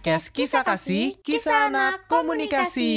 podcast 0.00 0.32
Kisah 0.32 0.64
Kasih, 0.64 1.20
Kisah 1.20 1.68
Anak 1.68 2.08
Komunikasi. 2.08 2.96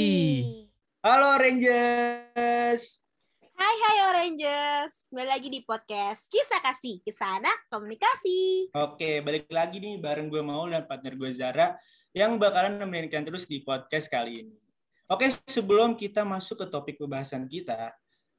Halo 1.04 1.36
Rangers. 1.36 3.04
Hai 3.52 3.76
hai 3.76 3.98
Oranges, 4.08 5.04
kembali 5.12 5.28
lagi 5.28 5.52
di 5.52 5.60
podcast 5.68 6.32
Kisah 6.32 6.64
Kasih, 6.64 7.04
Kisah 7.04 7.44
Anak 7.44 7.68
Komunikasi. 7.68 8.72
Oke, 8.72 9.20
balik 9.20 9.52
lagi 9.52 9.84
nih 9.84 10.00
bareng 10.00 10.32
gue 10.32 10.40
Mau 10.40 10.64
dan 10.64 10.88
partner 10.88 11.12
gue 11.12 11.28
Zara 11.28 11.76
yang 12.16 12.40
bakalan 12.40 12.80
nemenin 12.80 13.12
kalian 13.12 13.28
terus 13.28 13.44
di 13.44 13.60
podcast 13.60 14.08
kali 14.08 14.48
ini. 14.48 14.56
Oke, 15.04 15.28
sebelum 15.44 16.00
kita 16.00 16.24
masuk 16.24 16.64
ke 16.64 16.66
topik 16.72 16.96
pembahasan 16.96 17.44
kita, 17.44 17.92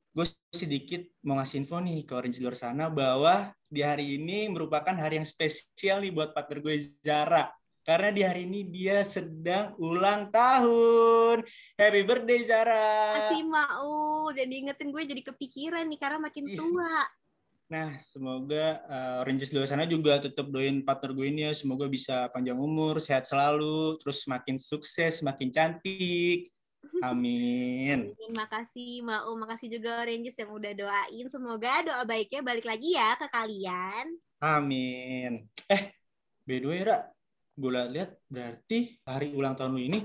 gue 0.09 0.25
sedikit 0.49 1.05
mau 1.21 1.37
ngasih 1.37 1.61
info 1.61 1.77
nih 1.77 2.01
ke 2.01 2.17
Orange 2.17 2.41
di 2.41 2.49
luar 2.49 2.57
sana 2.57 2.89
bahwa 2.89 3.53
di 3.69 3.85
hari 3.85 4.17
ini 4.17 4.49
merupakan 4.49 4.97
hari 4.97 5.21
yang 5.21 5.27
spesial 5.29 6.01
nih 6.01 6.09
buat 6.09 6.33
partner 6.33 6.65
gue 6.65 6.81
Zara. 7.05 7.45
Karena 7.85 8.09
di 8.09 8.25
hari 8.25 8.49
ini 8.49 8.65
dia 8.65 9.05
sedang 9.05 9.77
ulang 9.77 10.33
tahun. 10.33 11.45
Happy 11.77 12.01
birthday 12.01 12.41
Zara. 12.41 13.13
Kasih 13.21 13.45
mau, 13.45 14.25
dan 14.33 14.49
diingetin 14.49 14.89
gue 14.89 15.05
jadi 15.05 15.21
kepikiran 15.21 15.85
nih 15.85 15.99
karena 16.01 16.17
makin 16.17 16.49
Ih. 16.49 16.57
tua. 16.57 17.05
Nah, 17.69 17.93
semoga 18.01 18.81
uh, 18.89 19.19
Rangers 19.21 19.53
di 19.53 19.57
luar 19.57 19.69
sana 19.69 19.85
juga 19.85 20.17
tetap 20.17 20.49
doain 20.49 20.81
partner 20.81 21.13
gue 21.13 21.27
ini 21.29 21.45
ya. 21.45 21.53
Semoga 21.53 21.85
bisa 21.85 22.25
panjang 22.33 22.57
umur, 22.57 22.97
sehat 22.97 23.29
selalu, 23.29 24.01
terus 24.01 24.25
makin 24.25 24.57
sukses, 24.57 25.21
makin 25.21 25.53
cantik. 25.53 26.49
Amin. 27.05 28.09
Terima 28.17 28.49
kasih 28.49 29.05
mau, 29.05 29.29
makasih 29.37 29.77
juga 29.77 30.01
Oranges 30.01 30.37
yang 30.41 30.49
udah 30.53 30.73
doain. 30.73 31.25
Semoga 31.29 31.85
doa 31.85 32.01
baiknya 32.01 32.41
balik 32.41 32.65
lagi 32.65 32.97
ya 32.97 33.13
ke 33.13 33.29
kalian. 33.29 34.13
Amin. 34.41 35.45
Eh, 35.69 35.93
by 36.45 36.57
the 36.61 36.67
way, 36.69 36.81
Ra, 36.81 37.01
gue 37.55 37.71
lihat 37.71 38.11
berarti 38.27 38.99
hari 39.07 39.31
ulang 39.31 39.55
tahun 39.55 39.79
lu 39.79 39.81
ini 39.81 39.99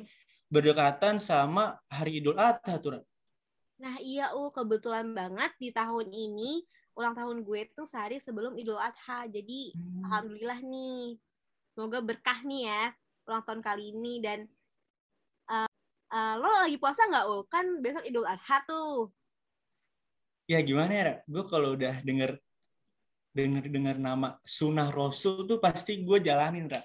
berdekatan 0.46 1.18
sama 1.18 1.78
hari 1.90 2.22
Idul 2.22 2.38
Adha 2.38 2.78
tuh. 2.78 3.02
Nah 3.82 3.98
iya 3.98 4.30
U, 4.38 4.54
kebetulan 4.54 5.10
banget 5.10 5.50
di 5.58 5.74
tahun 5.74 6.10
ini 6.10 6.62
ulang 6.94 7.14
tahun 7.14 7.42
gue 7.42 7.70
tuh 7.74 7.86
sehari 7.86 8.22
sebelum 8.22 8.54
Idul 8.54 8.78
Adha. 8.78 9.26
Jadi 9.26 9.74
Hmm. 9.74 10.06
alhamdulillah 10.06 10.60
nih, 10.62 11.18
semoga 11.74 11.98
berkah 12.02 12.38
nih 12.46 12.70
ya 12.70 12.82
ulang 13.26 13.42
tahun 13.46 13.62
kali 13.62 13.94
ini 13.94 14.14
dan 14.22 14.46
eh, 15.50 15.70
eh, 16.14 16.34
lo 16.38 16.50
lagi 16.66 16.78
puasa 16.78 17.06
nggak 17.10 17.26
U? 17.30 17.46
Kan 17.50 17.82
besok 17.82 18.06
Idul 18.06 18.26
Adha 18.26 18.62
tuh. 18.66 19.10
Ya 20.50 20.58
gimana 20.62 20.92
ya? 20.94 21.04
Gue 21.30 21.46
kalau 21.46 21.78
udah 21.78 22.02
denger 22.02 22.38
denger 23.30 23.70
dengar 23.70 23.96
nama 23.98 24.42
Sunnah 24.42 24.90
Rasul 24.90 25.46
tuh 25.46 25.62
pasti 25.62 26.02
gue 26.02 26.18
jalanin, 26.18 26.66
Ra. 26.66 26.82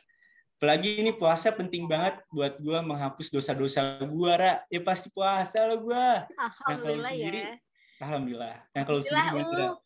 Apalagi 0.66 0.98
ini 0.98 1.14
puasa 1.14 1.54
penting 1.54 1.86
banget 1.86 2.26
buat 2.34 2.58
gue 2.58 2.80
menghapus 2.82 3.30
dosa-dosa 3.30 4.02
gue, 4.02 4.32
Ra. 4.34 4.66
Ya 4.66 4.82
pasti 4.82 5.14
puasa 5.14 5.62
lo 5.70 5.78
gue. 5.78 6.08
Alhamdulillah 6.42 7.14
sendiri, 7.14 7.42
ya. 7.46 7.54
Alhamdulillah. 8.02 8.56
Nah 8.74 8.82
kalau 8.82 8.98
Alhamdulillah 8.98 9.30
sendiri 9.30 9.46
gimana, 9.46 9.62
Ra? 9.62 9.68
U. 9.70 9.78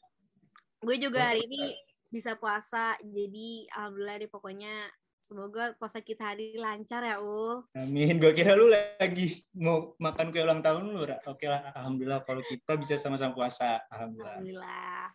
Gue 0.79 0.95
juga 0.95 1.19
hari 1.27 1.43
ini 1.51 1.75
bisa 2.07 2.39
puasa. 2.39 2.95
Jadi 3.03 3.67
alhamdulillah 3.75 4.15
deh 4.23 4.31
pokoknya 4.31 4.87
semoga 5.19 5.75
puasa 5.75 5.99
kita 5.99 6.31
hari 6.31 6.55
lancar 6.55 7.03
ya 7.03 7.19
U. 7.19 7.59
Amin. 7.75 8.15
Gue 8.15 8.31
kira 8.31 8.55
lu 8.55 8.71
lagi 8.71 9.43
mau 9.51 9.99
makan 9.99 10.31
kue 10.31 10.47
ulang 10.47 10.63
tahun 10.63 10.95
lu, 10.95 11.03
Ra. 11.03 11.19
Oke 11.27 11.43
lah, 11.51 11.75
Alhamdulillah 11.75 12.23
kalau 12.23 12.39
kita 12.47 12.79
bisa 12.79 12.95
sama-sama 12.95 13.35
puasa. 13.35 13.83
Alhamdulillah. 13.91 14.39
Alhamdulillah. 14.39 15.11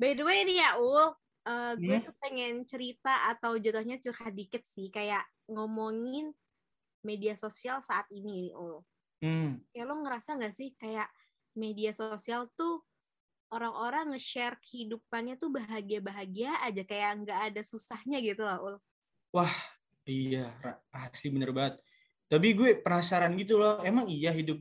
By 0.00 0.16
the 0.16 0.24
way 0.24 0.48
nih 0.48 0.64
ya 0.64 0.80
Ul, 0.80 1.12
eh, 1.48 1.74
gue 1.80 1.96
Hmm? 2.00 2.06
tuh 2.06 2.14
pengen 2.22 2.64
cerita 2.68 3.28
atau 3.32 3.56
jatuhnya 3.60 4.00
curhat 4.02 4.32
dikit 4.36 4.62
sih, 4.66 4.88
kayak 4.92 5.24
ngomongin 5.50 6.32
media 7.04 7.36
sosial 7.36 7.80
saat 7.84 8.08
ini 8.12 8.50
Ul. 8.56 8.80
Hmm. 9.22 9.64
Ya 9.76 9.84
lo 9.88 9.98
ngerasa 10.02 10.36
nggak 10.38 10.54
sih 10.56 10.70
kayak 10.78 11.08
media 11.56 11.92
sosial 11.94 12.48
tuh 12.58 12.82
orang-orang 13.54 14.14
nge-share 14.16 14.58
kehidupannya 14.64 15.38
tuh 15.38 15.50
bahagia-bahagia 15.54 16.58
aja, 16.66 16.82
kayak 16.84 17.10
nggak 17.26 17.40
ada 17.52 17.62
susahnya 17.62 18.18
gitu 18.24 18.42
lah 18.44 18.58
Ul. 18.62 18.76
Iya, 20.04 20.52
Ra. 20.60 20.72
asli 20.92 21.32
bener 21.32 21.50
banget. 21.56 21.80
Tapi 22.28 22.48
gue 22.52 22.70
penasaran 22.84 23.32
gitu 23.40 23.56
loh, 23.56 23.80
emang 23.80 24.04
iya 24.08 24.30
hidup 24.36 24.60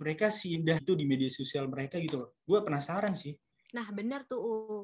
mereka 0.00 0.32
seindah 0.32 0.80
itu 0.80 0.92
di 0.96 1.04
media 1.04 1.28
sosial 1.28 1.68
mereka 1.68 2.00
gitu 2.00 2.16
loh. 2.20 2.30
Gue 2.48 2.58
penasaran 2.64 3.12
sih. 3.12 3.36
Nah 3.76 3.88
bener 3.92 4.24
tuh 4.28 4.40
Ul. 4.40 4.80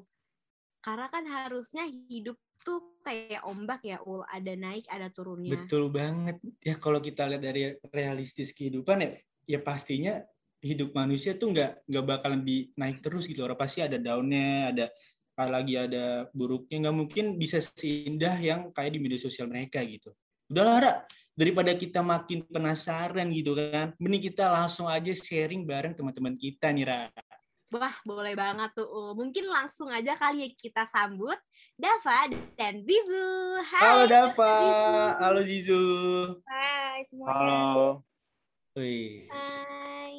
Karena 0.88 1.04
kan 1.12 1.24
harusnya 1.28 1.84
hidup 1.84 2.40
tuh 2.64 2.96
kayak 3.04 3.44
ombak 3.44 3.84
ya 3.84 4.00
Ul, 4.08 4.24
ada 4.24 4.56
naik 4.56 4.88
ada 4.88 5.12
turunnya. 5.12 5.52
Betul 5.52 5.92
banget. 5.92 6.40
Ya 6.64 6.80
kalau 6.80 7.04
kita 7.04 7.28
lihat 7.28 7.44
dari 7.44 7.76
realistis 7.92 8.56
kehidupan 8.56 9.04
ya, 9.04 9.12
ya 9.44 9.60
pastinya 9.60 10.24
hidup 10.64 10.96
manusia 10.96 11.36
tuh 11.36 11.52
nggak 11.52 11.84
nggak 11.92 12.04
bakalan 12.08 12.40
di 12.40 12.72
naik 12.72 13.04
terus 13.04 13.28
gitu. 13.28 13.44
Orang 13.44 13.60
pasti 13.60 13.84
ada 13.84 14.00
daunnya, 14.00 14.72
ada 14.72 14.86
lagi 15.44 15.76
ada 15.76 16.24
buruknya. 16.32 16.88
Nggak 16.88 16.96
mungkin 16.96 17.24
bisa 17.36 17.60
seindah 17.60 18.40
yang 18.40 18.72
kayak 18.72 18.96
di 18.96 19.00
media 19.04 19.20
sosial 19.20 19.44
mereka 19.44 19.84
gitu. 19.84 20.16
Udahlah, 20.48 20.76
Ra. 20.80 20.92
Daripada 21.36 21.76
kita 21.76 22.00
makin 22.00 22.48
penasaran 22.48 23.28
gitu 23.28 23.52
kan, 23.52 23.92
mending 24.00 24.32
kita 24.32 24.48
langsung 24.48 24.88
aja 24.88 25.12
sharing 25.12 25.68
bareng 25.68 25.92
teman-teman 25.92 26.32
kita 26.32 26.72
nih, 26.72 26.88
Ra. 26.88 27.12
Wah, 27.68 27.92
boleh 28.00 28.32
banget 28.32 28.72
tuh. 28.72 28.88
Ul. 28.88 29.12
Mungkin 29.12 29.44
langsung 29.44 29.92
aja 29.92 30.16
kali 30.16 30.40
ya 30.40 30.48
kita 30.56 30.88
sambut 30.88 31.36
Dava 31.76 32.24
dan 32.56 32.80
Zizu. 32.80 33.28
Hai. 33.60 33.82
Halo 33.84 34.04
Dava, 34.08 34.52
Zizu. 34.56 35.20
halo 35.20 35.40
Zizu. 35.44 35.84
Hai 36.48 37.00
semuanya. 37.04 37.36
Halo, 37.36 37.88
Wih. 38.72 39.28
Hai. 39.28 40.14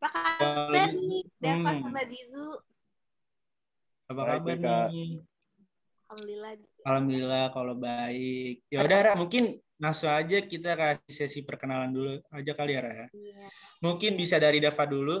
Apa 0.00 0.08
kabar 0.08 0.88
Halo. 0.88 0.96
nih 0.96 1.22
Dava 1.36 1.70
Hmm. 1.70 1.80
sama 1.84 2.02
Zizu? 2.08 2.48
Apa 4.08 4.22
kabar 4.24 4.56
nih? 4.88 5.08
Alhamdulillah. 6.08 6.52
Alhamdulillah 6.88 7.44
kalau 7.52 7.74
baik. 7.76 8.64
Ya 8.72 8.80
udah 8.80 8.98
Ra, 9.02 9.12
mungkin 9.12 9.44
langsung 9.76 10.08
aja 10.08 10.40
kita 10.40 10.72
kasih 10.72 11.12
sesi 11.12 11.44
perkenalan 11.44 11.92
dulu 11.92 12.16
aja 12.32 12.52
kali 12.56 12.72
ya 12.72 12.80
Ra. 12.80 12.92
ya. 12.96 13.06
Iya. 13.12 13.44
Mungkin 13.84 14.16
bisa 14.16 14.40
dari 14.40 14.56
Dava 14.56 14.88
dulu. 14.88 15.20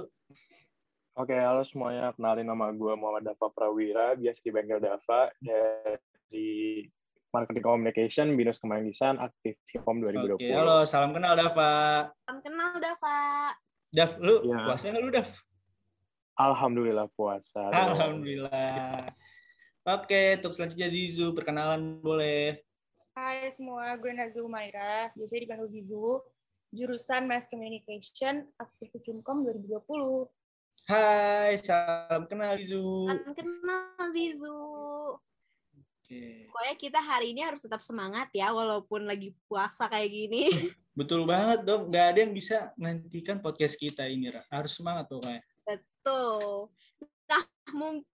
Oke 1.14 1.34
halo 1.34 1.62
semuanya. 1.62 2.10
Kenalin 2.14 2.46
nama 2.46 2.70
gue 2.74 2.92
Muhammad 2.98 3.24
Dava 3.30 3.46
Prawira, 3.50 4.14
biasa 4.18 4.38
dipanggil 4.42 4.78
Dava 4.82 5.30
dari 5.38 6.86
Marketing 7.34 7.64
Communication, 7.66 8.26
Binus 8.38 8.62
Kemanggisan, 8.62 9.18
Aktif 9.18 9.58
Home 9.86 10.06
2020. 10.06 10.38
Oke, 10.38 10.50
halo, 10.54 10.86
salam 10.86 11.10
kenal 11.10 11.34
Dava. 11.34 12.06
Salam 12.26 12.38
kenal 12.42 12.78
Dava. 12.78 13.50
Dav, 13.94 14.10
lu 14.18 14.42
Ya. 14.50 14.58
puasa 14.66 14.90
lu 14.90 15.10
Dav? 15.10 15.28
Alhamdulillah 16.34 17.06
puasa. 17.14 17.62
Alhamdulillah. 17.70 19.10
Oke, 19.86 20.38
untuk 20.42 20.50
selanjutnya 20.54 20.90
Zizu, 20.90 21.30
perkenalan 21.30 22.02
boleh. 22.02 22.58
Hai 23.14 23.46
semua, 23.54 23.94
gue 23.94 24.10
Nazli 24.10 24.42
Umaira, 24.42 25.14
biasanya 25.14 25.46
dipanggil 25.46 25.70
Zizu, 25.70 26.18
jurusan 26.74 27.30
Mass 27.30 27.46
Communication, 27.46 28.50
Aktivis 28.58 29.06
Simkom 29.06 29.46
2020. 29.46 30.26
Hai, 30.84 31.56
salam 31.64 32.28
kenal 32.28 32.60
Zizu. 32.60 33.08
Salam 33.08 33.32
kenal 33.32 34.04
Zizu. 34.12 34.60
Oke. 35.80 36.44
Pokoknya 36.52 36.76
kita 36.76 37.00
hari 37.00 37.32
ini 37.32 37.40
harus 37.40 37.64
tetap 37.64 37.80
semangat 37.80 38.28
ya, 38.36 38.52
walaupun 38.52 39.08
lagi 39.08 39.32
puasa 39.48 39.88
kayak 39.88 40.12
gini. 40.12 40.44
Betul 41.00 41.24
banget 41.24 41.64
dong, 41.64 41.88
nggak 41.88 42.06
ada 42.12 42.18
yang 42.28 42.36
bisa 42.36 42.68
menghentikan 42.76 43.40
podcast 43.40 43.80
kita 43.80 44.04
ini, 44.04 44.28
Ra. 44.28 44.44
Harus 44.52 44.76
semangat 44.76 45.08
pokoknya. 45.08 45.40
Betul. 45.64 46.68
Nah, 47.32 47.42
mung- 47.72 48.04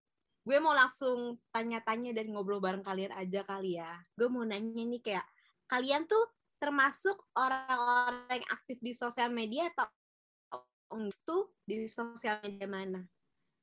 gue 0.47 0.59
mau 0.63 0.71
langsung 0.71 1.43
tanya-tanya 1.51 2.15
dan 2.15 2.31
ngobrol 2.31 2.63
bareng 2.63 2.87
kalian 2.87 3.11
aja 3.19 3.43
kali 3.43 3.83
ya. 3.83 3.99
Gue 4.15 4.31
mau 4.31 4.47
nanya 4.47 4.87
nih 4.87 5.03
kayak, 5.03 5.27
kalian 5.67 6.07
tuh 6.07 6.23
termasuk 6.63 7.19
orang-orang 7.35 8.31
yang 8.31 8.47
aktif 8.55 8.79
di 8.79 8.95
sosial 8.95 9.35
media 9.35 9.67
atau 9.75 9.91
tuh 11.23 11.55
di 11.63 11.87
sosial 11.87 12.43
media 12.43 12.67
mana? 12.67 13.01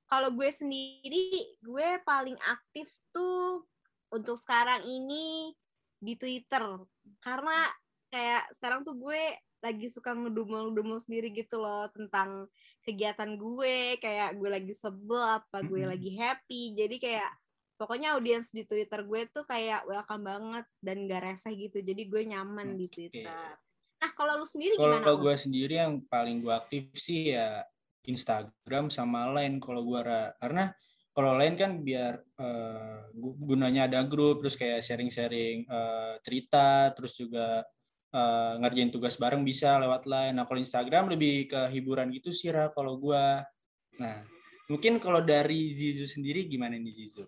Kalau 0.07 0.31
gue 0.31 0.47
sendiri, 0.47 1.59
gue 1.59 1.87
paling 2.07 2.39
aktif 2.47 2.87
tuh 3.11 3.67
untuk 4.07 4.39
sekarang 4.39 4.87
ini 4.87 5.51
di 5.99 6.15
Twitter. 6.15 6.63
Karena 7.19 7.67
kayak 8.07 8.55
sekarang 8.55 8.87
tuh 8.87 8.95
gue 8.95 9.19
lagi 9.59 9.87
suka 9.89 10.13
ngedumel-dumel 10.13 11.01
sendiri 11.01 11.33
gitu 11.33 11.59
loh 11.59 11.89
tentang 11.91 12.45
kegiatan 12.85 13.35
gue 13.35 13.97
kayak 13.97 14.37
gue 14.37 14.49
lagi 14.53 14.73
sebel 14.77 15.41
apa 15.41 15.65
gue 15.65 15.81
Mm-mm. 15.81 15.91
lagi 15.91 16.13
happy 16.13 16.77
jadi 16.77 16.95
kayak 17.01 17.31
pokoknya 17.75 18.15
audiens 18.15 18.53
di 18.53 18.63
Twitter 18.63 19.01
gue 19.01 19.21
tuh 19.33 19.43
kayak 19.43 19.83
welcome 19.89 20.23
banget 20.23 20.65
dan 20.79 21.09
gak 21.09 21.25
reseh 21.25 21.53
gitu 21.57 21.81
jadi 21.81 22.01
gue 22.05 22.21
nyaman 22.31 22.77
di 22.77 22.87
Twitter 22.87 23.57
nah 23.97 24.11
kalau 24.13 24.41
lu 24.41 24.45
sendiri 24.45 24.73
gimana 24.77 25.01
Kalau 25.01 25.17
gue 25.21 25.35
sendiri 25.35 25.73
yang 25.81 26.01
paling 26.05 26.41
gue 26.45 26.53
aktif 26.53 26.93
sih 26.97 27.33
ya 27.33 27.65
Instagram 28.07 28.93
sama 28.93 29.27
Line 29.33 29.57
kalau 29.59 29.83
gue 29.83 29.99
karena 30.39 30.71
kalau 31.11 31.33
Line 31.33 31.57
kan 31.57 31.81
biar 31.81 32.21
gu- 33.11 33.37
gunanya 33.41 33.89
ada 33.89 34.05
grup 34.05 34.45
terus 34.45 34.53
kayak 34.53 34.85
sharing-sharing 34.85 35.65
eh, 35.65 36.13
cerita 36.21 36.93
terus 36.93 37.17
juga 37.17 37.65
uh, 38.13 38.53
ngerjain 38.61 38.91
tugas 38.93 39.15
bareng 39.19 39.43
bisa 39.43 39.75
lewat 39.81 40.07
line. 40.07 40.35
Nah 40.37 40.45
kalau 40.47 40.59
Instagram 40.61 41.11
lebih 41.11 41.51
ke 41.51 41.59
hiburan 41.73 42.11
gitu 42.13 42.31
sih 42.31 42.53
Ra 42.53 42.71
kalau 42.71 42.95
gue. 42.99 43.25
Nah 43.99 44.17
mungkin 44.71 44.99
kalau 45.01 45.23
dari 45.23 45.73
Zizu 45.73 46.07
sendiri 46.07 46.47
gimana 46.47 46.75
nih 46.75 46.93
Zizu? 46.93 47.25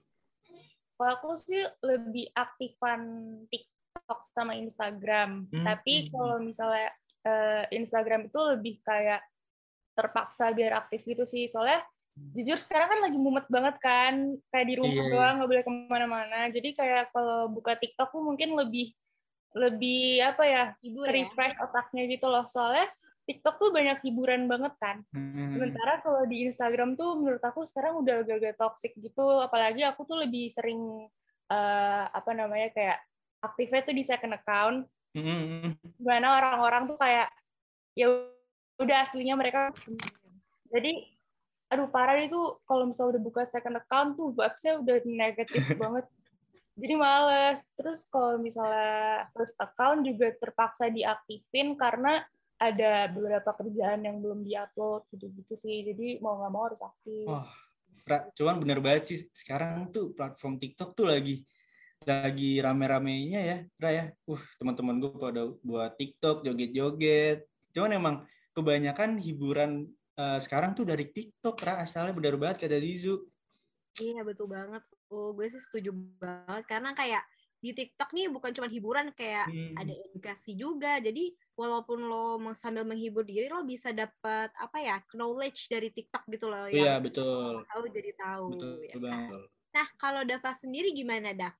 Kalau 0.99 1.11
aku 1.15 1.31
sih 1.39 1.63
lebih 1.79 2.27
aktifan 2.35 3.01
TikTok 3.99 4.19
sama 4.31 4.55
Instagram. 4.55 5.51
Hmm. 5.51 5.65
Tapi 5.67 6.07
hmm. 6.07 6.09
kalau 6.15 6.37
misalnya 6.39 6.89
uh, 7.27 7.63
Instagram 7.75 8.31
itu 8.31 8.39
lebih 8.39 8.79
kayak 8.81 9.19
terpaksa 9.93 10.55
biar 10.55 10.79
aktif 10.79 11.03
gitu 11.03 11.27
sih. 11.27 11.51
Soalnya 11.51 11.83
jujur 12.35 12.59
sekarang 12.59 12.87
kan 12.91 12.99
lagi 13.03 13.17
mumet 13.19 13.47
banget 13.47 13.75
kan 13.79 14.35
kayak 14.51 14.67
di 14.67 14.75
rumah 14.79 15.05
yeah. 15.07 15.11
doang 15.11 15.35
nggak 15.39 15.49
boleh 15.49 15.63
ke 15.63 15.71
mana-mana 15.87 16.39
jadi 16.51 16.69
kayak 16.75 17.03
kalau 17.15 17.49
buka 17.49 17.79
TikTok 17.79 18.11
tuh 18.11 18.23
mungkin 18.23 18.53
lebih 18.59 18.91
lebih 19.57 20.21
apa 20.21 20.43
ya 20.45 20.63
Hibur, 20.83 21.09
ya? 21.09 21.13
refresh 21.15 21.57
ya? 21.57 21.63
otaknya 21.65 22.03
gitu 22.05 22.27
loh 22.29 22.45
soalnya 22.45 22.85
TikTok 23.25 23.55
tuh 23.61 23.69
banyak 23.73 23.97
hiburan 24.05 24.45
banget 24.45 24.73
kan 24.77 25.01
hmm. 25.13 25.49
sementara 25.49 26.01
kalau 26.05 26.25
di 26.29 26.45
Instagram 26.49 26.93
tuh 26.97 27.17
menurut 27.17 27.41
aku 27.41 27.65
sekarang 27.65 27.97
udah 28.01 28.25
agak-agak 28.25 28.57
toxic 28.57 28.93
gitu 28.97 29.41
apalagi 29.41 29.81
aku 29.85 30.05
tuh 30.05 30.21
lebih 30.21 30.53
sering 30.53 31.09
uh, 31.49 32.03
apa 32.13 32.31
namanya 32.33 32.69
kayak 32.73 32.97
aktifnya 33.39 33.81
tuh 33.83 33.95
di 33.95 34.03
second 34.03 34.35
account. 34.35 34.87
Hmm. 35.09 35.73
gimana 35.97 36.37
orang-orang 36.37 36.85
tuh 36.85 36.93
kayak 37.01 37.33
ya 37.97 38.29
udah 38.77 38.97
aslinya 39.01 39.33
mereka 39.33 39.73
jadi 40.69 41.01
aduh 41.69 41.89
parah 41.89 42.17
itu 42.17 42.37
kalau 42.65 42.85
misalnya 42.85 43.17
udah 43.17 43.23
buka 43.25 43.41
second 43.45 43.77
account 43.77 44.17
tuh 44.17 44.33
vibes-nya 44.33 44.73
udah 44.81 44.95
negatif 45.05 45.61
banget. 45.81 46.05
Jadi 46.79 46.93
males. 46.95 47.59
Terus 47.77 48.07
kalau 48.09 48.41
misalnya 48.41 49.29
first 49.35 49.53
account 49.61 50.05
juga 50.07 50.33
terpaksa 50.37 50.89
diaktifin 50.89 51.77
karena 51.77 52.25
ada 52.59 53.07
beberapa 53.11 53.53
kerjaan 53.55 54.03
yang 54.03 54.17
belum 54.19 54.41
diupload 54.41 55.05
gitu-gitu 55.13 55.53
sih. 55.59 55.85
Jadi 55.85 56.17
mau 56.23 56.41
nggak 56.41 56.51
mau 56.51 56.63
harus 56.71 56.81
aktif. 56.81 57.25
Oh, 57.29 57.45
cuman 58.33 58.55
bener 58.57 58.79
banget 58.81 59.03
sih 59.13 59.19
sekarang 59.29 59.93
tuh 59.93 60.15
platform 60.17 60.57
TikTok 60.57 60.97
tuh 60.97 61.05
lagi 61.05 61.45
lagi 62.07 62.63
rame-ramenya 62.63 63.39
ya 63.43 63.57
Ra 63.75 63.89
ya. 63.91 64.05
Uh 64.25 64.39
teman-teman 64.57 65.03
gue 65.03 65.11
pada 65.13 65.51
buat 65.61 65.91
TikTok 65.99 66.47
joget-joget. 66.47 67.43
Cuman 67.75 67.91
emang 67.91 68.15
kebanyakan 68.55 69.19
hiburan 69.19 69.87
uh, 70.15 70.39
sekarang 70.39 70.73
tuh 70.73 70.87
dari 70.87 71.11
TikTok 71.11 71.59
Ra 71.61 71.83
asalnya 71.83 72.15
benar 72.15 72.39
banget 72.39 72.67
kata 72.67 72.79
Dizu. 72.79 73.19
Iya 73.99 74.23
betul 74.23 74.47
banget. 74.47 74.83
Oh 75.11 75.35
gue 75.35 75.51
sih 75.51 75.59
setuju 75.59 75.91
banget. 76.17 76.63
Karena 76.65 76.95
kayak 76.95 77.23
di 77.59 77.75
TikTok 77.75 78.15
nih 78.15 78.31
bukan 78.31 78.55
cuma 78.55 78.71
hiburan 78.71 79.11
kayak 79.11 79.51
hmm. 79.51 79.75
ada 79.75 79.91
edukasi 79.91 80.55
juga. 80.55 81.03
Jadi 81.03 81.35
walaupun 81.59 82.07
lo 82.07 82.39
sambil 82.55 82.87
menghibur 82.87 83.27
diri 83.27 83.51
lo 83.51 83.67
bisa 83.67 83.91
dapat 83.91 84.47
apa 84.55 84.77
ya 84.79 85.03
knowledge 85.11 85.67
dari 85.67 85.91
TikTok 85.91 86.23
gitu 86.31 86.47
loh 86.47 86.71
iya 86.71 87.03
betul. 87.03 87.67
tahu 87.67 87.83
jadi 87.91 88.11
tahu 88.15 88.45
betul, 88.55 88.75
ya 88.87 88.95
kan? 88.95 89.27
nah 89.75 89.87
kalau 89.99 90.23
Dava 90.23 90.55
sendiri 90.55 90.95
gimana 90.95 91.35
Dav 91.35 91.51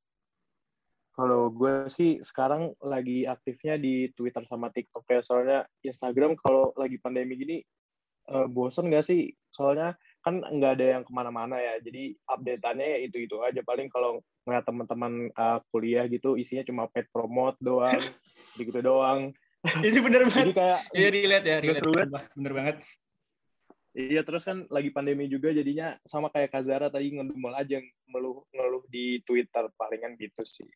kalau 1.20 1.52
gue 1.52 1.92
sih 1.92 2.24
sekarang 2.24 2.72
lagi 2.80 3.28
aktifnya 3.28 3.76
di 3.76 4.08
Twitter 4.16 4.48
sama 4.48 4.72
TikTok 4.72 5.04
ya 5.04 5.20
soalnya 5.20 5.60
Instagram 5.84 6.40
kalau 6.40 6.72
lagi 6.80 6.96
pandemi 6.96 7.36
gini 7.36 7.60
uh, 8.32 8.48
bosen 8.48 8.88
gak 8.88 9.04
sih? 9.04 9.34
Soalnya 9.52 10.00
kan 10.24 10.40
nggak 10.40 10.72
ada 10.80 10.86
yang 11.00 11.04
ke 11.04 11.12
mana-mana 11.16 11.58
ya, 11.60 11.80
jadi 11.84 12.16
update-annya 12.28 12.88
ya 12.88 13.00
itu-itu 13.08 13.36
aja. 13.44 13.60
Paling 13.66 13.92
kalau 13.92 14.22
ngeliat 14.46 14.64
teman-teman 14.64 15.28
uh, 15.34 15.60
kuliah 15.74 16.06
gitu, 16.08 16.40
isinya 16.40 16.64
cuma 16.64 16.84
pet 16.88 17.10
promote 17.12 17.60
doang, 17.60 18.00
gitu 18.60 18.80
doang. 18.80 19.36
Itu 19.84 20.00
bener 20.00 20.24
banget. 20.32 20.56
Jadi 20.56 20.56
kayak 20.56 20.80
iya 20.96 21.08
relate 21.12 21.48
ya, 21.52 21.58
relate. 21.60 21.84
Bener, 21.84 22.08
bener 22.32 22.54
banget. 22.56 22.76
Iya 23.92 24.22
terus 24.24 24.48
kan 24.48 24.64
lagi 24.72 24.88
pandemi 24.96 25.28
juga 25.28 25.52
jadinya 25.52 26.00
sama 26.08 26.32
kayak 26.32 26.56
Kazara 26.56 26.88
tadi 26.88 27.12
ngedumel 27.12 27.52
aja 27.52 27.84
ngeluh 28.08 28.48
ngeluh 28.56 28.88
di 28.88 29.20
Twitter 29.28 29.68
palingan 29.76 30.16
gitu 30.16 30.48
sih. 30.48 30.70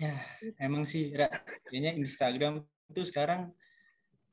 Ya 0.00 0.16
emang 0.58 0.88
sih 0.88 1.12
kayaknya 1.68 1.94
Instagram 2.00 2.64
itu 2.90 3.02
sekarang 3.06 3.52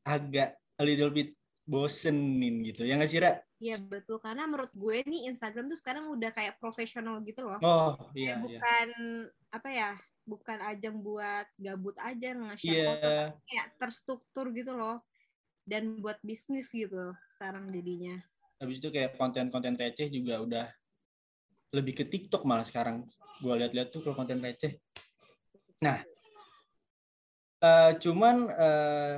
agak 0.01 0.57
a 0.79 0.83
little 0.83 1.13
bit 1.13 1.37
bosenin 1.67 2.65
gitu 2.65 2.83
ya 2.83 2.97
nggak 2.97 3.11
sih 3.11 3.21
Ra? 3.21 3.37
Iya 3.61 3.77
betul 3.77 4.17
karena 4.17 4.49
menurut 4.49 4.73
gue 4.73 5.05
nih 5.05 5.29
Instagram 5.29 5.69
tuh 5.69 5.77
sekarang 5.77 6.09
udah 6.09 6.33
kayak 6.33 6.57
profesional 6.57 7.21
gitu 7.21 7.45
loh. 7.45 7.61
Oh 7.61 7.93
iya. 8.17 8.33
Kayak 8.33 8.37
iya. 8.37 8.43
bukan 8.43 8.87
iya. 8.89 9.55
apa 9.55 9.69
ya 9.69 9.91
bukan 10.25 10.57
ajang 10.73 10.95
buat 11.01 11.47
gabut 11.57 11.97
aja 12.01 12.29
nge-share 12.33 12.73
yeah. 12.73 12.87
foto 12.87 13.11
kayak 13.45 13.67
terstruktur 13.77 14.45
gitu 14.53 14.73
loh 14.73 14.97
dan 15.65 16.01
buat 16.01 16.17
bisnis 16.25 16.73
gitu 16.73 17.13
sekarang 17.37 17.69
jadinya. 17.69 18.17
Habis 18.57 18.81
itu 18.81 18.89
kayak 18.89 19.17
konten-konten 19.17 19.77
receh 19.77 20.09
juga 20.09 20.41
udah 20.41 20.65
lebih 21.71 22.03
ke 22.03 22.05
TikTok 22.07 22.43
malah 22.43 22.67
sekarang. 22.67 23.07
Gue 23.39 23.53
lihat-lihat 23.57 23.89
tuh 23.89 24.03
kalau 24.03 24.15
konten 24.15 24.43
receh. 24.43 24.77
Nah, 25.81 26.03
uh, 27.63 27.91
cuman 27.97 28.51
uh, 28.51 29.15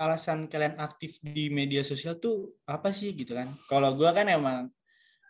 alasan 0.00 0.48
kalian 0.48 0.76
aktif 0.80 1.20
di 1.20 1.48
media 1.48 1.84
sosial 1.84 2.20
tuh 2.20 2.58
apa 2.68 2.90
sih 2.90 3.14
gitu 3.16 3.32
kan? 3.32 3.54
Kalau 3.70 3.94
gue 3.96 4.10
kan 4.10 4.28
emang 4.28 4.68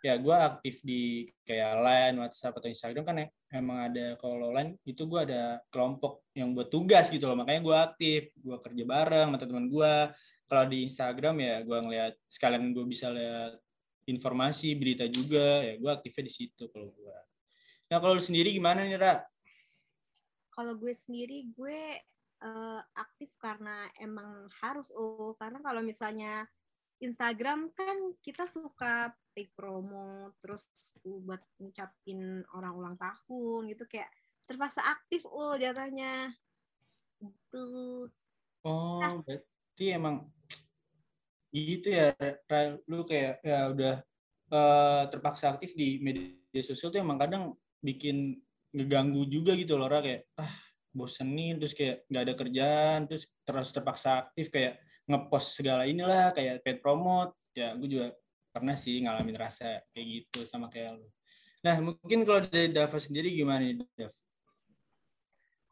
ya 0.05 0.21
gue 0.21 0.37
aktif 0.37 0.85
di 0.85 1.25
kayak 1.41 1.81
Line, 1.81 2.15
WhatsApp 2.21 2.53
atau 2.61 2.69
Instagram 2.69 3.03
kan 3.09 3.17
ya, 3.25 3.27
emang 3.57 3.89
ada 3.89 4.13
kalau 4.21 4.53
Line 4.53 4.77
itu 4.85 5.01
gue 5.09 5.17
ada 5.17 5.57
kelompok 5.73 6.29
yang 6.37 6.53
buat 6.53 6.69
tugas 6.69 7.09
gitu 7.09 7.25
loh 7.25 7.33
makanya 7.33 7.61
gue 7.65 7.77
aktif 7.89 8.21
gue 8.37 8.57
kerja 8.61 8.83
bareng 8.85 9.33
sama 9.33 9.37
teman 9.41 9.65
gue 9.65 9.93
kalau 10.45 10.65
di 10.69 10.85
Instagram 10.85 11.35
ya 11.41 11.55
gue 11.65 11.77
ngeliat 11.81 12.13
sekalian 12.29 12.69
gue 12.69 12.85
bisa 12.85 13.09
lihat 13.09 13.57
informasi 14.05 14.77
berita 14.77 15.05
juga 15.09 15.65
ya 15.65 15.75
gue 15.77 15.91
aktifnya 15.91 16.29
di 16.29 16.33
situ 16.33 16.63
kalau 16.69 16.89
gue 16.93 17.17
nah 17.89 17.97
kalau 18.01 18.17
sendiri 18.17 18.49
gimana 18.49 18.81
nih 18.81 18.97
Ra? 18.97 19.21
Kalau 20.55 20.73
gue 20.79 20.95
sendiri 20.95 21.51
gue 21.51 21.99
uh, 22.41 22.81
aktif 22.95 23.35
karena 23.37 23.91
emang 23.99 24.47
harus 24.63 24.89
oh 24.95 25.35
karena 25.35 25.59
kalau 25.59 25.83
misalnya 25.83 26.47
Instagram 27.03 27.69
kan 27.75 28.15
kita 28.23 28.47
suka 28.47 29.11
take 29.35 29.51
promo 29.51 30.31
terus 30.39 30.63
buat 31.03 31.43
ngucapin 31.59 32.41
orang 32.55 32.73
ulang 32.73 32.95
tahun 32.95 33.67
gitu 33.67 33.83
kayak 33.83 34.07
terpaksa 34.47 34.79
aktif 34.85 35.27
oh 35.27 35.59
jatuhnya 35.59 36.31
itu 37.19 37.67
oh 38.63 38.99
nah, 39.03 39.19
berarti 39.19 39.85
emang 39.91 40.23
gitu 41.55 41.87
ya 41.95 42.11
lu 42.91 43.07
kayak 43.07 43.39
ya 43.39 43.71
udah 43.71 43.95
uh, 44.51 45.03
terpaksa 45.07 45.55
aktif 45.55 45.71
di 45.71 46.03
media 46.03 46.61
sosial 46.65 46.91
tuh 46.91 46.99
emang 46.99 47.15
kadang 47.15 47.55
bikin 47.79 48.35
ngeganggu 48.75 49.23
juga 49.31 49.55
gitu 49.55 49.79
loh 49.79 49.87
kayak 49.87 50.27
ah 50.35 50.51
bosenin 50.91 51.55
terus 51.59 51.71
kayak 51.71 52.03
nggak 52.11 52.23
ada 52.27 52.33
kerjaan 52.35 52.99
terus 53.07 53.23
terus 53.47 53.69
terpaksa 53.71 54.27
aktif 54.27 54.51
kayak 54.51 54.83
ngepost 55.07 55.55
segala 55.59 55.87
inilah 55.87 56.33
kayak 56.33 56.65
paid 56.65 56.81
promote. 56.81 57.37
Ya 57.55 57.71
gue 57.71 57.87
juga 57.87 58.11
pernah 58.55 58.75
sih 58.79 59.03
ngalamin 59.03 59.35
rasa 59.35 59.83
kayak 59.91 60.07
gitu 60.07 60.47
sama 60.47 60.71
kayak 60.71 60.95
lo 60.95 61.11
nah 61.65 61.81
mungkin 61.81 62.21
kalau 62.21 62.45
dari 62.45 62.69
Dava 62.69 63.01
sendiri 63.01 63.33
gimana 63.33 63.65
nih 63.65 63.81
Dav? 63.97 64.13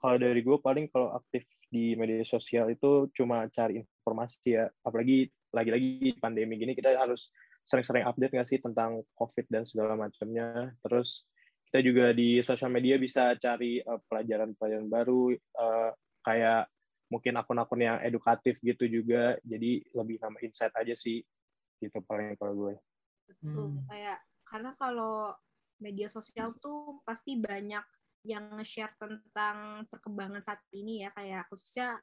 Kalau 0.02 0.18
dari 0.18 0.42
gue 0.42 0.58
paling 0.58 0.90
kalau 0.90 1.14
aktif 1.14 1.46
di 1.70 1.94
media 1.94 2.26
sosial 2.26 2.74
itu 2.74 3.08
cuma 3.14 3.46
cari 3.54 3.78
informasi 3.78 4.58
ya. 4.58 4.66
Apalagi 4.82 5.30
lagi-lagi 5.54 6.18
pandemi 6.18 6.58
gini 6.58 6.74
kita 6.74 6.98
harus 6.98 7.30
sering-sering 7.64 8.04
update 8.04 8.34
nggak 8.36 8.50
sih 8.50 8.60
tentang 8.60 9.06
COVID 9.16 9.46
dan 9.48 9.64
segala 9.64 9.96
macamnya? 9.96 10.74
Terus 10.84 11.30
kita 11.70 11.80
juga 11.86 12.12
di 12.12 12.42
sosial 12.44 12.74
media 12.74 13.00
bisa 13.00 13.34
cari 13.40 13.80
pelajaran 13.80 13.98
eh, 13.98 14.02
pelajaran-pelajaran 14.10 14.88
baru 14.90 15.34
uh, 15.34 15.92
kayak 16.26 16.70
mungkin 17.10 17.34
akun-akun 17.38 17.82
yang 17.82 17.98
edukatif 18.04 18.60
gitu 18.60 18.90
juga. 18.90 19.38
Jadi 19.46 19.86
lebih 19.94 20.18
nama 20.20 20.38
insight 20.44 20.74
aja 20.76 20.94
sih 20.98 21.22
gitu 21.80 21.98
paling 22.04 22.36
kalau 22.36 22.54
gue. 22.58 22.76
Betul. 23.24 23.80
Hmm. 23.80 23.88
kayak 23.88 24.20
karena 24.44 24.72
kalau 24.76 25.32
media 25.80 26.12
sosial 26.12 26.54
tuh 26.60 27.02
pasti 27.08 27.40
banyak 27.40 27.82
yang 28.24 28.56
nge-share 28.56 28.94
tentang 29.00 29.88
perkembangan 29.88 30.44
saat 30.44 30.62
ini 30.76 31.08
ya. 31.08 31.10
Kayak 31.16 31.48
khususnya 31.48 31.98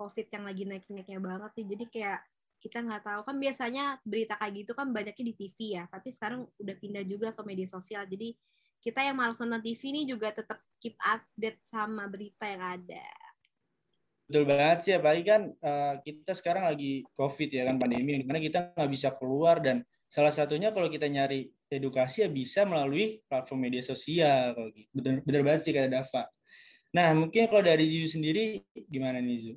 covid 0.00 0.26
yang 0.32 0.44
lagi 0.48 0.64
naik-naiknya 0.64 1.20
banget 1.20 1.50
sih 1.60 1.64
jadi 1.68 1.84
kayak 1.92 2.20
kita 2.60 2.84
nggak 2.84 3.02
tahu 3.02 3.20
kan 3.24 3.36
biasanya 3.40 3.84
berita 4.04 4.36
kayak 4.36 4.52
gitu 4.62 4.72
kan 4.76 4.92
banyaknya 4.92 5.24
di 5.32 5.34
TV 5.34 5.80
ya 5.80 5.84
tapi 5.88 6.12
sekarang 6.12 6.44
udah 6.60 6.76
pindah 6.76 7.04
juga 7.08 7.32
ke 7.32 7.42
media 7.42 7.66
sosial 7.66 8.04
jadi 8.04 8.36
kita 8.80 9.04
yang 9.04 9.16
malas 9.16 9.36
nonton 9.36 9.60
TV 9.60 9.80
ini 9.92 10.02
juga 10.08 10.32
tetap 10.32 10.56
keep 10.80 10.96
update 10.96 11.60
sama 11.68 12.08
berita 12.08 12.48
yang 12.48 12.80
ada. 12.80 13.06
Betul 14.24 14.48
banget 14.48 14.78
sih, 14.86 14.92
apalagi 14.96 15.24
kan 15.26 15.42
uh, 15.60 15.94
kita 16.00 16.32
sekarang 16.32 16.64
lagi 16.64 17.04
COVID 17.12 17.48
ya 17.50 17.62
kan 17.68 17.76
pandemi, 17.76 18.24
di 18.24 18.24
mana 18.24 18.40
kita 18.40 18.72
nggak 18.72 18.90
bisa 18.90 19.08
keluar 19.18 19.60
dan 19.60 19.84
salah 20.08 20.32
satunya 20.32 20.72
kalau 20.72 20.88
kita 20.88 21.10
nyari 21.10 21.52
edukasi 21.68 22.24
ya 22.24 22.28
bisa 22.32 22.64
melalui 22.64 23.20
platform 23.28 23.68
media 23.68 23.82
sosial. 23.84 24.56
Gitu. 24.72 24.88
Bener, 24.96 25.20
bener 25.26 25.42
banget 25.44 25.60
sih 25.68 25.72
kata 25.76 25.90
Dava. 25.92 26.24
Nah, 26.90 27.14
mungkin 27.14 27.46
kalau 27.46 27.62
dari 27.62 27.86
Zizu 27.86 28.18
sendiri 28.18 28.64
gimana 28.88 29.22
nih 29.22 29.38
Zizu? 29.38 29.54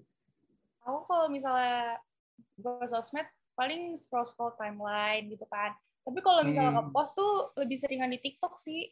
Aku 0.83 1.05
kalau 1.07 1.31
misalnya 1.31 1.97
gue 2.63 2.87
sosmed 2.87 3.27
paling 3.53 3.93
scroll 3.93 4.23
scroll 4.23 4.55
timeline 4.55 5.27
gitu 5.27 5.43
kan. 5.45 5.75
Tapi 6.03 6.19
kalau 6.19 6.41
misalnya 6.41 6.73
Hmm. 6.73 6.87
nge-post 6.87 7.13
tuh 7.13 7.31
lebih 7.55 7.77
seringan 7.77 8.09
di 8.09 8.19
TikTok 8.19 8.55
sih. 8.57 8.87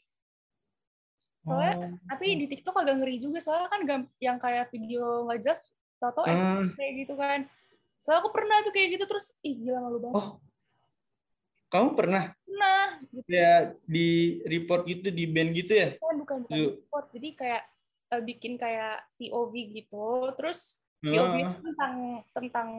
Soalnya 1.42 1.74
Oh. 1.74 1.90
tapi 2.08 2.38
di 2.38 2.46
TikTok 2.46 2.76
agak 2.78 3.02
ngeri 3.02 3.18
juga 3.18 3.42
soalnya 3.42 3.68
kan 3.68 3.82
yang 4.22 4.38
kayak 4.38 4.70
video 4.70 5.26
nggak 5.26 5.42
jelas 5.42 5.74
tau-tau 5.98 6.28
eh, 6.28 6.38
Ah, 6.38 6.62
kayak 6.76 6.94
gitu 7.02 7.14
kan. 7.18 7.40
Soalnya 7.98 8.20
aku 8.22 8.30
pernah 8.30 8.58
tuh 8.62 8.70
kayak 8.70 8.90
gitu 8.94 9.06
terus 9.10 9.34
ih 9.42 9.58
gila 9.58 9.80
malu 9.82 9.98
banget. 9.98 10.18
oh, 10.18 10.30
kamu 11.68 11.90
pernah 11.96 12.24
Nah, 12.52 13.02
gitu 13.10 13.26
ya 13.26 13.74
di 13.90 14.10
report 14.46 14.86
gitu, 14.86 15.10
di 15.10 15.26
band 15.26 15.50
gitu 15.58 15.74
ya? 15.74 15.90
kan 15.98 16.14
bukan 16.14 16.38
bukan 16.46 16.54
Yuk. 16.54 16.72
report. 16.86 17.06
Jadi 17.10 17.30
kayak 17.34 17.64
eh, 18.12 18.22
bikin 18.22 18.54
kayak 18.56 19.02
POV 19.18 19.54
gitu. 19.74 20.06
Terus 20.38 20.78
POV 21.02 21.34
Ah, 21.42 21.52
itu 21.58 21.62
tentang 21.74 21.94
tentang 22.30 22.70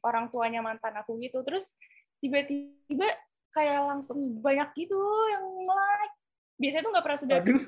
orang 0.00 0.32
tuanya 0.32 0.64
mantan 0.64 0.96
aku 0.96 1.20
gitu. 1.20 1.44
Terus 1.44 1.76
tiba-tiba 2.18 3.08
kayak 3.52 3.80
langsung 3.84 4.40
banyak 4.40 4.72
gitu 4.76 4.96
yang 5.32 5.44
like. 5.64 6.14
Biasanya 6.56 6.82
tuh 6.88 6.92
nggak 6.96 7.04
pernah 7.04 7.20
sudah 7.20 7.38
Aduh. 7.44 7.60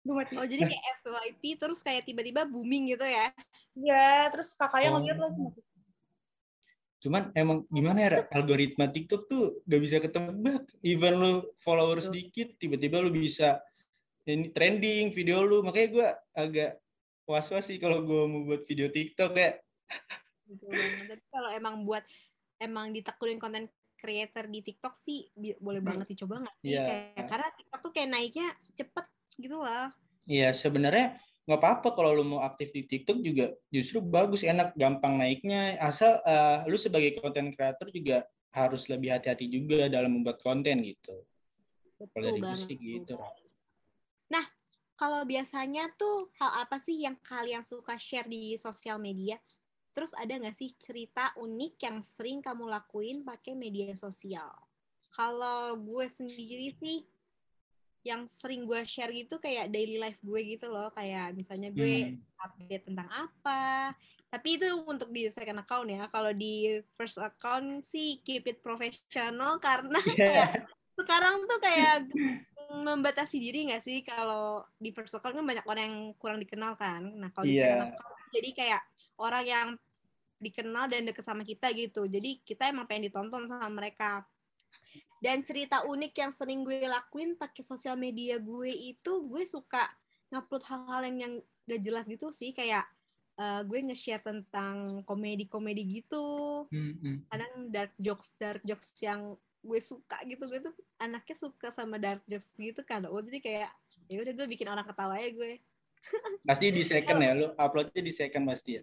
Duh, 0.00 0.16
mati. 0.16 0.32
Oh 0.40 0.48
jadi 0.48 0.64
kayak 0.64 0.84
FYP 1.04 1.42
terus 1.60 1.84
kayak 1.84 2.08
tiba-tiba 2.08 2.48
booming 2.48 2.96
gitu 2.96 3.04
ya? 3.04 3.28
Ya, 3.76 4.32
terus 4.32 4.56
kakaknya 4.56 4.96
Oh. 4.96 5.04
ngeliat 5.04 5.20
lagi. 5.20 5.44
Cuman 7.00 7.22
emang 7.32 7.64
gimana 7.68 7.98
ya, 8.00 8.08
algoritma 8.28 8.88
TikTok 8.88 9.28
tuh 9.28 9.44
gak 9.64 9.80
bisa 9.80 9.96
ketebak. 10.00 10.64
Even 10.80 11.16
lu 11.16 11.32
followers 11.60 12.08
Betul. 12.08 12.12
sedikit, 12.16 12.48
tiba-tiba 12.56 13.00
lu 13.00 13.12
bisa 13.12 13.60
ini 14.24 14.48
trending 14.52 15.12
video 15.12 15.44
lu. 15.44 15.60
Makanya 15.60 15.88
gue 15.92 16.08
agak 16.32 16.70
was-was 17.28 17.66
sih 17.66 17.78
kalau 17.80 18.04
gue 18.04 18.22
mau 18.28 18.42
buat 18.46 18.62
video 18.64 18.88
TikTok 18.88 19.32
ya. 19.36 19.58
Banget. 20.50 21.16
Tapi 21.16 21.24
kalau 21.30 21.50
emang 21.54 21.82
buat 21.86 22.04
emang 22.60 22.92
ditekunin 22.92 23.40
konten 23.40 23.70
creator 24.00 24.48
di 24.48 24.64
TikTok 24.64 24.96
sih 24.96 25.28
boleh 25.60 25.84
banget 25.84 26.08
dicoba 26.16 26.40
nggak 26.40 26.56
sih? 26.64 26.72
Iya. 26.72 26.82
Kayak, 26.88 27.26
karena 27.28 27.48
TikTok 27.52 27.80
tuh 27.84 27.92
kayak 27.92 28.08
naiknya 28.08 28.48
cepet 28.76 29.06
gitu 29.36 29.56
lah. 29.60 29.92
Iya, 30.24 30.48
sebenarnya 30.56 31.20
nggak 31.48 31.60
apa-apa 31.60 31.88
kalau 31.96 32.14
lu 32.14 32.24
mau 32.24 32.40
aktif 32.46 32.70
di 32.70 32.86
TikTok 32.86 33.18
juga 33.24 33.52
justru 33.68 33.98
bagus, 34.00 34.40
enak, 34.46 34.72
gampang 34.76 35.20
naiknya. 35.20 35.76
Asal 35.80 36.20
eh, 36.24 36.64
lu 36.68 36.80
sebagai 36.80 37.20
konten 37.20 37.52
creator 37.52 37.92
juga 37.92 38.24
harus 38.50 38.90
lebih 38.90 39.14
hati-hati 39.14 39.46
juga 39.46 39.86
dalam 39.86 40.10
membuat 40.16 40.42
konten 40.42 40.82
gitu. 40.82 41.16
Kalau 42.00 42.08
Betul 42.08 42.24
dari 42.24 42.40
gue 42.40 42.48
banget. 42.48 42.66
sih 42.66 42.76
gitu. 42.80 43.14
Kalau 45.00 45.24
biasanya 45.24 45.88
tuh 45.96 46.28
hal 46.36 46.68
apa 46.68 46.76
sih 46.76 47.08
yang 47.08 47.16
kalian 47.24 47.64
suka 47.64 47.96
share 47.96 48.28
di 48.28 48.60
sosial 48.60 49.00
media? 49.00 49.40
Terus 49.96 50.12
ada 50.12 50.36
nggak 50.36 50.52
sih 50.52 50.76
cerita 50.76 51.32
unik 51.40 51.74
yang 51.80 52.04
sering 52.04 52.44
kamu 52.44 52.68
lakuin 52.68 53.24
pakai 53.24 53.56
media 53.56 53.96
sosial? 53.96 54.52
Kalau 55.08 55.72
gue 55.80 56.04
sendiri 56.04 56.76
sih, 56.76 57.08
yang 58.04 58.28
sering 58.28 58.68
gue 58.68 58.84
share 58.84 59.08
gitu 59.16 59.40
kayak 59.40 59.72
daily 59.72 59.96
life 59.96 60.20
gue 60.20 60.40
gitu 60.44 60.68
loh. 60.68 60.92
Kayak 60.92 61.32
misalnya 61.32 61.72
gue 61.72 62.20
Hmm. 62.20 62.20
update 62.44 62.84
tentang 62.92 63.08
apa. 63.08 63.96
Tapi 64.28 64.48
itu 64.60 64.68
untuk 64.84 65.08
di 65.16 65.32
second 65.32 65.64
account 65.64 65.88
ya. 65.88 66.12
Kalau 66.12 66.36
di 66.36 66.76
first 67.00 67.16
account 67.16 67.80
sih 67.88 68.20
keep 68.20 68.44
it 68.52 68.60
professional 68.60 69.56
karena 69.56 69.96
kayak 70.04 70.68
sekarang 70.92 71.48
tuh 71.48 71.58
kayak 71.64 72.04
membatasi 72.70 73.42
diri 73.42 73.66
nggak 73.66 73.82
sih 73.82 74.06
kalau 74.06 74.62
di 74.78 74.94
first 74.94 75.18
account 75.18 75.34
kan 75.34 75.46
banyak 75.46 75.66
orang 75.66 75.84
yang 75.90 75.98
kurang 76.16 76.38
dikenal 76.38 76.78
kan. 76.78 77.02
Nah 77.02 77.34
kalau 77.34 77.44
di 77.44 77.58
Iya. 77.58 77.90
account 77.90 78.14
jadi 78.30 78.50
kayak 78.54 78.82
orang 79.18 79.44
yang 79.44 79.68
dikenal 80.40 80.88
dan 80.88 81.04
deket 81.04 81.26
sama 81.26 81.42
kita 81.42 81.68
gitu. 81.74 82.06
Jadi 82.06 82.40
kita 82.46 82.70
emang 82.70 82.86
pengen 82.86 83.10
ditonton 83.10 83.44
sama 83.44 83.68
mereka. 83.68 84.24
Dan 85.20 85.44
cerita 85.44 85.84
unik 85.84 86.12
yang 86.16 86.32
sering 86.32 86.64
gue 86.64 86.80
lakuin 86.88 87.36
pakai 87.36 87.60
sosial 87.60 87.92
media 87.92 88.40
gue 88.40 88.72
itu 88.72 89.12
gue 89.28 89.44
suka 89.44 89.84
ngupload 90.32 90.64
hal-hal 90.64 91.00
yang 91.12 91.16
yang 91.20 91.34
gak 91.68 91.80
jelas 91.84 92.04
gitu 92.08 92.32
sih 92.32 92.56
kayak 92.56 92.88
eh, 93.36 93.60
gue 93.68 93.78
nge-share 93.84 94.24
tentang 94.24 95.04
komedi-komedi 95.04 96.00
gitu 96.00 96.64
Hmm, 96.72 96.96
hmm. 96.96 97.16
kadang 97.28 97.52
dark 97.68 97.92
jokes 98.00 98.32
dark 98.40 98.62
jokes 98.64 98.96
yang 99.04 99.36
gue 99.60 99.80
suka 99.80 100.16
gitu 100.24 100.40
gue 100.46 100.60
tuh 100.60 100.72
anaknya 100.96 101.36
suka 101.36 101.68
sama 101.68 102.00
dark 102.00 102.24
jokes 102.24 102.52
gitu 102.56 102.80
kan 102.80 103.04
oh 103.04 103.20
jadi 103.20 103.38
kayak 103.38 103.70
ya 104.08 104.18
udah 104.20 104.32
gue 104.32 104.46
bikin 104.48 104.66
orang 104.66 104.84
ketawa 104.84 105.16
ya 105.16 105.28
gue 105.30 105.60
Pasti 106.48 106.72
di 106.72 106.80
second 106.80 107.20
ya, 107.20 107.36
lu 107.36 107.52
uploadnya 107.54 108.00
di 108.00 108.08
second 108.08 108.48
pasti 108.48 108.80
ya. 108.80 108.82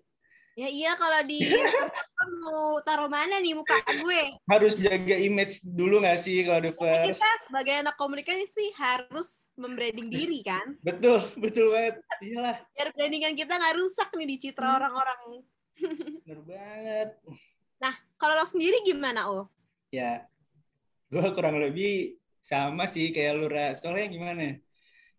ya 0.53 0.69
iya 0.69 0.91
kalau 0.93 1.22
di 1.25 1.41
Instagram 1.41 2.29
mau 2.46 2.77
taruh 2.81 3.10
mana 3.10 3.41
nih 3.41 3.57
muka 3.57 3.74
gue 3.81 4.22
Harus 4.46 4.77
jaga 4.77 5.17
image 5.17 5.65
dulu 5.65 5.98
nggak 6.01 6.17
sih 6.17 6.46
kalau 6.46 6.62
di 6.62 6.74
first? 6.74 7.17
kita 7.17 7.29
sebagai 7.41 7.74
anak 7.81 7.98
komunikasi 7.98 8.69
harus 8.77 9.50
membranding 9.53 10.10
diri 10.10 10.46
kan 10.46 10.77
Betul, 10.81 11.25
betul 11.38 11.74
banget. 11.74 12.01
Iyalah, 12.22 12.57
biar 12.74 12.88
brandingan 12.93 13.34
kita 13.34 13.53
nggak 13.53 13.75
rusak 13.77 14.10
nih 14.13 14.27
di 14.29 14.38
citra 14.38 14.65
Hmm. 14.65 14.77
orang-orang 14.77 15.19
bener 16.25 16.39
banget. 16.41 17.10
kalau 18.17 18.34
lo 18.34 18.46
sendiri 18.46 18.81
gimana 18.81 19.29
oh 19.29 19.46
Ya, 19.88 20.25
gue 21.07 21.27
kurang 21.31 21.57
lebih 21.63 22.19
sama 22.43 22.87
sih 22.87 23.11
kayak 23.15 23.33
lu. 23.35 23.47
Soalnya 23.79 24.07
gimana? 24.11 24.43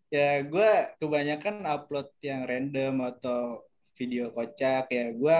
Ya, 0.09 0.41
gue 0.41 0.69
kebanyakan 0.97 1.65
upload 1.69 2.09
yang 2.25 2.49
random 2.49 3.05
atau 3.13 3.65
video 3.93 4.33
kocak. 4.33 4.89
Ya, 4.89 5.13
gue 5.13 5.37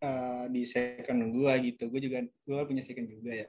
eh, 0.00 0.44
di 0.52 0.62
second 0.64 1.20
gue 1.32 1.52
gitu. 1.72 1.92
Gue 1.92 2.00
juga, 2.00 2.24
gue 2.24 2.60
punya 2.64 2.80
second 2.84 3.08
juga 3.08 3.44
ya. 3.44 3.46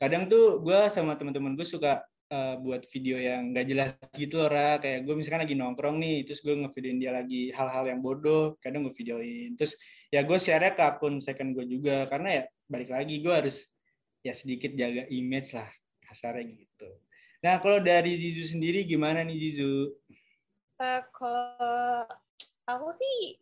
Kadang 0.00 0.26
tuh 0.32 0.64
gue 0.64 0.78
sama 0.88 1.16
teman-teman 1.16 1.52
gue 1.56 1.68
suka 1.68 2.04
eh, 2.32 2.56
buat 2.60 2.88
video 2.88 3.16
yang 3.20 3.52
gak 3.52 3.66
jelas 3.68 3.90
gitu 4.16 4.40
loh, 4.40 4.48
Ra. 4.48 4.80
Kayak 4.80 5.04
gue 5.08 5.14
misalkan 5.16 5.44
lagi 5.44 5.56
nongkrong 5.56 5.96
nih, 6.00 6.16
terus 6.24 6.40
gue 6.40 6.56
ngevideoin 6.56 6.98
dia 7.00 7.12
lagi 7.12 7.42
hal-hal 7.52 7.84
yang 7.88 8.00
bodoh. 8.00 8.56
Kadang 8.64 8.88
gue 8.88 8.94
videoin. 8.96 9.56
Terus 9.56 9.76
ya 10.08 10.24
gue 10.24 10.38
share 10.40 10.72
ke 10.72 10.84
akun 10.84 11.20
second 11.20 11.52
gue 11.56 11.64
juga. 11.68 12.08
Karena 12.08 12.40
ya 12.40 12.42
balik 12.68 12.92
lagi 12.92 13.20
gue 13.20 13.32
harus 13.32 13.71
ya 14.22 14.32
sedikit 14.32 14.70
jaga 14.78 15.04
image 15.10 15.54
lah 15.54 15.68
kasarnya 16.06 16.46
gitu. 16.46 16.90
Nah 17.42 17.58
kalau 17.58 17.82
dari 17.82 18.14
Zizu 18.14 18.54
sendiri 18.54 18.86
gimana 18.86 19.26
nih 19.26 19.36
Zizu? 19.38 19.90
Eh, 20.78 21.02
kalau 21.10 22.06
aku 22.66 22.88
sih 22.94 23.38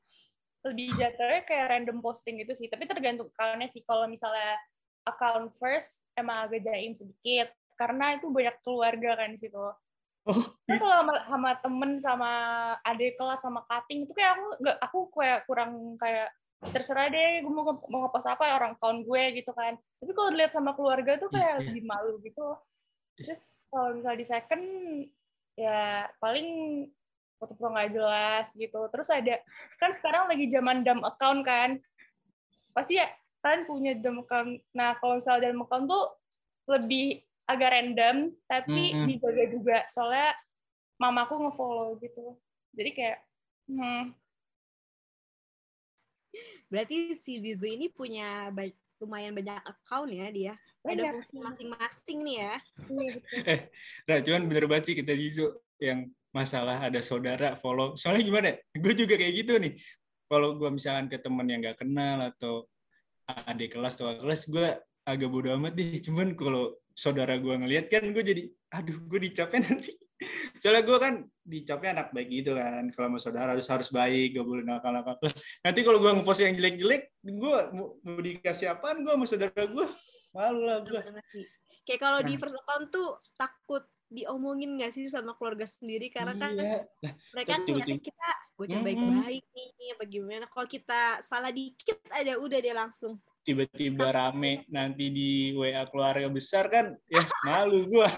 lebih 0.60 0.92
jatuhnya 0.96 1.40
kayak 1.44 1.68
random 1.72 2.00
posting 2.04 2.40
gitu 2.40 2.52
sih. 2.56 2.68
Tapi 2.68 2.84
tergantung 2.84 3.32
account-nya 3.32 3.68
sih. 3.68 3.84
Kalau 3.84 4.04
misalnya 4.08 4.56
account 5.08 5.52
first 5.56 6.04
emang 6.16 6.48
agak 6.48 6.64
jaim 6.64 6.92
sedikit. 6.92 7.48
Karena 7.76 8.16
itu 8.16 8.28
banyak 8.28 8.60
keluarga 8.60 9.24
kan 9.24 9.32
di 9.32 9.40
situ. 9.40 9.56
Oh, 10.28 10.44
Tapi 10.68 10.76
kalau 10.76 11.00
sama, 11.00 11.14
sama 11.24 11.50
temen 11.64 11.92
sama 11.96 12.32
adik 12.84 13.16
kelas 13.16 13.40
sama 13.40 13.64
cutting 13.64 14.04
itu 14.04 14.12
kayak 14.12 14.36
aku 14.36 14.46
nggak 14.60 14.76
aku 14.84 14.98
kayak 15.16 15.40
kurang 15.48 15.72
kayak 15.96 16.28
terserah 16.60 17.08
deh 17.08 17.40
gue 17.40 17.48
mau 17.48 17.64
mau 17.88 18.04
ngepost 18.04 18.28
apa 18.28 18.52
orang 18.52 18.76
account 18.76 19.00
gue 19.08 19.22
gitu 19.40 19.50
kan. 19.56 19.80
Tapi 19.96 20.12
kalau 20.12 20.28
dilihat 20.28 20.52
sama 20.52 20.76
keluarga 20.76 21.16
tuh 21.16 21.32
kayak 21.32 21.64
Iya. 21.64 21.72
lebih 21.72 21.82
malu 21.88 22.20
gitu 22.20 22.56
terus 23.20 23.68
kalau 23.68 24.00
misalnya 24.00 24.16
di 24.16 24.26
second 24.28 24.64
ya 25.52 26.08
paling 26.16 26.48
foto-foto 27.36 27.72
nggak 27.72 27.92
jelas 27.92 28.46
gitu. 28.52 28.80
Terus 28.92 29.08
ada 29.08 29.40
kan 29.80 29.90
sekarang 29.92 30.28
lagi 30.28 30.48
zaman 30.52 30.84
dam 30.84 31.00
account 31.00 31.40
kan. 31.44 31.80
Pasti 32.76 33.00
ya 33.00 33.08
kalian 33.40 33.64
punya 33.64 33.92
dam 33.96 34.20
account. 34.20 34.60
Nah 34.76 34.96
kalau 35.00 35.16
misalnya 35.16 35.48
dam 35.48 35.64
account 35.64 35.88
tuh 35.88 36.04
lebih 36.68 37.24
agak 37.48 37.72
random 37.72 38.16
tapi 38.44 38.92
Mm-mm. 38.92 39.08
dijaga 39.08 39.44
juga. 39.48 39.78
Soalnya 39.88 40.36
mamaku 41.00 41.40
ngefollow 41.48 41.96
gitu. 42.04 42.36
Jadi 42.76 42.90
kayak 42.92 43.18
hmm, 43.72 44.12
berarti 46.70 47.18
si 47.18 47.42
Zizu 47.42 47.66
ini 47.66 47.90
punya 47.90 48.48
ba- 48.54 48.70
lumayan 49.00 49.32
banyak 49.34 49.58
account 49.64 50.12
ya 50.12 50.28
dia 50.30 50.54
ada 50.54 50.86
banyak 50.86 51.12
fungsi 51.18 51.36
masing-masing 51.40 52.18
nih 52.24 52.36
ya 52.36 52.54
Iya, 52.88 53.10
betul. 53.16 53.38
nah 54.08 54.16
cuman 54.24 54.42
bener 54.48 54.64
banget 54.70 54.84
sih 54.92 54.96
kita 54.96 55.12
Zizu 55.16 55.46
yang 55.80 56.08
masalah 56.30 56.78
ada 56.78 57.00
saudara 57.02 57.58
follow. 57.58 57.98
Soalnya 57.98 58.22
gimana? 58.22 58.48
Gue 58.74 58.94
juga 58.94 59.18
kayak 59.18 59.34
gitu 59.34 59.58
nih. 59.58 59.74
Kalau 60.30 60.54
gue 60.54 60.70
misalkan 60.70 61.10
ke 61.10 61.18
temen 61.18 61.46
yang 61.50 61.58
gak 61.64 61.82
kenal 61.82 62.30
atau 62.30 62.70
adik 63.26 63.74
kelas 63.74 63.98
atau 63.98 64.14
kelas, 64.14 64.46
gue 64.46 64.78
agak 65.06 65.28
bodo 65.30 65.50
amat 65.58 65.74
deh. 65.74 65.98
Cuman 65.98 66.38
kalau 66.38 66.78
saudara 66.94 67.34
gue 67.34 67.50
ngeliat 67.50 67.90
kan 67.90 68.06
gue 68.14 68.22
jadi, 68.22 68.42
aduh 68.70 68.98
gue 69.10 69.18
dicapnya 69.26 69.66
nanti. 69.66 69.90
Soalnya 70.60 70.84
gue 70.84 70.98
kan 71.00 71.14
dicapnya 71.40 71.90
anak 71.96 72.08
baik 72.12 72.28
gitu 72.28 72.52
kan. 72.56 72.88
Kalau 72.92 73.06
sama 73.12 73.18
saudara 73.18 73.48
harus 73.56 73.66
harus 73.66 73.88
baik, 73.88 74.36
gak 74.36 74.46
boleh 74.46 74.64
nakal-nakal. 74.64 75.16
Nanti 75.64 75.80
kalau 75.80 75.98
gue 75.98 76.10
ngepost 76.12 76.40
yang 76.44 76.54
jelek-jelek, 76.56 77.02
gue 77.24 77.56
mau, 77.72 77.96
mau 78.00 78.20
dikasih 78.20 78.72
apaan 78.72 79.00
gue 79.00 79.12
sama 79.12 79.26
saudara 79.26 79.62
gue? 79.64 79.86
Malu 80.30 80.62
lah 80.62 80.78
gue. 80.84 81.00
Kayak 81.88 82.00
kalau 82.00 82.20
di 82.22 82.36
Nah. 82.36 82.40
first 82.40 82.56
account 82.60 82.86
tuh 82.92 83.18
takut 83.34 83.82
diomongin 84.10 84.74
gak 84.74 84.90
sih 84.90 85.06
sama 85.06 85.38
keluarga 85.38 85.62
sendiri 85.62 86.10
karena 86.10 86.34
kan 86.34 86.50
Iya. 86.58 86.82
Lah, 87.06 87.14
mereka 87.30 87.62
ngeliatnya 87.62 88.02
kita 88.02 88.28
bocah 88.58 88.78
Mm-mm. 88.82 88.86
baik-baik 88.90 89.44
nih 89.54 89.88
apa 89.94 90.04
gimana 90.10 90.44
kalau 90.50 90.66
kita 90.66 91.22
salah 91.22 91.54
dikit 91.54 92.02
aja 92.10 92.34
udah 92.34 92.58
dia 92.58 92.74
langsung 92.74 93.22
tiba-tiba 93.46 94.10
rame 94.10 94.66
nanti 94.66 95.14
di 95.14 95.54
WA 95.54 95.86
keluarga 95.86 96.26
besar 96.26 96.66
kan 96.68 96.90
ya 97.06 97.22
malu 97.46 97.86
gua 97.86 98.10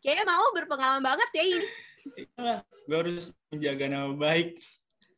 kayaknya 0.00 0.24
mau 0.26 0.48
berpengalaman 0.56 1.04
banget 1.04 1.30
ya 1.36 1.44
ini 1.44 1.68
Iyalah, 2.00 2.58
gue 2.64 2.96
harus 2.96 3.28
menjaga 3.52 3.84
nama 3.86 4.12
baik 4.16 4.56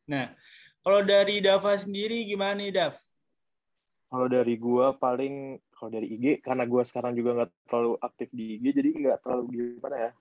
nah 0.03 0.35
kalau 0.83 0.99
dari 0.99 1.39
Dava 1.39 1.79
sendiri 1.79 2.27
gimana 2.27 2.59
nih 2.59 2.75
Dav 2.75 2.99
Kalau 4.13 4.29
dari 4.29 4.61
gua 4.61 4.93
paling 4.93 5.57
kalau 5.73 5.89
dari 5.89 6.05
IG 6.05 6.45
karena 6.45 6.69
gua 6.69 6.85
sekarang 6.85 7.17
juga 7.17 7.33
nggak 7.33 7.51
terlalu 7.65 7.97
aktif 7.97 8.29
di 8.29 8.61
IG 8.61 8.65
jadi 8.77 8.89
nggak 8.93 9.19
terlalu 9.25 9.43
gimana 9.57 9.97
ya. 9.97 10.11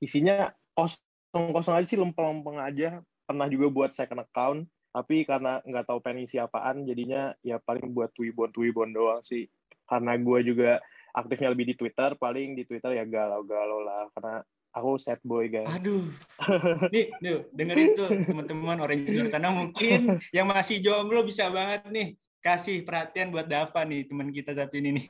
Isinya 0.00 0.48
kosong-kosong 0.72 1.76
aja 1.76 1.86
sih 1.92 2.00
lempeng-lempeng 2.00 2.56
aja. 2.56 3.04
Pernah 3.28 3.52
juga 3.52 3.68
buat 3.68 3.90
second 3.92 4.24
account 4.24 4.64
tapi 4.96 5.28
karena 5.28 5.60
nggak 5.60 5.84
tahu 5.84 6.00
pengen 6.00 6.24
isi 6.24 6.40
apaan 6.40 6.88
jadinya 6.88 7.36
ya 7.44 7.60
paling 7.60 7.92
buat 7.92 8.08
tweebon-tweebon 8.16 8.96
doang 8.96 9.20
sih. 9.20 9.44
Karena 9.84 10.16
gua 10.16 10.40
juga 10.40 10.80
aktifnya 11.18 11.50
lebih 11.50 11.66
di 11.70 11.74
Twitter, 11.74 12.14
paling 12.14 12.54
di 12.54 12.62
Twitter 12.62 12.94
ya 12.94 13.04
galau-galau 13.04 13.82
lah 13.82 14.06
karena 14.14 14.40
aku 14.72 15.00
sad 15.00 15.20
boy 15.26 15.50
guys. 15.50 15.68
aduh. 15.68 16.06
Nih 16.94 17.10
tuh 17.18 17.40
dengerin 17.50 17.90
tuh 17.98 18.10
teman-teman 18.28 18.78
orang 18.78 18.98
di 19.02 19.10
luar 19.18 19.28
sana. 19.32 19.50
Mungkin 19.50 20.22
yang 20.30 20.46
masih 20.46 20.78
jomblo 20.78 21.26
bisa 21.26 21.50
banget 21.50 21.82
nih 21.90 22.14
kasih 22.38 22.86
perhatian 22.86 23.34
buat 23.34 23.50
Dava 23.50 23.82
nih 23.82 24.06
teman 24.06 24.30
kita 24.30 24.54
satu 24.54 24.78
ini 24.78 25.02
nih. 25.02 25.06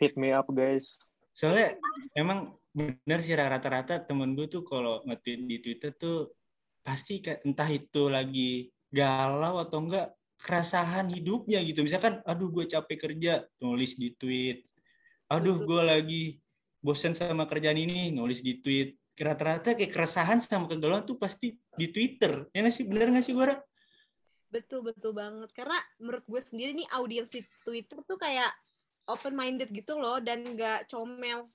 Hit 0.00 0.16
me 0.16 0.32
up 0.32 0.48
guys. 0.48 0.98
soalnya 1.30 1.78
emang 2.18 2.58
bener 2.74 3.22
sih 3.22 3.38
rata-rata 3.38 4.02
temen 4.02 4.34
gue 4.34 4.50
tuh 4.50 4.66
kalau 4.66 4.98
nge-tweet 5.06 5.40
di 5.46 5.56
Twitter 5.62 5.94
tuh 5.94 6.34
pasti 6.82 7.22
entah 7.22 7.70
itu 7.70 8.10
lagi 8.10 8.66
galau 8.90 9.62
atau 9.62 9.78
enggak 9.78 10.10
kerasahan 10.40 11.06
hidupnya 11.12 11.62
gitu. 11.62 11.84
Misalkan 11.86 12.18
aduh 12.26 12.50
gue 12.50 12.66
capek 12.66 12.98
kerja 12.98 13.44
nulis 13.62 13.94
di 13.94 14.10
tweet 14.16 14.69
aduh 15.30 15.62
gue 15.62 15.82
lagi 15.86 16.22
bosen 16.82 17.14
sama 17.14 17.46
kerjaan 17.46 17.78
ini 17.78 18.10
nulis 18.10 18.42
di 18.42 18.58
tweet. 18.58 18.98
Rata-rata 19.20 19.76
kayak 19.76 19.92
keresahan 19.92 20.40
sama 20.40 20.64
kegalauan 20.64 21.04
tuh 21.04 21.20
pasti 21.20 21.52
di 21.76 21.92
Twitter. 21.92 22.48
Ya 22.50 22.64
nggak 22.64 22.74
sih? 22.74 22.84
Bener 22.88 23.12
nggak 23.14 23.24
sih 23.24 23.34
gue 23.36 23.46
betul 24.50 24.82
betul 24.82 25.14
banget. 25.14 25.50
Karena 25.54 25.78
menurut 26.02 26.26
gue 26.26 26.42
sendiri 26.42 26.74
nih 26.74 26.88
audiens 26.98 27.30
di 27.30 27.46
Twitter 27.62 28.02
tuh 28.02 28.18
kayak 28.18 28.50
open 29.06 29.38
minded 29.38 29.70
gitu 29.70 29.94
loh 29.94 30.18
dan 30.18 30.42
nggak 30.42 30.90
comel. 30.90 31.46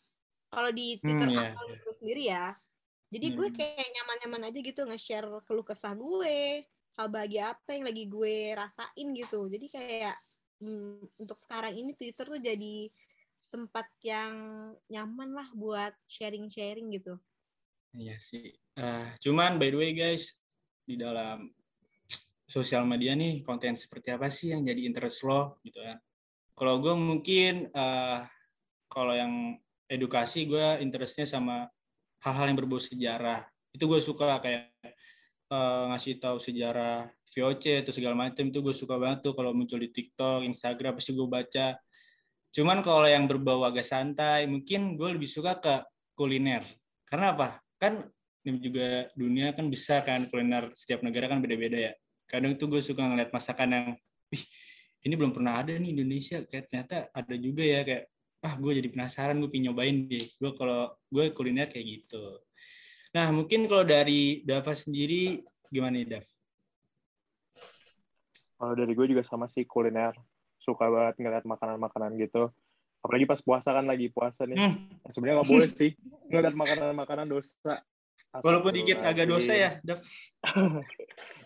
Kalau 0.47 0.71
di 0.71 0.95
Twitter 1.03 1.27
Hmm, 1.27 1.35
iya, 1.35 1.51
account 1.51 1.71
gue 1.83 1.93
sendiri 1.99 2.23
ya. 2.31 2.45
Jadi 3.11 3.27
gue 3.35 3.47
Hmm. 3.51 3.57
kayak 3.59 3.89
nyaman-nyaman 3.91 4.41
aja 4.47 4.59
gitu 4.63 4.81
nge-share 4.87 5.27
keluh 5.43 5.65
kesah 5.67 5.93
gue 5.97 6.63
hal 6.95 7.07
bahagia 7.11 7.51
apa 7.57 7.75
yang 7.75 7.83
lagi 7.83 8.07
gue 8.07 8.35
rasain 8.55 9.07
gitu. 9.11 9.39
Jadi 9.51 9.67
kayak 9.67 10.15
hmm, 10.63 11.19
untuk 11.19 11.35
sekarang 11.35 11.75
ini 11.75 11.91
Twitter 11.97 12.23
tuh 12.23 12.39
jadi 12.39 12.87
tempat 13.55 13.87
yang 14.03 14.35
nyaman 14.91 15.31
lah 15.31 15.47
buat 15.55 15.95
sharing-sharing 16.11 16.91
gitu 16.91 17.15
Iya 17.95 18.19
sih. 18.19 18.51
Eh, 18.75 19.07
cuman 19.23 19.55
by 19.55 19.71
the 19.71 19.79
way 19.79 19.91
guys, 19.95 20.35
di 20.83 20.99
dalam 20.99 21.47
sosial 22.45 22.83
media 22.83 23.15
nih 23.15 23.41
konten 23.41 23.79
seperti 23.79 24.13
apa 24.13 24.27
sih 24.27 24.51
yang 24.51 24.67
jadi 24.67 24.83
interest 24.83 25.23
lo 25.23 25.63
gitu 25.63 25.79
kan? 25.79 25.97
Kalau 26.55 26.83
gue 26.83 26.91
mungkin 26.91 27.71
eh, 27.71 28.19
kalau 28.91 29.13
yang 29.15 29.55
edukasi 29.87 30.43
gue 30.43 30.83
interestnya 30.83 31.23
sama 31.23 31.71
hal-hal 32.19 32.51
yang 32.51 32.59
berbau 32.59 32.83
sejarah. 32.83 33.47
Itu 33.71 33.87
gue 33.87 34.03
suka 34.03 34.43
kayak 34.43 34.75
eh, 35.55 35.83
ngasih 35.95 36.19
tahu 36.19 36.37
sejarah 36.43 37.07
VOC 37.31 37.87
atau 37.87 37.93
segala 37.95 38.15
macam 38.27 38.43
itu 38.51 38.59
gue 38.59 38.75
suka 38.75 38.99
banget 38.99 39.23
tuh 39.23 39.33
kalau 39.39 39.55
muncul 39.55 39.79
di 39.79 39.87
TikTok, 39.87 40.43
Instagram 40.43 40.99
pasti 40.99 41.15
gue 41.15 41.27
baca. 41.31 41.79
Cuman 42.55 42.79
kalau 42.79 43.03
yang 43.03 43.27
berbau 43.27 43.67
agak 43.67 43.83
santai, 43.83 44.47
mungkin 44.47 44.95
gue 44.95 45.19
lebih 45.19 45.27
suka 45.27 45.59
ke 45.59 45.83
kuliner. 46.15 46.63
Karena 47.03 47.35
apa? 47.35 47.59
Kan 47.75 48.07
juga 48.47 49.11
dunia 49.11 49.51
kan 49.51 49.67
besar 49.67 50.07
kan 50.07 50.23
kuliner 50.31 50.71
setiap 50.71 51.03
negara 51.03 51.27
kan 51.27 51.43
beda-beda 51.43 51.91
ya. 51.91 51.93
Kadang 52.23 52.55
tuh 52.55 52.71
gue 52.71 52.79
suka 52.79 53.03
ngeliat 53.03 53.35
masakan 53.35 53.69
yang, 53.75 53.87
wih 54.31 54.43
ini 55.03 55.13
belum 55.19 55.35
pernah 55.35 55.59
ada 55.59 55.75
nih 55.75 55.91
Indonesia. 55.99 56.47
Kayak 56.47 56.71
ternyata 56.71 56.95
ada 57.11 57.35
juga 57.35 57.63
ya 57.67 57.83
kayak, 57.83 58.07
ah 58.47 58.55
gue 58.55 58.71
jadi 58.79 58.87
penasaran 58.87 59.35
gue 59.35 59.51
pengen 59.51 59.75
nyobain 59.75 60.07
deh. 60.07 60.25
Gue 60.39 60.55
kalau 60.55 60.95
gue 61.11 61.35
kuliner 61.35 61.67
kayak 61.67 61.85
gitu. 61.91 62.39
Nah 63.11 63.35
mungkin 63.35 63.67
kalau 63.67 63.83
dari 63.83 64.47
Dava 64.47 64.71
sendiri 64.71 65.43
gimana 65.67 65.99
nih 65.99 66.07
Dav? 66.07 66.25
Kalau 68.55 68.73
dari 68.79 68.95
gue 68.95 69.05
juga 69.11 69.27
sama 69.27 69.51
sih 69.51 69.67
kuliner. 69.67 70.15
Suka 70.65 70.89
banget 70.89 71.21
ngeliat 71.21 71.45
makanan-makanan 71.45 72.17
gitu. 72.17 72.49
Apalagi 72.99 73.29
pas 73.29 73.37
puasa 73.37 73.69
kan 73.69 73.85
lagi 73.85 74.09
puasa 74.09 74.43
nih. 74.43 74.57
Hmm, 74.57 74.89
Sebenarnya 75.07 75.35
nggak 75.39 75.51
boleh 75.51 75.69
sih 75.69 75.93
ngeliat 76.27 76.57
makanan-makanan 76.57 77.29
dosa. 77.29 77.85
walaupun 78.35 78.73
dikit 78.73 78.99
agak 78.99 79.29
dosa 79.29 79.53
ya. 79.53 79.69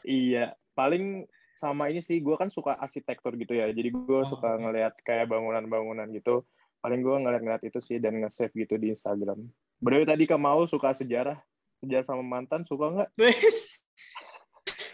Iya, 0.02 0.56
paling 0.72 1.28
sama 1.54 1.92
ini 1.92 2.00
sih, 2.00 2.18
gue 2.18 2.34
kan 2.34 2.48
suka 2.48 2.74
arsitektur 2.74 3.36
gitu 3.36 3.52
ya. 3.52 3.68
Jadi 3.70 3.92
gue 3.92 4.08
Oh. 4.16 4.24
suka 4.24 4.56
ngeliat 4.56 4.96
kayak 5.04 5.28
bangunan-bangunan 5.28 6.08
gitu. 6.10 6.48
Paling 6.80 7.04
gue 7.04 7.16
ngeliat-ngeliat 7.20 7.62
itu 7.62 7.78
sih 7.78 8.00
dan 8.00 8.16
nge-save 8.18 8.56
gitu 8.56 8.80
di 8.80 8.96
Instagram. 8.96 9.44
Berdua 9.78 10.08
tadi 10.08 10.24
kamu 10.24 10.40
mau 10.40 10.64
suka 10.64 10.96
sejarah, 10.96 11.36
sejarah 11.78 12.06
sama 12.08 12.24
mantan 12.24 12.64
suka 12.64 12.88
nggak? 12.90 13.10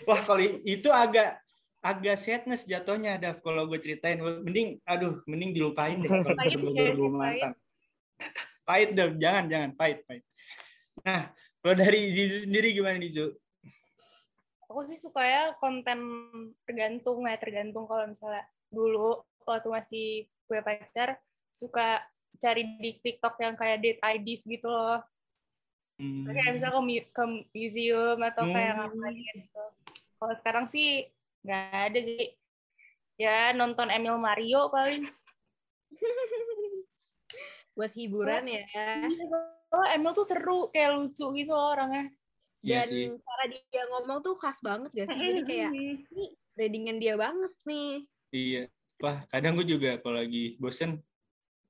Wah 0.04 0.22
kalau 0.26 0.42
itu 0.66 0.90
agak 0.90 1.38
agak 1.86 2.18
sadness 2.18 2.66
jatuhnya 2.66 3.22
Dav 3.22 3.46
kalau 3.46 3.70
gue 3.70 3.78
ceritain. 3.78 4.18
Mending 4.18 4.82
aduh 4.90 5.22
mending 5.30 5.54
dilupain 5.54 6.02
deh 6.02 6.10
kalau 6.10 6.26
berbau 6.26 6.74
pahit. 6.74 7.14
mantan 7.14 7.54
pahit 8.66 8.90
Dav 8.98 9.14
jangan 9.22 9.46
jangan 9.46 9.72
pahit 9.78 10.02
pahit. 10.10 10.24
Nah 11.06 11.30
kalau 11.62 11.76
dari 11.78 12.10
Zizu 12.10 12.50
sendiri 12.50 12.74
gimana 12.74 12.98
Zizu 12.98 13.38
aku 14.66 14.82
sih 14.90 14.98
suka 14.98 15.22
ya 15.24 15.44
konten 15.62 16.02
tergantung 16.66 17.24
ya 17.30 17.38
tergantung 17.38 17.86
kalau 17.86 18.10
misalnya 18.10 18.44
dulu 18.74 19.22
waktu 19.46 19.70
masih 19.70 20.08
gue 20.50 20.60
pacar 20.66 21.22
suka 21.54 22.02
cari 22.42 22.76
di 22.82 23.00
TikTok 23.00 23.40
yang 23.40 23.56
kayak 23.56 23.80
date 23.80 24.02
IDs 24.04 24.44
gitu 24.44 24.68
loh. 24.68 25.00
Hmm, 25.96 26.28
kayak 26.28 26.60
misalnya 26.60 26.76
ke, 26.76 27.08
ke 27.16 27.24
museum 27.56 28.20
atau 28.20 28.44
kayak 28.52 28.74
Hmm. 28.76 28.92
ngapain 28.92 29.36
gitu. 29.40 29.66
Kalau 30.20 30.36
sekarang 30.44 30.66
sih 30.68 31.08
nggak 31.46 31.94
ada 31.94 32.00
sih 32.02 32.34
ya 33.16 33.54
nonton 33.56 33.88
Emil 33.94 34.18
Mario 34.20 34.68
paling. 34.74 35.06
Buat 37.78 37.92
hiburan 37.96 38.44
ya. 38.48 38.66
Oh 39.72 39.86
Emil 39.92 40.12
tuh 40.16 40.26
seru 40.28 40.72
kayak 40.72 40.96
lucu 40.96 41.26
gitu 41.36 41.52
loh 41.52 41.76
orangnya. 41.76 42.12
Iya 42.66 42.82
dan 42.82 42.88
sih. 42.90 43.08
cara 43.22 43.46
dia 43.46 43.84
ngomong 43.94 44.20
tuh 44.26 44.34
khas 44.40 44.58
banget 44.66 44.90
gak 44.96 45.08
sih? 45.14 45.22
Jadi 45.22 45.42
kayak 45.46 45.72
ini 45.76 46.26
readingan 46.56 46.98
dia 46.98 47.14
banget 47.20 47.54
nih. 47.68 47.92
Iya. 48.32 48.62
Wah 49.04 49.28
kadang 49.28 49.60
gue 49.60 49.68
juga 49.68 50.00
kalau 50.00 50.24
lagi 50.24 50.56
bosen 50.58 51.04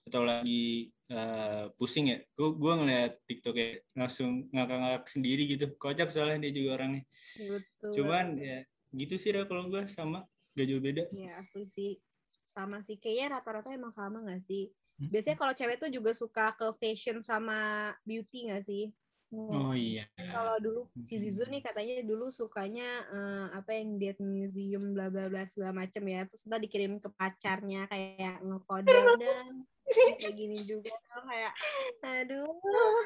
atau 0.05 0.21
lagi 0.21 0.93
eh, 1.09 1.65
pusing 1.81 2.13
ya 2.13 2.17
gue 2.21 2.49
gue 2.53 2.73
ngeliat 2.77 3.13
TikTok 3.25 3.55
ya 3.57 3.69
langsung 3.97 4.47
ngakak-ngakak 4.53 5.05
sendiri 5.09 5.43
gitu. 5.49 5.65
Kocak 5.75 6.13
soalnya 6.13 6.47
dia 6.47 6.53
juga 6.53 6.69
orangnya. 6.79 7.03
Betul. 7.35 7.91
Cuman 7.91 8.25
ya 8.37 8.61
gitu 8.95 9.15
sih 9.19 9.35
dah 9.35 9.43
kalau 9.45 9.67
gue 9.67 9.83
sama. 9.91 10.23
Gak 10.55 10.67
jauh 10.71 10.79
beda. 10.79 11.03
Ya 11.11 11.35
asli 11.43 11.67
sih. 11.67 11.99
Sama 12.47 12.79
sih. 12.79 12.95
Kayaknya 12.95 13.39
rata-rata 13.39 13.69
emang 13.75 13.91
sama 13.91 14.23
gak 14.23 14.43
sih? 14.47 14.71
Hmm. 14.95 15.11
biasanya 15.11 15.35
kalau 15.35 15.51
cewek 15.51 15.75
tuh 15.75 15.91
juga 15.91 16.15
suka 16.15 16.55
ke 16.55 16.71
fashion 16.79 17.19
sama 17.19 17.91
beauty 18.07 18.47
gak 18.47 18.63
sih? 18.63 18.95
Oh 19.35 19.75
iya. 19.75 20.07
kalau 20.15 20.55
dulu 20.63 20.87
si. 21.03 21.19
Zizu 21.19 21.43
nih 21.51 21.59
katanya 21.59 21.99
dulu 22.07 22.31
sukanya 22.31 22.87
eh, 23.11 23.45
apa 23.59 23.75
yang 23.75 23.99
diet 23.99 24.15
museum 24.23 24.95
bla 24.95 25.11
bla 25.11 25.27
bla 25.27 25.43
segala 25.43 25.75
macem 25.83 25.99
ya. 26.07 26.23
Terus 26.23 26.47
ntar 26.47 26.63
dikirim 26.63 27.03
ke 27.03 27.11
pacarnya 27.11 27.83
kayak 27.91 28.39
ngekode 28.39 28.95
dan 29.19 29.67
kayak 30.23 30.35
gini 30.39 30.63
juga. 30.63 30.95
Kayak 31.27 31.53
aduh 31.99 32.47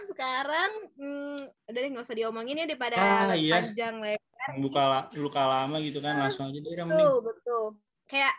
sekarang 0.06 0.72
hmm, 1.02 1.42
udah 1.74 1.80
deh 1.82 1.90
nggak 1.90 2.06
usah 2.06 2.18
diomongin 2.22 2.62
ya 2.62 2.66
daripada 2.70 2.98
Ah, 3.02 3.34
iya. 3.34 3.66
panjang 3.66 3.98
lebar 3.98 4.29
buka 4.60 4.82
la- 4.88 5.10
luka 5.20 5.44
lama 5.46 5.78
gitu 5.84 6.00
kan 6.00 6.18
langsung 6.18 6.50
aja 6.50 6.58
udah 6.58 6.86
mending. 6.88 6.96
betul. 6.96 7.18
Betul 7.22 7.66
kayak 8.10 8.36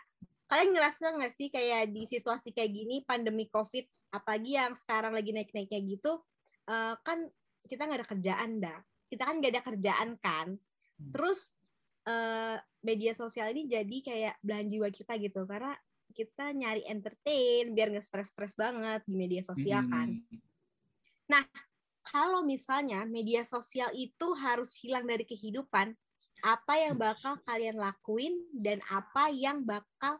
kalian 0.51 0.75
ngerasa 0.75 1.15
nggak 1.15 1.33
sih 1.33 1.47
kayak 1.47 1.95
di 1.95 2.03
situasi 2.03 2.51
kayak 2.51 2.71
gini 2.75 2.95
pandemi 3.07 3.47
covid 3.47 3.87
apalagi 4.11 4.59
yang 4.59 4.75
sekarang 4.75 5.15
lagi 5.15 5.31
naik 5.31 5.55
naiknya 5.55 5.79
gitu 5.87 6.19
eh, 6.67 6.95
kan 7.07 7.31
kita 7.65 7.87
nggak 7.87 7.99
ada 8.03 8.09
kerjaan 8.09 8.51
dah. 8.59 8.79
Kita 9.07 9.23
kan 9.23 9.39
nggak 9.39 9.51
ada 9.55 9.63
kerjaan 9.63 10.09
kan. 10.19 10.47
Terus 11.15 11.55
eh, 12.03 12.57
media 12.83 13.13
sosial 13.15 13.53
ini 13.55 13.69
jadi 13.71 13.97
kayak 14.03 14.35
belahan 14.43 14.67
jiwa 14.67 14.87
kita 14.91 15.15
gitu. 15.21 15.47
Karena 15.47 15.71
kita 16.11 16.51
nyari 16.51 16.83
entertain 16.89 17.71
biar 17.71 17.95
nggak 17.95 18.03
stres-stres 18.03 18.57
banget 18.59 19.05
di 19.07 19.15
media 19.15 19.39
sosial 19.39 19.87
kan. 19.87 20.19
Hmm. 20.19 20.39
Kalau 22.01 22.41
misalnya 22.41 23.05
media 23.05 23.45
sosial 23.45 23.93
itu 23.93 24.33
harus 24.37 24.77
hilang 24.81 25.05
dari 25.05 25.25
kehidupan, 25.25 25.93
apa 26.41 26.73
yang 26.73 26.97
bakal 26.97 27.37
kalian 27.45 27.77
lakuin 27.77 28.33
dan 28.53 28.81
apa 28.89 29.29
yang 29.29 29.61
bakal 29.61 30.17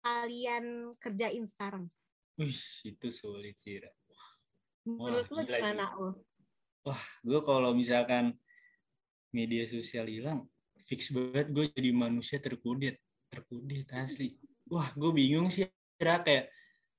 kalian 0.00 0.96
kerjain 0.96 1.44
sekarang? 1.44 1.92
Wih, 2.40 2.56
itu 2.84 3.08
sulit 3.12 3.56
sih. 3.60 3.80
Ra. 3.80 3.92
Menurut 4.88 5.28
lo 5.28 5.40
gila 5.44 5.58
gimana 5.60 5.86
lo? 5.96 6.24
Wah, 6.84 7.02
gue 7.20 7.40
kalau 7.44 7.72
misalkan 7.76 8.32
media 9.32 9.64
sosial 9.68 10.08
hilang, 10.08 10.46
fix 10.86 11.12
banget 11.12 11.52
gue 11.52 11.68
jadi 11.72 11.90
manusia 11.92 12.40
terkudet. 12.40 13.00
Terkudet 13.28 13.88
asli. 13.92 14.36
Wah, 14.68 14.88
gue 14.96 15.10
bingung 15.12 15.52
sih. 15.52 15.68
Ra. 16.00 16.20
Kayak 16.24 16.52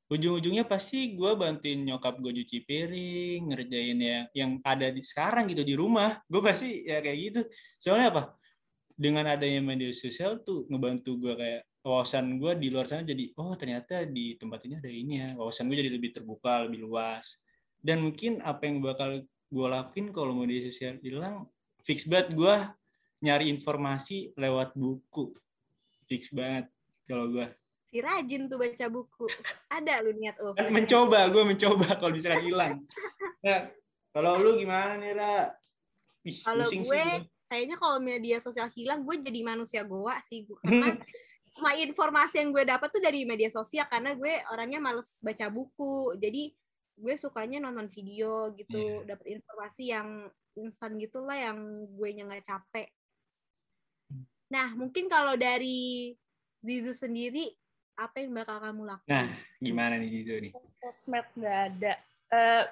ujung-ujungnya 0.08 0.63
pasti 0.63 1.12
gue 1.15 1.32
bantuin 1.36 1.84
nyokap 1.84 2.20
gue 2.24 2.32
cuci 2.43 2.63
piring, 2.63 3.52
ngerjain 3.52 4.00
ya 4.00 4.20
yang 4.32 4.60
ada 4.63 4.88
di 4.88 5.04
sekarang 5.04 5.52
gitu 5.52 5.67
di 5.67 5.76
rumah. 5.76 6.24
Gue 6.28 6.39
pasti 6.39 6.88
ya 6.88 7.04
kayak 7.04 7.17
gitu. 7.20 7.41
Soalnya 7.80 8.08
apa? 8.15 8.24
Dengan 8.98 9.30
adanya 9.30 9.62
media 9.62 9.91
sosial 9.93 10.41
tuh 10.41 10.65
ngebantu 10.72 11.20
gue 11.20 11.34
kayak 11.36 11.62
wawasan 11.84 12.36
gue 12.36 12.52
di 12.60 12.67
luar 12.67 12.84
sana 12.84 13.08
jadi 13.08 13.32
oh 13.39 13.56
ternyata 13.56 14.04
di 14.04 14.36
tempat 14.39 14.60
ini 14.63 14.74
ada 14.80 14.91
ini 14.91 15.13
ya. 15.20 15.30
Wawasan 15.36 15.67
gue 15.67 15.78
jadi 15.84 15.91
lebih 15.91 16.12
terbuka, 16.15 16.65
lebih 16.65 16.88
luas. 16.88 17.43
Dan 17.84 18.02
mungkin 18.02 18.39
apa 18.41 18.63
yang 18.63 18.80
bakal 18.80 19.28
gue 19.28 19.67
lakuin 19.67 20.12
kalau 20.15 20.32
media 20.36 20.63
sosial 20.67 21.00
hilang, 21.04 21.48
fix 21.84 22.08
banget 22.08 22.32
gue 22.36 22.56
nyari 23.24 23.52
informasi 23.52 24.36
lewat 24.39 24.72
buku. 24.76 25.36
Fix 26.08 26.32
banget 26.32 26.72
kalau 27.04 27.28
gue. 27.28 27.48
Si 27.98 28.06
rajin 28.06 28.46
tuh 28.46 28.62
baca 28.62 28.86
buku. 28.94 29.26
Ada 29.74 30.06
lu 30.06 30.14
niat 30.14 30.38
lo. 30.38 30.54
Kan 30.54 30.70
mencoba, 30.70 31.34
gue 31.34 31.42
mencoba 31.42 31.88
kalau 31.98 32.14
misalkan 32.14 32.46
hilang. 32.46 32.86
Nah, 33.42 33.74
kalau 34.14 34.38
lu 34.38 34.54
gimana 34.54 35.02
nih, 35.02 35.18
Ra? 35.18 35.50
Kalau 36.46 36.70
gue, 36.70 36.78
sih 36.78 37.26
kayaknya 37.50 37.74
kalau 37.82 37.98
media 37.98 38.38
sosial 38.38 38.70
hilang, 38.70 39.02
gue 39.02 39.18
jadi 39.18 39.42
manusia 39.42 39.82
goa 39.82 40.22
sih. 40.22 40.46
Gua- 40.46 40.62
Karena 40.70 40.94
cuma 41.58 41.74
informasi 41.74 42.46
yang 42.46 42.54
gue 42.54 42.70
dapat 42.70 42.86
tuh 42.94 43.02
dari 43.02 43.26
media 43.26 43.50
sosial 43.50 43.90
karena 43.90 44.14
gue 44.14 44.46
orangnya 44.54 44.78
males 44.78 45.18
baca 45.26 45.50
buku. 45.50 46.14
Jadi 46.22 46.54
gue 47.02 47.14
sukanya 47.18 47.58
nonton 47.66 47.90
video 47.90 48.54
gitu, 48.54 48.78
Iya. 48.78 49.18
dapat 49.18 49.26
informasi 49.42 49.84
yang 49.90 50.30
instan 50.54 51.02
gitulah 51.02 51.34
yang 51.34 51.58
gue 51.90 52.10
nya 52.14 52.30
nggak 52.30 52.46
capek. 52.46 52.94
Nah, 54.54 54.78
mungkin 54.78 55.10
kalau 55.10 55.34
dari 55.34 56.14
Zizu 56.62 56.94
sendiri, 56.94 57.54
apa 57.98 58.16
yang 58.22 58.32
bakal 58.38 58.62
kamu 58.62 58.82
lakukan? 58.86 59.10
Nah, 59.10 59.28
gimana 59.58 59.94
nih 59.98 60.10
Jizo 60.14 60.36
nih? 60.38 60.52
Sosmed 60.86 61.26
nggak 61.34 61.58
ada. 61.74 61.94
Eh, 62.30 62.64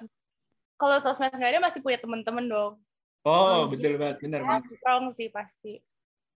kalau 0.78 0.96
sosmed 1.02 1.34
nggak 1.34 1.50
ada 1.58 1.60
masih 1.66 1.82
punya 1.82 1.98
teman-teman 1.98 2.46
dong. 2.46 2.72
Oh, 3.26 3.34
Oh, 3.34 3.62
betul 3.66 3.98
banget, 3.98 4.22
bener 4.22 4.40
Ya, 4.40 4.46
banget. 4.46 4.70
strong 4.78 5.04
sih 5.10 5.28
pasti. 5.34 5.82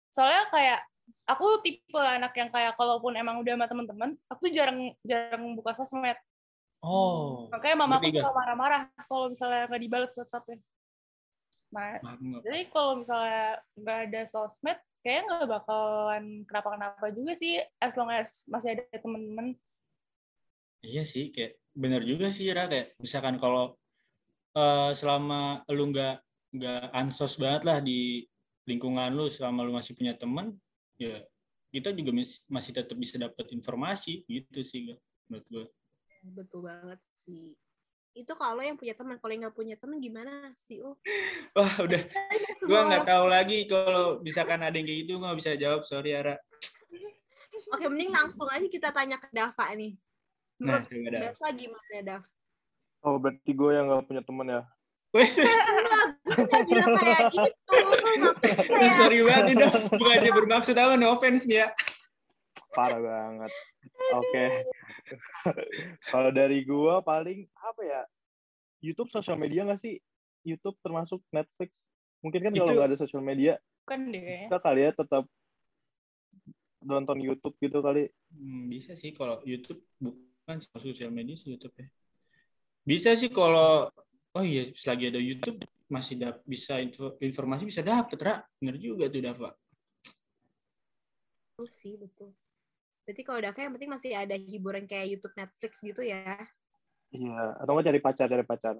Soalnya 0.08 0.48
kayak 0.48 0.80
aku 1.28 1.60
tipe 1.60 2.00
anak 2.00 2.32
yang 2.32 2.48
kayak 2.48 2.72
kalaupun 2.80 3.12
emang 3.12 3.44
udah 3.44 3.60
sama 3.60 3.66
teman-teman, 3.68 4.10
aku 4.32 4.48
tuh 4.48 4.52
jarang 4.56 4.96
jarang 5.04 5.52
buka 5.52 5.76
sosmed. 5.76 6.16
Oh, 6.80 7.52
Makanya 7.52 7.76
mama 7.76 8.00
aku 8.00 8.08
suka 8.08 8.32
marah-marah 8.32 8.88
kalau 9.04 9.28
misalnya 9.28 9.68
nggak 9.68 9.82
dibalas 9.84 10.16
WhatsApp-nya. 10.16 10.56
Nah, 11.68 12.00
jadi 12.40 12.64
kalau 12.72 13.04
misalnya 13.04 13.60
nggak 13.76 13.98
ada 14.08 14.20
sosmed, 14.24 14.78
kayaknya 15.02 15.22
nggak 15.28 15.50
bakalan 15.54 16.24
kenapa-kenapa 16.48 17.06
juga 17.16 17.32
sih, 17.38 17.52
as 17.80 17.94
long 17.98 18.10
as 18.12 18.44
masih 18.52 18.68
ada 18.76 18.84
teman-teman. 18.98 19.54
Iya 20.86 21.02
sih, 21.12 21.24
kayak 21.34 21.52
bener 21.82 22.02
juga 22.10 22.26
sih, 22.36 22.46
Ra. 22.56 22.64
Kayak 22.72 22.86
misalkan 23.04 23.36
kalau 23.42 23.64
eh, 24.58 24.90
selama 25.00 25.64
lu 25.76 25.84
nggak 25.92 26.14
nggak 26.56 26.80
ansos 27.00 27.32
banget 27.42 27.62
lah 27.68 27.78
di 27.88 28.24
lingkungan 28.70 29.10
lu, 29.18 29.26
selama 29.36 29.60
lu 29.66 29.72
masih 29.78 29.92
punya 29.98 30.14
teman, 30.22 30.46
ya 31.02 31.20
kita 31.74 31.88
juga 31.98 32.10
mis- 32.18 32.44
masih 32.48 32.72
tetap 32.78 32.96
bisa 33.04 33.16
dapat 33.24 33.46
informasi 33.56 34.24
gitu 34.28 34.60
sih, 34.70 34.80
menurut 35.28 35.46
gue. 35.54 35.66
Betul 36.36 36.60
banget 36.68 37.00
sih. 37.22 37.58
Itu 38.18 38.34
kalau 38.34 38.58
yang 38.58 38.74
punya 38.74 38.98
teman, 38.98 39.14
kalau 39.22 39.30
yang 39.30 39.46
nggak 39.46 39.54
punya 39.54 39.78
teman 39.78 40.02
gimana 40.02 40.50
sih? 40.58 40.82
Oh, 40.82 40.98
Wah, 41.54 41.86
udah. 41.86 42.02
Gue 42.66 42.80
nggak 42.90 43.06
tahu 43.06 43.24
lagi 43.30 43.62
kalau 43.70 44.18
misalkan 44.26 44.58
ada 44.58 44.74
yang 44.74 44.90
kayak 44.90 44.98
gitu, 45.06 45.10
gue 45.14 45.22
nggak 45.22 45.38
bisa 45.38 45.54
jawab. 45.54 45.86
Sorry, 45.86 46.18
Ara. 46.18 46.34
Oke, 47.70 47.86
mending 47.86 48.10
langsung 48.10 48.50
aja 48.50 48.66
kita 48.66 48.90
tanya 48.90 49.22
ke 49.22 49.30
Dava 49.30 49.70
nih. 49.70 49.94
Nah, 50.58 50.82
Menurut 50.90 51.14
dah. 51.14 51.20
Dava 51.30 51.48
gimana, 51.54 51.96
Dav? 52.02 52.22
Oh, 53.06 53.14
berarti 53.22 53.50
gue 53.54 53.70
yang 53.70 53.86
nggak 53.86 54.02
punya 54.10 54.22
teman 54.26 54.46
ya? 54.50 54.62
Wes. 55.14 55.34
Enggak, 55.38 56.06
gue 56.26 56.36
nggak 56.42 56.62
bilang 56.66 56.90
kayak 56.98 57.22
gitu. 57.30 57.74
Maksudnya 57.86 58.90
Sorry 58.98 59.18
banget 59.22 59.44
udah. 59.54 59.70
Bukannya 59.94 60.30
bermaksud 60.34 60.74
apa, 60.74 60.94
no 60.98 61.14
offense 61.14 61.46
nih 61.46 61.62
ya. 61.62 61.68
Parah 62.74 62.98
banget. 62.98 63.52
Oke. 64.14 64.44
Kalau 66.12 66.30
dari 66.32 66.64
gue 66.64 66.94
paling 67.04 67.44
apa 67.60 67.82
ya? 67.84 68.02
YouTube 68.78 69.10
sosial 69.10 69.36
media 69.36 69.66
nggak 69.66 69.80
sih? 69.80 69.98
YouTube 70.46 70.78
termasuk 70.80 71.20
Netflix? 71.34 71.84
Mungkin 72.22 72.50
kan 72.50 72.52
kalau 72.54 72.74
nggak 72.74 72.88
ada 72.94 72.98
sosial 72.98 73.22
media, 73.22 73.58
Bukan 73.86 74.10
deh. 74.10 74.50
kita 74.50 74.58
kali 74.58 74.80
ya 74.86 74.90
tetap 74.90 75.22
nonton 76.82 77.18
YouTube 77.22 77.54
gitu 77.62 77.78
kali. 77.78 78.10
Hmm, 78.34 78.66
bisa 78.70 78.98
sih 78.98 79.14
kalau 79.14 79.38
YouTube 79.46 79.82
bukan 79.98 80.58
sosial 80.62 81.14
media 81.14 81.38
sih 81.38 81.54
YouTube 81.54 81.74
ya. 81.78 81.86
Bisa 82.82 83.14
sih 83.14 83.30
kalau 83.30 83.86
oh 84.34 84.44
iya 84.44 84.70
selagi 84.74 85.14
ada 85.14 85.20
YouTube 85.22 85.62
masih 85.88 86.20
dap, 86.20 86.42
bisa 86.44 86.78
info, 86.82 87.16
informasi 87.22 87.64
bisa 87.66 87.82
dapet 87.82 88.18
Ra. 88.18 88.42
Bener 88.58 88.76
juga 88.78 89.06
tuh 89.10 89.22
Dava. 89.22 89.50
betul 91.58 91.66
sih, 91.74 91.94
betul. 91.98 92.30
Berarti 93.08 93.24
kalau 93.24 93.40
Dava 93.40 93.56
yang 93.56 93.72
penting 93.72 93.88
masih 93.88 94.12
ada 94.12 94.36
hiburan 94.36 94.84
kayak 94.84 95.16
YouTube, 95.16 95.32
Netflix 95.32 95.80
gitu 95.80 96.04
ya. 96.04 96.28
Iya. 97.08 97.56
Atau 97.56 97.72
nggak 97.72 97.88
cari 97.88 98.00
pacar, 98.04 98.28
cari 98.28 98.44
pacar. 98.44 98.76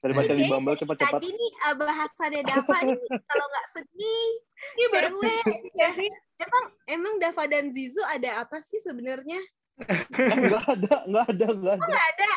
Cari 0.00 0.12
pacar 0.16 0.34
di 0.40 0.48
Bumble 0.48 0.72
cepat-cepat. 0.72 1.20
Tadi 1.20 1.28
nih 1.36 1.52
ah, 1.68 1.74
bahasannya 1.76 2.42
Dava 2.48 2.78
nih, 2.80 2.96
kalau 3.28 3.44
nggak 3.52 3.66
sedih, 3.76 4.28
Ini 4.72 4.84
baru 4.88 5.08
cewek. 5.20 5.60
jadi 5.76 6.06
Emang, 6.40 6.64
emang 6.88 7.14
Dava 7.20 7.44
dan 7.44 7.68
Zizu 7.76 8.00
ada 8.08 8.40
apa 8.40 8.56
sih 8.64 8.80
sebenarnya? 8.80 9.44
Nggak 10.16 10.64
ada, 10.72 10.94
nggak 11.04 11.26
ada, 11.28 11.46
nggak 11.52 11.74
ada. 11.76 11.84
Nggak 11.92 12.04
ada. 12.08 12.30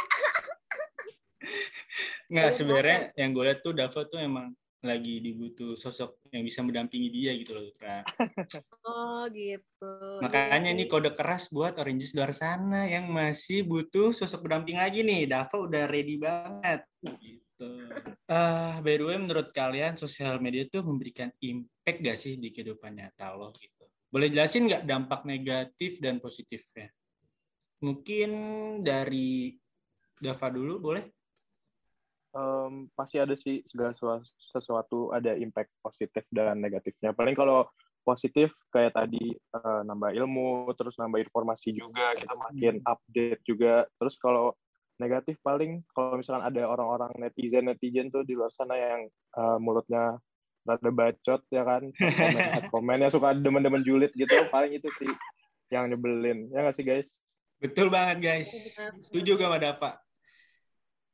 Nggak 2.27 2.49
sebenarnya 2.59 2.99
yang 3.15 3.31
gue 3.31 3.43
lihat 3.47 3.59
tuh 3.63 3.71
Dava 3.71 4.01
tuh 4.03 4.19
emang 4.19 4.51
lagi 4.85 5.19
dibutuh 5.19 5.73
sosok 5.73 6.29
yang 6.29 6.45
bisa 6.45 6.61
mendampingi 6.61 7.09
dia 7.09 7.33
gitu 7.35 7.57
loh 7.57 7.65
Ra. 7.81 8.05
Oh 8.85 9.25
gitu. 9.33 9.93
Makanya 10.21 10.69
Iya 10.69 10.77
ini 10.77 10.85
kode 10.85 11.17
keras 11.17 11.49
buat 11.49 11.73
Oranges 11.81 12.13
di 12.13 12.21
luar 12.21 12.37
sana 12.37 12.85
yang 12.85 13.09
masih 13.09 13.65
butuh 13.65 14.13
sosok 14.13 14.45
pendamping 14.45 14.77
lagi 14.77 15.01
nih. 15.01 15.25
Dava 15.25 15.57
udah 15.57 15.89
ready 15.89 16.21
banget. 16.21 16.85
Gitu. 17.01 17.69
Ah, 18.29 18.77
by 18.85 18.93
the 19.01 19.05
way, 19.09 19.17
menurut 19.17 19.49
kalian 19.49 19.97
sosial 19.97 20.37
media 20.37 20.69
tuh 20.69 20.85
memberikan 20.85 21.33
impact 21.41 21.97
gak 21.97 22.17
sih 22.21 22.37
di 22.37 22.53
kehidupan 22.53 22.93
nyata 22.93 23.33
lo 23.33 23.49
gitu? 23.57 23.89
Boleh 24.13 24.29
jelasin 24.29 24.69
nggak 24.69 24.85
dampak 24.85 25.25
negatif 25.25 25.97
dan 25.97 26.21
positifnya? 26.21 26.93
Mungkin 27.81 28.29
dari 28.85 29.57
Dava 30.15 30.47
dulu 30.47 30.79
boleh? 30.79 31.14
Em, 32.35 32.91
pasti 32.91 33.15
ada 33.15 33.31
sih 33.39 33.63
segala 33.63 33.95
sesuatu, 33.95 34.27
sesuatu 34.51 34.99
ada 35.15 35.39
impact 35.39 35.71
positif 35.79 36.27
dan 36.35 36.59
negatifnya. 36.59 37.15
Paling 37.15 37.31
kalau 37.31 37.63
positif 38.03 38.51
kayak 38.75 38.91
tadi 38.91 39.31
eh, 39.31 39.81
nambah 39.87 40.11
ilmu, 40.11 40.67
terus 40.75 40.99
nambah 40.99 41.23
informasi 41.23 41.71
juga, 41.71 42.11
kita 42.19 42.35
makin 42.35 42.83
update 42.83 43.41
juga. 43.47 43.87
Terus 43.95 44.19
kalau 44.19 44.51
negatif 44.99 45.39
paling 45.47 45.79
kalau 45.95 46.19
misalkan 46.19 46.43
ada 46.43 46.67
orang-orang 46.67 47.11
netizen 47.19 47.71
netizen 47.71 48.11
tuh 48.11 48.27
di 48.27 48.35
luar 48.35 48.51
sana 48.51 48.75
yang 48.75 49.07
eh, 49.11 49.57
mulutnya 49.63 50.19
rada 50.67 50.91
bacot 50.91 51.39
ya 51.53 51.63
kan, 51.63 51.87
komen 51.95 52.35
komen 52.75 52.99
yang 52.99 53.13
suka 53.15 53.31
demen-demen 53.31 53.85
julid 53.87 54.11
gitu, 54.11 54.35
paling 54.51 54.75
itu 54.75 54.91
sih 54.99 55.11
yang 55.71 55.87
nyebelin. 55.87 56.51
Ya 56.51 56.67
nggak 56.67 56.75
sih 56.75 56.83
guys? 56.83 57.23
Betul 57.63 57.87
banget 57.87 58.19
guys. 58.19 58.51
Benar. 58.51 58.91
Setuju 59.07 59.31
gak 59.39 59.47
sama 59.47 59.57
Dava? 59.57 60.04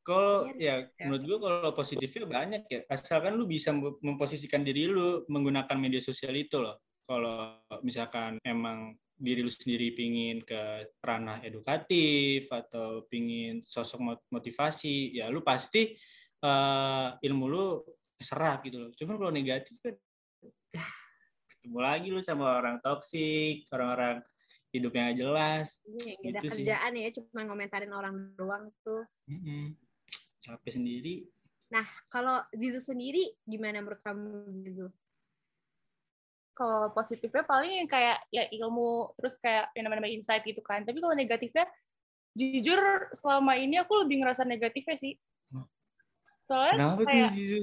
Kalau 0.01 0.49
Iya, 0.57 0.89
ya 0.97 1.05
menurut 1.05 1.23
gue 1.29 1.37
kalau 1.45 1.71
positifnya 1.77 2.25
banyak 2.25 2.63
ya. 2.65 2.79
Asalkan 2.89 3.37
lu 3.37 3.45
bisa 3.45 3.69
mem- 3.69 4.01
memposisikan 4.01 4.65
diri 4.65 4.89
lu 4.89 5.21
menggunakan 5.29 5.77
media 5.77 6.01
sosial 6.01 6.33
itu 6.33 6.57
loh. 6.57 6.81
Kalau 7.05 7.61
misalkan 7.85 8.41
emang 8.41 8.97
diri 9.13 9.45
lu 9.45 9.53
sendiri 9.53 9.93
pingin 9.93 10.41
ke 10.41 10.89
ranah 11.05 11.45
edukatif 11.45 12.49
atau 12.49 13.05
pingin 13.05 13.61
sosok 13.61 13.99
mot- 14.01 14.25
motivasi, 14.33 15.21
ya 15.21 15.29
lu 15.29 15.45
pasti 15.45 15.93
eh, 16.41 17.07
ilmu 17.21 17.45
lu 17.45 17.65
serap 18.17 18.65
gitu 18.65 18.81
loh. 18.81 18.91
Cuman 18.97 19.15
kalau 19.21 19.29
negatif 19.29 19.77
kan 19.85 19.93
ya, 20.73 20.85
ketemu 21.53 21.77
lagi 21.77 22.07
lu 22.09 22.21
sama 22.25 22.57
orang 22.57 22.81
toksik, 22.81 23.69
orang-orang 23.69 24.25
hidup 24.73 24.91
yang 24.97 25.13
gak 25.13 25.19
jelas. 25.21 25.67
Ini 25.85 26.01
nggak 26.01 26.17
ada 26.17 26.39
Gitu 26.41 26.47
sih. 26.49 26.65
kerjaan 26.65 26.91
ya, 26.97 27.09
cuma 27.13 27.39
ngomentarin 27.45 27.93
orang 27.93 28.15
doang 28.33 28.73
tuh. 28.81 29.05
Mm-mm. 29.29 29.77
Capek 30.41 30.71
sendiri 30.75 31.15
Nah, 31.71 31.88
kalau 32.12 32.43
Zizu 32.51 32.84
sendiri 32.84 33.32
gimana 33.47 33.80
menurut 33.80 34.04
kamu 34.04 34.51
Zizu? 34.51 34.91
Kalau 36.51 36.91
positifnya 36.91 37.47
paling 37.47 37.80
yang 37.80 37.88
kayak 37.88 38.19
ya 38.27 38.43
ilmu 38.51 39.15
terus 39.15 39.39
kayak 39.39 39.71
yang 39.71 39.88
namanya 39.88 40.12
insight 40.12 40.43
gitu 40.43 40.60
kan. 40.60 40.84
Tapi 40.84 40.99
kalau 40.99 41.15
negatifnya 41.15 41.63
jujur 42.36 43.08
selama 43.15 43.56
ini 43.56 43.80
aku 43.80 44.04
lebih 44.04 44.19
ngerasa 44.19 44.43
negatifnya 44.43 44.99
sih. 44.99 45.15
Soalnya 46.43 46.75
Kenapa 46.75 47.08
kayak 47.08 47.32
tuh 47.32 47.36
Zizu? 47.39 47.62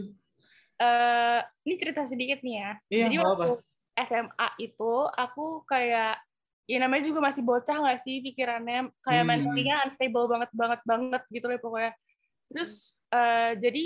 eh 0.80 1.40
ini 1.68 1.74
cerita 1.76 2.02
sedikit 2.08 2.40
nih 2.40 2.54
ya. 2.56 2.70
Iya, 2.88 3.04
Jadi 3.12 3.16
waktu 3.20 3.50
apa-apa. 3.60 4.00
SMA 4.08 4.48
itu 4.56 4.92
aku 5.04 5.46
kayak 5.68 6.16
ya 6.64 6.78
namanya 6.80 7.04
juga 7.04 7.20
masih 7.20 7.44
bocah 7.44 7.76
nggak 7.76 8.00
sih 8.00 8.24
pikirannya 8.24 8.88
kayak 9.04 9.20
Hmm. 9.20 9.30
mentalnya 9.36 9.84
unstable 9.84 10.32
banget 10.32 10.48
banget 10.56 10.80
banget 10.88 11.22
gitu 11.28 11.44
loh 11.44 11.60
pokoknya. 11.60 11.92
Terus 12.48 12.96
eh, 13.12 13.52
jadi 13.60 13.84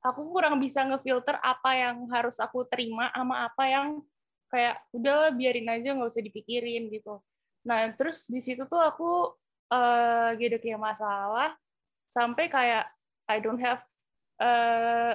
aku 0.00 0.32
kurang 0.32 0.56
bisa 0.60 0.84
ngefilter 0.84 1.36
apa 1.40 1.70
yang 1.76 2.08
harus 2.08 2.40
aku 2.40 2.64
terima 2.68 3.12
sama 3.12 3.48
apa 3.48 3.64
yang 3.68 3.88
kayak 4.48 4.82
udah 4.96 5.30
biarin 5.36 5.68
aja 5.68 5.92
nggak 5.92 6.10
usah 6.10 6.24
dipikirin 6.24 6.88
gitu. 6.90 7.20
Nah 7.68 7.92
terus 7.94 8.26
di 8.26 8.40
situ 8.40 8.64
tuh 8.66 8.80
aku 8.80 9.36
eh 9.70 10.34
gitu 10.42 10.58
kayak 10.58 10.82
masalah 10.82 11.54
sampai 12.10 12.50
kayak 12.50 12.90
I 13.30 13.38
don't 13.38 13.62
have 13.62 13.84
eh 14.42 15.14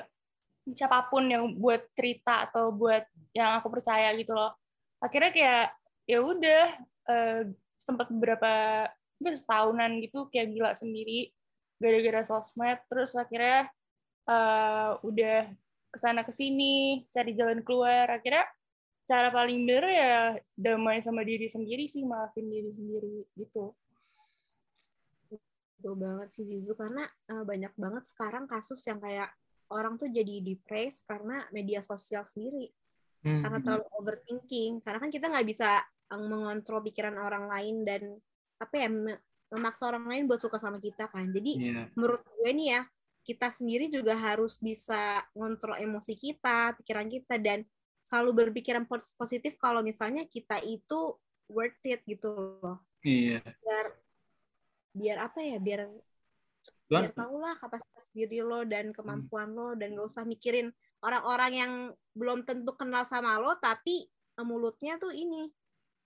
siapa 0.71 1.12
pun 1.12 1.30
yang 1.30 1.60
buat 1.62 1.86
cerita 1.93 2.49
atau 2.49 2.73
buat 2.73 3.06
yang 3.38 3.60
aku 3.60 3.69
percaya 3.73 4.13
gitu 4.17 4.34
loh. 4.34 4.56
Akhirnya 5.04 5.32
kayak 5.36 5.65
ya 6.08 6.19
udah 6.21 6.63
eh, 7.10 7.41
sempat 7.82 8.08
beberapa 8.10 8.86
setahunan 9.21 10.01
gitu 10.06 10.30
kayak 10.30 10.54
gila 10.54 10.71
sendiri 10.78 11.34
gara-gara 11.75 12.21
sosmed 12.23 12.79
terus 12.88 13.13
akhirnya 13.15 13.67
eh, 14.27 14.91
udah 15.03 15.38
ke 15.95 15.97
sana 15.97 16.27
ke 16.27 16.35
sini 16.35 17.07
cari 17.07 17.31
jalan 17.31 17.63
keluar. 17.63 18.11
Akhirnya 18.11 18.43
cara 19.07 19.29
paling 19.31 19.63
bener 19.63 19.85
ya 19.88 20.13
damai 20.57 20.99
sama 20.99 21.21
diri 21.21 21.47
sendiri 21.47 21.88
sih 21.88 22.03
maafin 22.03 22.51
diri 22.51 22.71
sendiri 22.75 23.15
gitu. 23.39 23.71
Betul 25.31 25.95
banget 25.95 26.27
sih 26.35 26.43
Zizu. 26.43 26.75
Karena 26.75 27.07
eh, 27.07 27.43
banyak 27.47 27.73
banget 27.79 28.03
sekarang 28.11 28.43
kasus 28.43 28.83
yang 28.91 28.99
kayak 28.99 29.31
orang 29.71 29.95
tuh 29.95 30.11
jadi 30.11 30.43
depressed 30.43 31.07
karena 31.07 31.47
media 31.55 31.79
sosial 31.79 32.27
sendiri. 32.27 32.67
Hmm. 33.25 33.41
karena 33.41 33.57
terlalu 33.57 33.85
overthinking. 33.97 34.71
Karena 34.85 35.01
kan 35.01 35.09
kita 35.09 35.25
nggak 35.31 35.47
bisa 35.47 35.81
eh, 35.81 36.19
mengontrol 36.19 36.83
pikiran 36.85 37.17
orang 37.17 37.49
lain 37.49 37.81
dan 37.81 38.01
apa 38.61 38.75
ya 38.77 38.88
memaksa 39.55 39.87
orang 39.87 40.05
lain 40.05 40.23
buat 40.27 40.43
suka 40.43 40.59
sama 40.59 40.77
kita 40.83 41.07
kan. 41.07 41.31
Jadi 41.31 41.51
Iya. 41.71 41.87
menurut 41.95 42.21
gue 42.21 42.51
nih 42.51 42.67
ya 42.75 42.81
kita 43.25 43.49
sendiri 43.49 43.89
juga 43.89 44.13
harus 44.13 44.61
bisa 44.61 45.23
ngontrol 45.33 45.81
emosi 45.81 46.13
kita 46.13 46.77
pikiran 46.77 47.09
kita 47.09 47.41
dan 47.41 47.65
selalu 48.05 48.45
berpikiran 48.45 48.85
pos- 48.85 49.17
positif 49.17 49.57
kalau 49.57 49.81
misalnya 49.81 50.29
kita 50.29 50.61
itu 50.61 51.17
worth 51.49 51.81
it 51.87 52.05
gitu 52.05 52.59
loh. 52.61 52.83
Iya. 53.01 53.41
biar 53.41 53.85
biar 54.95 55.17
apa 55.29 55.39
ya 55.43 55.57
biar 55.61 55.89
biar 56.89 57.11
tau 57.13 57.37
lah 57.37 57.53
kapasitas 57.57 58.09
diri 58.13 58.41
lo 58.41 58.65
dan 58.65 58.89
kemampuan 58.93 59.53
lo 59.53 59.73
dan 59.77 59.93
gak 59.93 60.07
usah 60.09 60.25
mikirin 60.25 60.73
orang-orang 61.01 61.51
yang 61.53 61.73
belum 62.17 62.45
tentu 62.45 62.73
kenal 62.77 63.05
sama 63.05 63.37
lo 63.37 63.57
tapi 63.61 64.09
mulutnya 64.41 64.97
tuh 64.97 65.13
ini 65.13 65.49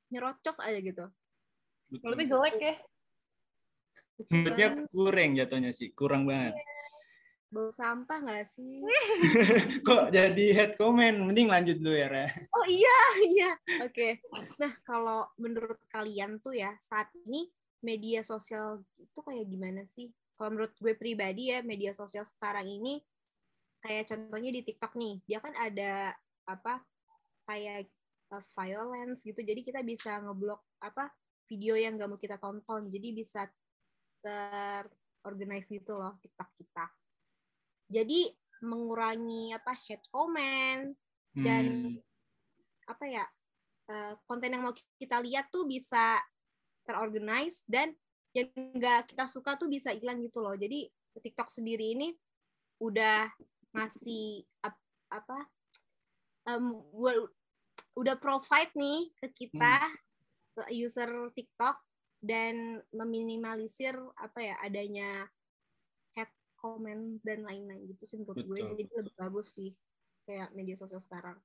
nyerocos 0.09 0.59
aja 0.59 0.79
gitu. 0.81 1.05
Mulutnya 2.03 2.27
jelek 2.27 2.55
ya 2.59 2.75
Mulutnya 4.27 4.67
Kan, 4.75 4.83
kurang 4.91 5.29
jatuhnya 5.39 5.71
sih, 5.71 5.95
kurang 5.95 6.27
banget. 6.27 6.53
bau 7.49 7.73
sampah 7.73 8.21
gak 8.21 8.45
sih? 8.45 8.85
Kok 9.87 10.13
jadi 10.13 10.45
head 10.53 10.71
comment? 10.77 11.17
Mending 11.17 11.49
lanjut 11.49 11.81
dulu 11.81 11.97
ya, 11.97 12.05
Ra. 12.05 12.27
oh 12.53 12.65
iya 12.69 12.97
iya. 13.33 13.51
Oke. 13.81 14.21
Nah 14.61 14.77
kalau 14.85 15.25
menurut 15.41 15.81
kalian 15.89 16.37
tuh 16.45 16.53
ya 16.53 16.77
saat 16.77 17.09
ini 17.25 17.49
media 17.81 18.21
sosial 18.21 18.85
itu 19.01 19.19
kayak 19.25 19.49
gimana 19.49 19.81
sih? 19.89 20.13
Kalau 20.37 20.53
menurut 20.53 20.77
gue 20.77 20.93
pribadi 20.93 21.49
ya 21.49 21.65
media 21.65 21.89
sosial 21.89 22.21
sekarang 22.21 22.69
ini 22.69 23.01
kayak 23.81 24.13
contohnya 24.13 24.51
di 24.53 24.61
TikTok 24.61 24.93
nih 24.93 25.17
dia 25.25 25.39
kan 25.41 25.55
ada 25.57 26.13
apa 26.45 26.85
kayak 27.49 27.89
uh, 28.29 28.45
violence 28.53 29.25
gitu. 29.25 29.41
Jadi 29.41 29.65
kita 29.65 29.81
bisa 29.81 30.21
ngeblok 30.21 30.61
apa 30.85 31.09
video 31.49 31.73
yang 31.73 31.97
gak 31.97 32.09
mau 32.13 32.21
kita 32.21 32.37
tonton. 32.37 32.93
Jadi 32.93 33.09
bisa 33.09 33.49
terorganize 34.19 35.69
gitu 35.69 35.95
loh 35.95 36.15
TikTok 36.19 36.49
kita. 36.55 36.85
Jadi 37.89 38.29
mengurangi 38.61 39.55
apa 39.55 39.71
hate 39.71 40.05
comment 40.11 40.91
dan 41.31 41.65
Hmm. 41.95 42.01
apa 42.89 43.05
ya 43.05 43.25
eh, 43.89 44.13
konten 44.25 44.53
yang 44.53 44.61
mau 44.65 44.73
kita 44.73 45.17
lihat 45.23 45.49
tuh 45.49 45.65
bisa 45.65 46.19
terorganize 46.85 47.65
dan 47.65 47.93
yang 48.33 48.49
nggak 48.53 49.09
kita 49.13 49.25
suka 49.25 49.57
tuh 49.57 49.65
bisa 49.65 49.89
hilang 49.93 50.21
gitu 50.21 50.41
loh. 50.41 50.53
Jadi 50.53 50.85
TikTok 51.17 51.49
sendiri 51.49 51.97
ini 51.97 52.13
udah 52.77 53.29
ngasih 53.73 54.45
ap- 54.61 54.85
apa 55.09 55.49
gua- 56.93 57.29
udah 57.97 58.15
provide 58.17 58.73
nih 58.73 59.09
ke 59.17 59.27
kita 59.33 59.75
ke 60.55 60.61
user 60.73 61.09
TikTok 61.33 61.77
dan 62.19 62.83
meminimalisir 62.91 63.95
apa 64.19 64.39
ya 64.43 64.55
adanya 64.59 65.27
hate 66.15 66.35
comment 66.59 67.19
dan 67.23 67.47
lain-lain 67.47 67.87
gitu 67.95 68.03
sih 68.03 68.17
menurut 68.19 68.43
gue 68.43 68.59
Betul, 68.59 68.69
jadi 68.75 68.83
lebih 68.99 69.13
bagus 69.15 69.47
sih 69.55 69.71
kayak 70.27 70.51
media 70.53 70.75
sosial 70.75 70.99
sekarang. 70.99 71.39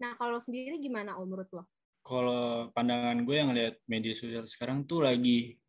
Nah 0.00 0.14
kalau 0.16 0.38
sendiri 0.38 0.78
gimana 0.78 1.18
om 1.18 1.26
menurut 1.26 1.50
lo? 1.52 1.64
Kalau 2.00 2.72
pandangan 2.72 3.18
gue 3.26 3.36
yang 3.36 3.52
lihat 3.52 3.76
media 3.84 4.16
sosial 4.16 4.48
sekarang 4.48 4.88
tuh 4.88 5.04
lagi 5.04 5.60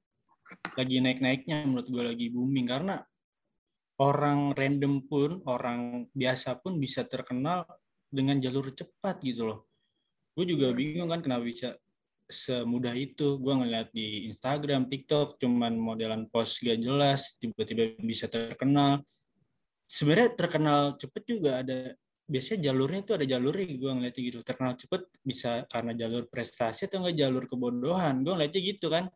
lagi 0.80 1.04
naik-naiknya 1.04 1.68
menurut 1.68 1.88
gue 1.92 2.04
lagi 2.04 2.28
booming 2.32 2.68
karena 2.68 3.04
orang 4.02 4.58
random 4.58 5.06
pun, 5.06 5.46
orang 5.46 6.10
biasa 6.10 6.58
pun 6.64 6.82
bisa 6.82 7.06
terkenal 7.06 7.68
dengan 8.10 8.42
jalur 8.42 8.74
cepat 8.74 9.22
gitu 9.22 9.46
loh. 9.46 9.60
Gue 10.34 10.48
juga 10.48 10.72
Iya. 10.72 10.78
bingung 10.78 11.10
kan 11.12 11.22
kenapa 11.22 11.44
bisa 11.46 11.78
semudah 12.32 12.96
itu. 12.96 13.38
Gue 13.38 13.54
ngeliat 13.54 13.92
di 13.92 14.32
Instagram, 14.32 14.88
TikTok, 14.88 15.38
cuman 15.38 15.76
modelan 15.76 16.26
post 16.32 16.64
gak 16.64 16.80
jelas, 16.80 17.36
tiba-tiba 17.38 18.00
bisa 18.02 18.32
terkenal. 18.32 19.04
Sebenarnya 19.86 20.34
terkenal 20.34 20.96
cepet 20.96 21.24
juga 21.28 21.62
ada 21.62 21.92
biasanya 22.32 22.72
jalurnya 22.72 23.00
itu 23.04 23.12
ada 23.12 23.26
jalurnya 23.28 23.66
gue 23.76 23.92
ngeliatnya 23.92 24.22
gitu 24.24 24.40
terkenal 24.48 24.74
cepet 24.80 25.04
bisa 25.20 25.68
karena 25.68 25.92
jalur 25.92 26.24
prestasi 26.32 26.88
atau 26.88 27.04
enggak 27.04 27.18
jalur 27.20 27.44
kebodohan 27.44 28.24
gue 28.24 28.32
ngeliatnya 28.32 28.62
gitu 28.72 28.88
kan 28.88 29.12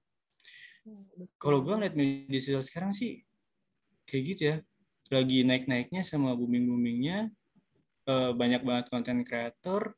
kalau 1.39 1.63
gue 1.63 1.73
ngeliat 1.79 1.95
media 1.95 2.39
sosial 2.43 2.59
sekarang 2.59 2.91
sih 2.91 3.23
kayak 4.03 4.23
gitu 4.35 4.41
ya 4.51 4.55
lagi 5.15 5.47
naik-naiknya 5.47 6.03
sama 6.03 6.35
booming-boomingnya 6.35 7.31
eh, 8.11 8.31
banyak 8.35 8.61
banget 8.67 8.85
konten 8.91 9.23
kreator 9.23 9.95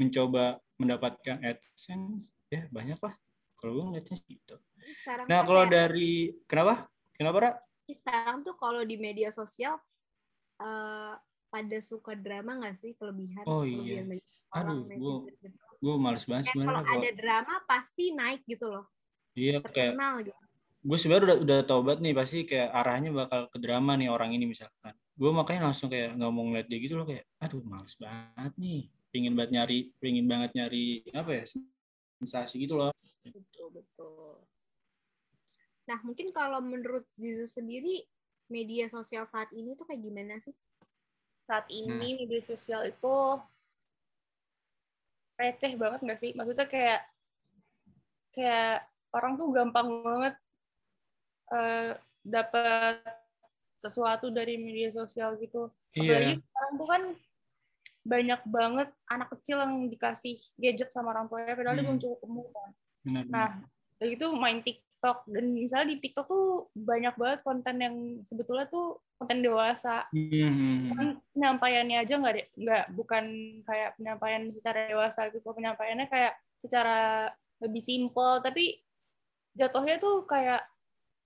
mencoba 0.00 0.64
mendapatkan 0.80 1.36
AdSense 1.44 2.24
ya 2.48 2.64
banyak 2.72 2.96
lah 2.98 3.14
kalau 3.60 3.72
gue 3.76 3.84
ngeliatnya 3.92 4.16
gitu. 4.24 4.56
Sekarang 5.04 5.26
nah 5.28 5.40
kalau 5.44 5.62
kayak- 5.68 5.74
dari 5.76 6.10
kenapa? 6.48 6.88
Kenapa 7.12 7.36
Ra? 7.38 7.52
sekarang 7.90 8.46
tuh 8.46 8.54
kalau 8.54 8.80
di 8.86 8.94
media 8.96 9.28
sosial 9.34 9.76
eh, 10.62 11.14
pada 11.50 11.78
suka 11.82 12.14
drama 12.14 12.56
nggak 12.56 12.76
sih 12.78 12.94
kelebihan? 12.96 13.44
Oh, 13.44 13.66
iya. 13.66 14.00
kelebihan 14.06 14.22
Aduh, 14.50 14.82
gitu. 14.86 15.12
gue 15.80 15.94
males 15.96 16.24
banget 16.26 16.50
Kayak 16.50 16.54
sebenarnya 16.54 16.82
kalau 16.82 17.00
ada 17.00 17.10
drama 17.14 17.54
pasti 17.66 18.04
naik 18.14 18.40
gitu 18.46 18.66
loh. 18.66 18.84
Iya 19.38 19.62
kayak 19.62 19.94
terkenal 19.94 20.14
gitu. 20.26 20.36
gue 20.80 20.96
sebenarnya 20.96 21.24
udah 21.28 21.38
udah 21.44 21.58
taubat 21.68 21.98
nih 22.00 22.14
pasti 22.16 22.48
kayak 22.48 22.72
arahnya 22.72 23.12
bakal 23.12 23.52
ke 23.52 23.58
drama 23.60 23.94
nih 24.00 24.08
orang 24.08 24.32
ini 24.32 24.48
misalkan. 24.48 24.96
Gue 25.14 25.30
makanya 25.30 25.68
langsung 25.70 25.92
kayak 25.92 26.16
nggak 26.16 26.32
mau 26.32 26.44
ngeliat 26.48 26.66
dia 26.72 26.78
gitu 26.80 26.94
loh 26.96 27.04
kayak 27.04 27.28
aduh 27.36 27.60
males 27.62 27.94
banget 28.00 28.52
nih 28.56 28.88
pingin 29.10 29.34
banget 29.34 29.50
nyari 29.58 29.78
pingin 29.98 30.26
banget 30.30 30.50
nyari 30.54 31.02
apa 31.10 31.30
ya 31.34 31.44
sensasi 32.22 32.62
gitu 32.62 32.78
loh. 32.78 32.94
Betul 33.26 33.68
betul. 33.74 34.42
Nah 35.90 35.98
mungkin 36.06 36.30
kalau 36.30 36.62
menurut 36.62 37.04
Zizu 37.18 37.50
sendiri 37.50 38.06
media 38.50 38.86
sosial 38.86 39.26
saat 39.26 39.50
ini 39.50 39.74
tuh 39.74 39.86
kayak 39.86 40.02
gimana 40.02 40.38
sih? 40.38 40.54
Saat 41.50 41.66
ini 41.70 42.14
media 42.14 42.42
sosial 42.42 42.86
itu 42.86 43.16
receh 45.34 45.74
banget 45.74 46.00
nggak 46.06 46.20
sih? 46.20 46.30
Maksudnya 46.38 46.70
kayak 46.70 47.00
kayak 48.30 48.86
orang 49.10 49.34
tuh 49.34 49.50
gampang 49.50 49.88
banget 50.06 50.34
eh, 51.50 51.92
dapat 52.22 53.02
sesuatu 53.80 54.28
dari 54.30 54.60
media 54.60 54.92
sosial 54.94 55.34
gitu. 55.40 55.72
Apalagi 55.96 56.36
iya 56.36 56.38
sekarang 56.38 56.72
tuh 56.78 56.86
kan 56.86 57.02
banyak 58.00 58.40
banget 58.48 58.88
anak 59.06 59.28
kecil 59.36 59.60
yang 59.60 59.86
dikasih 59.86 60.36
gadget 60.56 60.88
sama 60.88 61.12
orang 61.12 61.28
tuanya 61.28 61.52
padahal 61.52 61.76
dia 61.76 61.82
Hmm. 61.84 61.88
belum 61.92 62.00
cukup 62.00 62.18
umur 62.24 62.46
kan. 62.50 62.70
benar 63.04 63.24
Nah, 63.28 63.48
udah 64.00 64.08
gitu 64.08 64.26
main 64.32 64.58
TikTok 64.60 65.18
dan 65.28 65.44
misalnya 65.52 65.86
di 65.92 65.96
TikTok 66.00 66.26
tuh 66.28 66.46
banyak 66.72 67.14
banget 67.16 67.40
konten 67.44 67.76
yang 67.76 67.96
sebetulnya 68.24 68.66
tuh 68.68 69.00
konten 69.20 69.44
dewasa. 69.44 70.08
Hmm. 70.12 70.88
Kan 70.96 71.08
penyampaiannya 71.36 71.96
aja 72.00 72.14
nggak 72.16 72.56
nggak 72.56 72.84
bukan 72.96 73.24
kayak 73.68 73.90
penyampaian 74.00 74.42
secara 74.48 74.88
dewasa 74.88 75.28
gitu, 75.28 75.44
penyampaiannya 75.44 76.08
kayak 76.08 76.34
secara 76.56 77.28
lebih 77.60 77.84
simpel 77.84 78.40
tapi 78.40 78.80
jatuhnya 79.52 80.00
tuh 80.00 80.24
kayak 80.24 80.64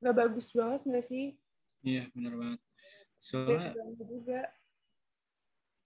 nggak 0.02 0.16
bagus 0.18 0.50
banget 0.50 0.82
nggak 0.82 1.06
sih? 1.06 1.38
Iya, 1.87 2.10
benar 2.10 2.34
banget. 2.34 2.60
Soalnya 3.22 3.70
juga. 4.02 4.40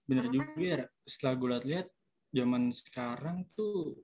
Bener 0.09 0.25
juga 0.33 0.57
ya, 0.57 0.81
setelah 1.05 1.33
gue 1.37 1.47
lihat-lihat, 1.53 1.87
zaman 2.33 2.73
sekarang 2.73 3.45
tuh 3.53 4.01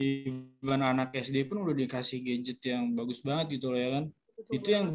even 0.00 0.80
anak 0.80 1.12
SD 1.12 1.48
pun 1.48 1.64
udah 1.64 1.76
dikasih 1.76 2.24
gadget 2.24 2.60
yang 2.64 2.96
bagus 2.96 3.20
banget 3.20 3.60
gitu 3.60 3.72
loh 3.72 3.80
ya 3.80 3.90
kan. 4.00 4.04
Betul 4.36 4.52
Itu 4.56 4.68
yang 4.72 4.86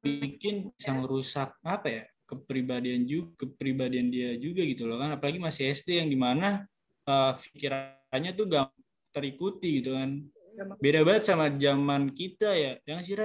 bikin 0.00 0.54
bisa 0.76 0.90
ngerusak 0.96 1.56
apa 1.64 1.88
ya 1.88 2.04
kepribadian 2.28 3.04
juga 3.04 3.44
kepribadian 3.44 4.08
dia 4.08 4.36
juga 4.40 4.64
gitu 4.64 4.88
loh 4.88 5.00
kan. 5.00 5.16
Apalagi 5.16 5.40
masih 5.40 5.72
SD 5.72 6.00
yang 6.00 6.08
di 6.08 6.16
mana 6.16 6.64
uh, 7.08 7.32
pikirannya 7.36 8.32
tuh 8.32 8.44
gak 8.48 8.68
terikuti 9.12 9.84
gitu 9.84 9.96
kan. 9.96 10.20
Beda 10.80 11.00
banget 11.04 11.24
sama 11.28 11.48
zaman 11.52 12.12
kita 12.12 12.52
ya. 12.52 12.72
Yang 12.84 13.00
sih 13.08 13.16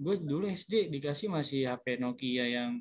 gue 0.00 0.14
dulu 0.16 0.48
SD 0.48 0.88
dikasih 0.88 1.28
masih 1.28 1.68
HP 1.68 2.00
Nokia 2.00 2.48
yang 2.48 2.80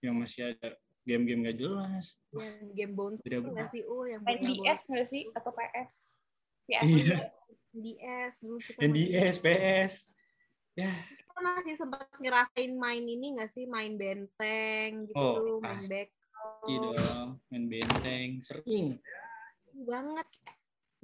yang 0.00 0.16
masih 0.16 0.52
ada 0.52 0.76
game-game 1.04 1.40
gak 1.44 1.58
jelas. 1.60 2.16
Yang 2.32 2.56
game 2.74 2.92
bounce 2.96 3.20
Beda 3.20 3.36
itu 3.36 3.40
nggak 3.44 3.54
banget. 3.54 3.72
sih 3.72 3.82
ul 3.84 4.04
yang 4.08 4.22
Main 4.24 4.38
bola 4.40 4.48
DS 4.50 4.80
nggak 4.88 5.08
sih? 5.08 5.22
Atau 5.32 5.50
PS? 5.52 5.94
PS 6.64 6.82
Iya. 6.84 6.98
juga. 6.98 7.18
DS 7.74 8.34
dulu 8.40 8.56
kita 8.62 8.78
yang 8.78 8.80
main 8.80 8.92
DS 8.94 9.36
PS 9.38 9.92
ya. 10.74 10.92
Kita 11.10 11.38
masih 11.38 11.74
sempat 11.74 12.06
ngerasain 12.16 12.72
main 12.72 13.04
ini 13.04 13.26
nggak 13.36 13.50
sih? 13.50 13.64
Main 13.66 13.94
benteng 13.94 15.04
gitu 15.06 15.18
Oh, 15.18 15.60
main 15.60 15.84
back 15.86 16.08
dong. 16.64 17.28
Main 17.50 17.64
benteng. 17.68 18.28
Sering. 18.40 18.96
Banget. 19.74 20.28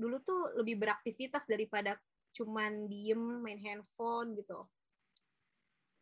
Dulu 0.00 0.16
tuh 0.24 0.56
lebih 0.56 0.80
beraktivitas 0.80 1.44
daripada 1.44 1.98
cuman 2.32 2.88
diem 2.88 3.20
main 3.42 3.58
handphone 3.58 4.32
gitu. 4.32 4.64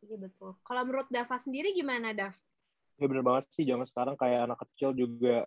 Iya 0.07 0.15
betul. 0.21 0.55
Kalau 0.63 0.87
menurut 0.87 1.11
Dava 1.11 1.35
sendiri 1.35 1.75
gimana 1.75 2.15
Dav 2.15 2.37
ya 2.99 3.07
bener 3.07 3.25
banget 3.25 3.45
sih 3.55 3.65
zaman 3.65 3.87
sekarang 3.87 4.19
kayak 4.19 4.51
anak 4.51 4.59
kecil 4.67 4.91
juga 4.93 5.47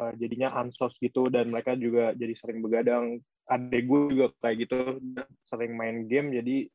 uh, 0.00 0.12
jadinya 0.16 0.56
ansos 0.56 0.96
gitu 0.98 1.28
dan 1.28 1.52
mereka 1.52 1.76
juga 1.76 2.16
jadi 2.16 2.34
sering 2.34 2.64
begadang. 2.64 3.20
Adek 3.50 3.82
gue 3.84 4.00
juga 4.14 4.26
kayak 4.40 4.56
gitu 4.66 4.76
sering 5.50 5.74
main 5.74 6.06
game 6.06 6.32
jadi 6.32 6.70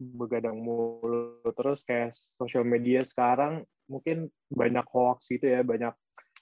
begadang 0.00 0.60
mulu. 0.60 1.40
Terus 1.44 1.82
kayak 1.84 2.14
sosial 2.14 2.64
media 2.64 3.04
sekarang 3.04 3.64
mungkin 3.90 4.30
banyak 4.48 4.86
hoax 4.86 5.28
gitu 5.32 5.50
ya 5.50 5.66
banyak 5.66 5.92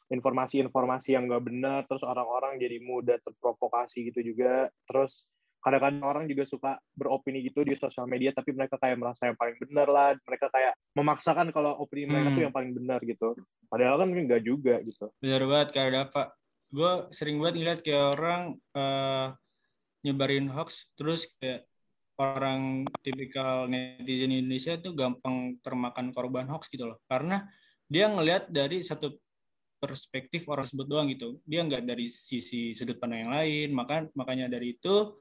informasi-informasi 0.09 1.17
yang 1.17 1.29
nggak 1.29 1.45
benar 1.45 1.81
terus 1.85 2.01
orang-orang 2.05 2.57
jadi 2.61 2.81
mudah 2.81 3.19
terprovokasi 3.25 4.13
gitu 4.13 4.35
juga. 4.35 4.69
Terus 4.85 5.25
kadang-kadang 5.59 6.03
orang 6.07 6.25
juga 6.31 6.47
suka 6.47 6.79
beropini 6.95 7.43
gitu 7.43 7.67
di 7.67 7.75
sosial 7.75 8.07
media 8.07 8.31
tapi 8.31 8.55
mereka 8.55 8.79
kayak 8.79 8.97
merasa 8.97 9.27
yang 9.27 9.35
paling 9.35 9.59
benar 9.59 9.89
lah 9.91 10.09
mereka 10.23 10.47
kayak 10.55 10.73
memaksakan 10.95 11.51
kalau 11.51 11.75
opini 11.83 12.07
mereka 12.07 12.31
tuh 12.31 12.35
Hmm. 12.39 12.47
yang 12.47 12.55
paling 12.55 12.73
benar 12.79 13.01
gitu 13.03 13.35
padahal 13.67 13.99
kan 13.99 14.09
enggak 14.15 14.43
juga 14.47 14.79
gitu 14.87 15.11
Bener 15.19 15.43
banget 15.45 15.69
kayak 15.75 15.91
Dava. 15.95 16.25
Gue 16.69 16.93
sering 17.17 17.41
banget 17.41 17.55
ngeliat 17.59 17.81
kayak 17.81 18.07
orang 18.21 18.43
eh, 18.77 19.27
nyebarin 20.05 20.53
hoax, 20.53 20.93
terus 20.95 21.27
kayak 21.41 21.65
orang 22.19 22.85
tipikal 23.01 23.65
netizen 23.71 24.35
Indonesia 24.35 24.75
tuh 24.77 24.93
gampang 24.93 25.57
termakan 25.65 26.11
korban 26.13 26.47
hoax 26.51 26.69
gitu 26.69 26.87
loh. 26.93 26.99
Karena 27.09 27.47
dia 27.89 28.11
ngelihat 28.11 28.53
dari 28.53 28.85
satu 28.85 29.17
perspektif 29.79 30.45
orang 30.51 30.67
tersebut 30.67 30.87
doang 30.91 31.07
gitu. 31.09 31.39
Dia 31.47 31.63
nggak 31.65 31.87
dari 31.87 32.11
sisi 32.11 32.75
sudut 32.75 32.99
pandang 32.99 33.27
yang 33.27 33.33
lain. 33.33 33.69
Maka 33.73 34.11
makanya 34.13 34.51
dari 34.51 34.75
itu 34.77 35.15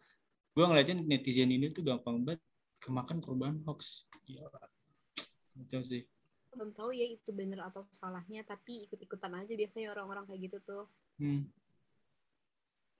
gue 0.57 0.65
ngeliatin 0.65 1.05
netizen 1.05 1.53
ini 1.53 1.69
tuh 1.69 1.85
gampang 1.85 2.25
banget 2.25 2.41
kemakan 2.81 3.21
korban 3.21 3.61
hoax. 3.61 4.09
Gila. 4.25 4.49
Itu 5.55 5.85
sih. 5.85 6.01
belum 6.49 6.73
tahu 6.73 6.89
ya 6.89 7.05
itu 7.05 7.29
bener 7.29 7.61
atau 7.61 7.85
salahnya 7.93 8.41
tapi 8.41 8.89
ikut-ikutan 8.89 9.29
aja 9.29 9.53
biasanya 9.53 9.93
orang-orang 9.93 10.25
kayak 10.25 10.41
gitu 10.41 10.57
tuh 10.65 10.83
Hmm. 11.21 11.45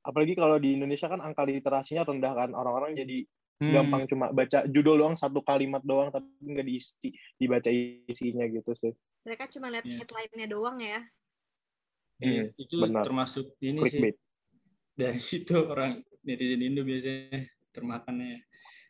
apalagi 0.01 0.37
kalau 0.37 0.61
di 0.61 0.77
Indonesia 0.77 1.09
kan 1.09 1.17
angka 1.19 1.41
literasinya 1.41 2.05
rendah 2.05 2.33
kan 2.33 2.49
orang-orang 2.53 2.93
jadi 2.93 3.25
Hmm. 3.57 3.73
gampang 3.73 4.05
cuma 4.05 4.29
baca 4.29 4.61
judul 4.63 5.01
doang 5.01 5.17
satu 5.17 5.41
kalimat 5.41 5.81
doang 5.81 6.13
tapi 6.13 6.29
nggak 6.39 6.61
diisi 6.63 7.09
dibaca 7.33 7.65
isinya 8.05 8.45
gitu 8.45 8.69
sih 8.77 8.93
mereka 9.25 9.49
cuma 9.49 9.73
lihat 9.73 9.81
Iya. 9.83 10.05
headline-nya 10.05 10.47
doang 10.47 10.77
ya 10.77 11.01
Iya, 12.17 12.43
Hmm, 12.45 12.61
itu 12.61 12.75
benar. 12.77 13.01
termasuk 13.01 13.45
ini 13.57 13.81
sih 13.81 13.97
clickbait 13.97 14.15
dari 14.93 15.17
situ 15.19 15.57
orang 15.57 15.97
netizen 16.27 16.61
Indo 16.61 16.83
biasanya 16.83 17.47
termakannya. 17.71 18.43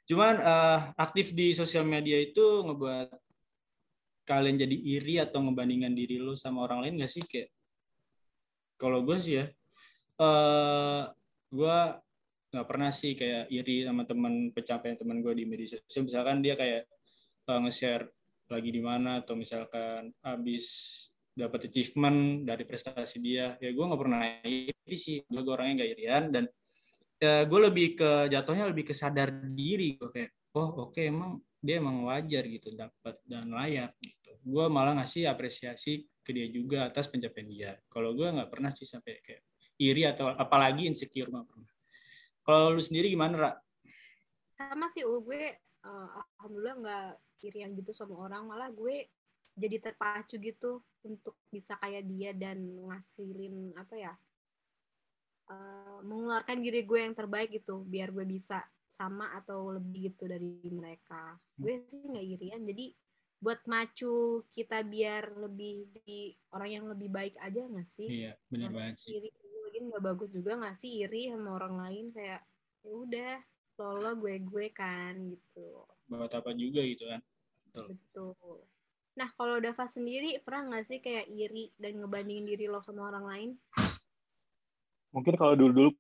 Cuman 0.09 0.35
eh, 0.41 0.79
aktif 0.97 1.35
di 1.37 1.53
sosial 1.53 1.85
media 1.85 2.17
itu 2.17 2.65
ngebuat 2.65 3.13
kalian 4.27 4.59
jadi 4.59 4.77
iri 4.99 5.15
atau 5.23 5.39
ngebandingkan 5.39 5.95
diri 5.95 6.19
lu 6.19 6.35
sama 6.35 6.65
orang 6.67 6.83
lain 6.83 7.03
gak 7.03 7.11
sih? 7.11 7.23
Kayak 7.23 7.53
kalau 8.79 9.05
gue 9.05 9.17
sih 9.21 9.41
ya 9.41 9.45
eh 10.17 11.03
gue 11.53 11.77
nggak 12.47 12.67
pernah 12.67 12.89
sih 12.89 13.13
kayak 13.13 13.51
iri 13.53 13.85
sama 13.85 14.07
teman 14.07 14.49
pencapaian 14.55 14.97
teman 14.97 15.19
gue 15.21 15.33
di 15.35 15.43
media 15.45 15.77
sosial. 15.77 16.07
Misalkan 16.07 16.39
dia 16.39 16.55
kayak 16.55 16.87
eh, 17.47 17.59
nge-share 17.63 18.05
lagi 18.47 18.69
di 18.71 18.79
mana 18.79 19.19
atau 19.19 19.35
misalkan 19.35 20.15
habis 20.23 20.65
dapat 21.37 21.69
achievement 21.69 22.47
dari 22.49 22.63
prestasi 22.65 23.21
dia 23.21 23.59
ya 23.61 23.69
gue 23.69 23.85
nggak 23.85 24.01
pernah 24.01 24.21
iri 24.47 24.95
sih. 24.95 25.21
Gue 25.27 25.43
orangnya 25.45 25.83
nggak 25.83 25.91
irian 25.99 26.23
dan 26.31 26.43
ya, 27.17 27.43
gue 27.45 27.59
lebih 27.59 27.87
ke 27.97 28.31
jatuhnya 28.31 28.65
lebih 28.69 28.89
ke 28.89 28.93
sadar 28.93 29.33
diri 29.33 29.97
gue 29.97 30.09
kayak 30.09 30.31
oh 30.57 30.89
oke 30.89 31.01
emang 31.01 31.41
dia 31.57 31.81
emang 31.81 32.05
wajar 32.05 32.45
gitu 32.45 32.73
dapat 32.77 33.17
dan 33.25 33.49
layak 33.49 33.97
gitu. 33.99 34.31
Gue 34.45 34.65
malah 34.69 34.93
ngasih 35.01 35.25
apresiasi 35.27 36.05
ke 36.21 36.31
dia 36.31 36.47
juga 36.47 36.87
atas 36.87 37.09
pencapaian 37.09 37.49
dia. 37.49 37.71
Kalau 37.89 38.13
gue 38.13 38.29
nggak 38.29 38.49
pernah 38.49 38.69
sih 38.69 38.85
sampai 38.85 39.19
kayak 39.25 39.43
iri 39.81 40.05
atau 40.05 40.29
apalagi 40.31 40.85
insecure 40.85 41.29
nggak 41.33 41.47
pernah. 41.49 41.71
Kalau 42.45 42.77
lu 42.77 42.81
sendiri 42.81 43.11
gimana 43.11 43.35
Ra? 43.35 43.51
sama 44.57 44.89
sih 44.89 45.05
gue 45.05 45.43
eh, 45.61 46.09
alhamdulillah 46.41 46.75
nggak 46.81 47.07
irian 47.45 47.77
gitu 47.77 47.93
sama 47.93 48.17
orang 48.25 48.49
malah 48.49 48.73
gue 48.73 49.05
jadi 49.53 49.77
terpacu 49.81 50.41
gitu 50.41 50.81
untuk 51.05 51.37
bisa 51.53 51.77
kayak 51.77 52.05
dia 52.09 52.33
dan 52.33 52.57
ngasilin 52.61 53.73
apa 53.77 53.95
ya 53.95 54.13
eh, 55.51 55.99
mengeluarkan 56.03 56.57
diri 56.59 56.83
gue 56.83 56.99
yang 57.03 57.15
terbaik 57.15 57.49
gitu 57.51 57.83
biar 57.87 58.11
gue 58.11 58.25
bisa 58.27 58.63
sama 58.87 59.35
atau 59.35 59.75
lebih 59.75 60.11
gitu 60.11 60.25
dari 60.25 60.63
mereka. 60.71 61.35
Gue 61.59 61.83
sih 61.91 61.99
nggak 61.99 62.25
irian 62.25 62.63
jadi 62.63 62.95
buat 63.37 63.61
macu 63.69 64.41
kita 64.57 64.81
biar 64.81 65.37
lebih 65.37 65.93
di 66.01 66.33
orang 66.49 66.69
yang 66.73 66.85
lebih 66.89 67.09
baik 67.11 67.35
aja 67.37 67.61
nggak 67.67 67.85
sih? 67.85 68.07
Iya 68.25 68.33
benar 68.49 68.71
banget 68.73 68.95
sih. 69.05 69.11
iri 69.13 69.29
lagi 69.61 69.79
nggak 69.91 70.03
bagus 70.03 70.29
juga 70.33 70.57
nggak 70.57 70.77
sih 70.79 70.91
iri 71.05 71.29
sama 71.29 71.49
orang 71.59 71.75
lain? 71.77 72.05
Kayak 72.15 72.41
ya 72.81 72.91
udah 72.95 73.33
lo 73.77 73.89
lo 74.01 74.11
gue 74.17 74.35
gue 74.41 74.67
kan 74.73 75.13
gitu. 75.29 75.85
Buat 76.09 76.33
apa 76.33 76.55
juga 76.57 76.81
gitu 76.81 77.05
kan? 77.05 77.21
Betul. 77.77 78.65
Nah 79.17 79.29
kalau 79.37 79.61
Dava 79.61 79.85
sendiri 79.85 80.41
pernah 80.41 80.73
nggak 80.73 80.85
sih 80.87 80.99
kayak 81.01 81.29
iri 81.29 81.69
dan 81.77 82.01
ngebandingin 82.01 82.45
diri 82.45 82.65
lo 82.65 82.81
sama 82.81 83.05
orang 83.13 83.25
lain 83.27 83.49
mungkin 85.11 85.33
kalau 85.39 85.53
dulu-dulu 85.55 85.91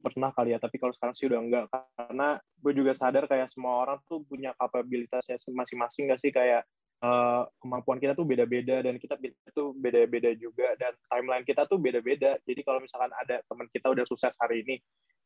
pernah 0.00 0.30
kali 0.30 0.54
ya 0.54 0.58
tapi 0.62 0.76
kalau 0.78 0.92
sekarang 0.94 1.14
sih 1.16 1.26
udah 1.26 1.40
enggak. 1.40 1.64
Karena 1.96 2.38
gue 2.38 2.72
juga 2.76 2.92
sadar 2.94 3.24
kayak 3.26 3.50
semua 3.50 3.82
orang 3.82 3.98
tuh 4.06 4.22
punya 4.26 4.54
kapabilitasnya 4.54 5.40
masing-masing 5.50 6.10
nggak 6.10 6.20
sih? 6.22 6.30
Kayak 6.30 6.62
eh, 7.02 7.42
kemampuan 7.58 7.98
kita 7.98 8.12
tuh 8.14 8.26
beda-beda 8.28 8.84
dan 8.84 9.00
kita 9.00 9.18
tuh 9.50 9.74
beda-beda 9.76 10.30
juga 10.38 10.76
dan 10.78 10.94
timeline 11.10 11.44
kita 11.46 11.66
tuh 11.66 11.78
beda-beda. 11.80 12.38
Jadi 12.46 12.60
kalau 12.62 12.78
misalkan 12.78 13.10
ada 13.16 13.42
teman 13.46 13.66
kita 13.72 13.90
udah 13.90 14.04
sukses 14.06 14.34
hari 14.38 14.62
ini 14.62 14.76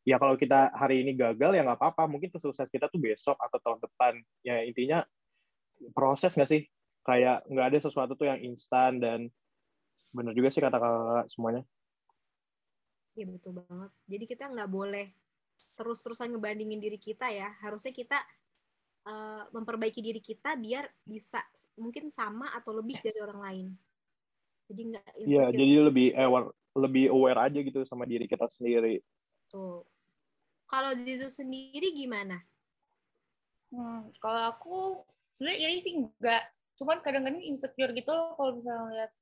ya 0.09 0.17
kalau 0.17 0.33
kita 0.41 0.73
hari 0.73 1.05
ini 1.05 1.13
gagal 1.19 1.53
ya 1.53 1.63
nggak 1.67 1.79
apa-apa. 1.79 2.09
Mungkin 2.09 2.33
sukses 2.41 2.69
kita 2.73 2.89
tuh 2.89 3.01
besok 3.03 3.37
atau 3.37 3.59
tahun 3.61 3.79
depan. 3.85 4.15
Ya 4.47 4.65
intinya 4.65 5.05
proses 5.93 6.33
nggak 6.39 6.51
sih? 6.51 6.63
Kayak 7.05 7.45
nggak 7.49 7.67
ada 7.75 7.79
sesuatu 7.81 8.13
tuh 8.17 8.29
yang 8.29 8.41
instan 8.45 9.01
dan 9.01 9.29
bener 10.11 10.35
juga 10.35 10.51
sih 10.51 10.59
kata 10.59 10.75
kakak 10.75 11.27
semuanya 11.31 11.63
Iya 13.19 13.27
betul 13.27 13.53
banget. 13.59 13.91
Jadi 14.07 14.25
kita 14.27 14.45
nggak 14.51 14.71
boleh 14.71 15.07
terus-terusan 15.77 16.31
ngebandingin 16.31 16.81
diri 16.81 16.99
kita 17.01 17.31
ya. 17.31 17.51
Harusnya 17.61 17.91
kita 17.91 18.19
eh, 19.07 19.43
memperbaiki 19.51 20.01
diri 20.01 20.21
kita 20.23 20.55
biar 20.55 20.87
bisa 21.03 21.43
mungkin 21.81 22.09
sama 22.13 22.55
atau 22.55 22.77
lebih 22.77 23.03
dari 23.03 23.19
orang 23.19 23.41
lain. 23.41 23.67
Jadi 24.71 24.83
nggak 24.95 25.11
Iya, 25.27 25.45
jadi 25.51 25.75
lebih 25.91 26.15
aware, 26.15 26.55
lebih 26.79 27.05
aware 27.11 27.41
aja 27.51 27.59
gitu 27.59 27.83
sama 27.83 28.07
diri 28.07 28.31
kita 28.31 28.47
sendiri. 28.47 29.03
tuh. 29.51 29.83
Kalau 30.71 30.95
Zizu 30.95 31.27
sendiri 31.27 31.91
gimana? 31.91 32.39
Hmm, 33.75 34.15
kalau 34.23 34.55
aku 34.55 35.03
sebenarnya 35.35 35.75
ini 35.75 35.83
sih 35.83 35.95
enggak. 35.99 36.55
Cuman 36.79 37.03
kadang-kadang 37.03 37.43
insecure 37.43 37.91
gitu 37.91 38.15
loh 38.15 38.39
kalau 38.39 38.53
misalnya 38.63 38.87
lihat. 38.95 39.13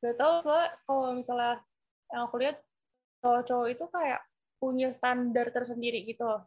Gak 0.00 0.16
tau 0.16 0.40
soalnya 0.40 0.72
kalau 0.88 1.12
misalnya 1.12 1.60
yang 2.08 2.22
aku 2.24 2.36
lihat 2.40 2.56
cowok-cowok 3.20 3.68
itu 3.70 3.84
kayak 3.92 4.20
punya 4.60 4.88
standar 4.92 5.48
tersendiri 5.52 6.04
gitu 6.04 6.24
loh 6.28 6.44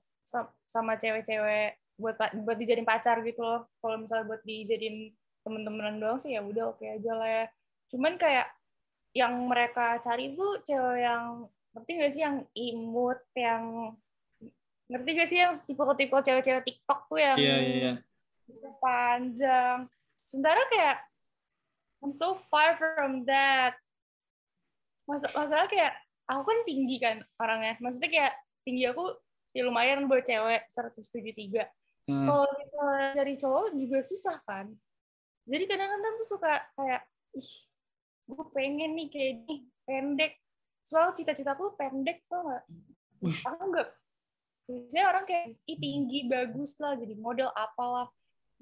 sama 0.70 0.96
cewek-cewek 0.98 1.78
buat 1.98 2.18
buat 2.18 2.58
dijadiin 2.58 2.88
pacar 2.88 3.22
gitu 3.22 3.42
loh. 3.42 3.70
Kalau 3.82 4.02
misalnya 4.02 4.26
buat 4.30 4.42
dijadiin 4.46 5.14
temen-temenan 5.44 6.00
doang 6.00 6.18
sih 6.18 6.34
ya 6.34 6.42
udah 6.42 6.74
oke 6.74 6.82
okay 6.82 6.98
aja 6.98 7.12
lah 7.14 7.30
ya. 7.30 7.46
Cuman 7.92 8.18
kayak 8.18 8.48
yang 9.14 9.34
mereka 9.46 10.02
cari 10.02 10.34
itu 10.34 10.46
cewek 10.66 11.06
yang 11.06 11.46
ngerti 11.74 11.92
gak 12.02 12.14
sih 12.14 12.22
yang 12.22 12.38
imut, 12.54 13.20
yang 13.38 13.94
ngerti 14.90 15.10
gak 15.18 15.30
sih 15.30 15.40
yang 15.42 15.54
tipe-tipe 15.66 16.18
cewek-cewek 16.18 16.64
TikTok 16.66 17.00
tuh 17.10 17.20
yang 17.22 17.38
yeah, 17.38 17.60
yeah. 17.62 17.96
panjang. 18.82 19.90
Sementara 20.26 20.62
kayak 20.70 20.98
I'm 22.04 22.12
so 22.12 22.42
far 22.52 22.76
from 22.76 23.24
that. 23.30 23.80
Mas 25.08 25.24
masalah 25.36 25.68
kayak 25.68 26.03
aku 26.34 26.44
kan 26.50 26.60
tinggi 26.66 26.98
kan 26.98 27.18
orangnya. 27.38 27.78
Maksudnya 27.80 28.10
kayak 28.10 28.34
tinggi 28.66 28.84
aku 28.90 29.06
ya 29.54 29.64
lumayan 29.68 30.10
buat 30.10 30.26
cewek 30.26 30.66
173. 30.68 31.70
Hmm. 32.10 32.28
Kalau 32.28 32.48
misalnya 32.58 33.08
cari 33.16 33.34
cowok 33.40 33.66
juga 33.78 34.00
susah 34.02 34.38
kan. 34.44 34.68
Jadi 35.46 35.64
kadang-kadang 35.68 36.14
tuh 36.20 36.28
suka 36.28 36.64
kayak 36.76 37.02
ih 37.36 37.52
gue 38.24 38.46
pengen 38.56 38.92
nih 38.98 39.08
kayak 39.12 39.32
ini 39.46 39.56
pendek. 39.86 40.34
Soal 40.84 41.16
cita-citaku 41.16 41.76
pendek 41.80 42.28
tuh 42.28 42.44
nggak. 42.44 42.64
Aku 43.48 43.64
nggak 43.72 43.88
biasanya 44.64 45.06
orang 45.12 45.26
kayak 45.28 45.46
Ih, 45.68 45.80
tinggi 45.80 46.20
bagus 46.28 46.80
lah 46.80 46.96
jadi 46.96 47.16
model 47.20 47.52
apalah 47.52 48.08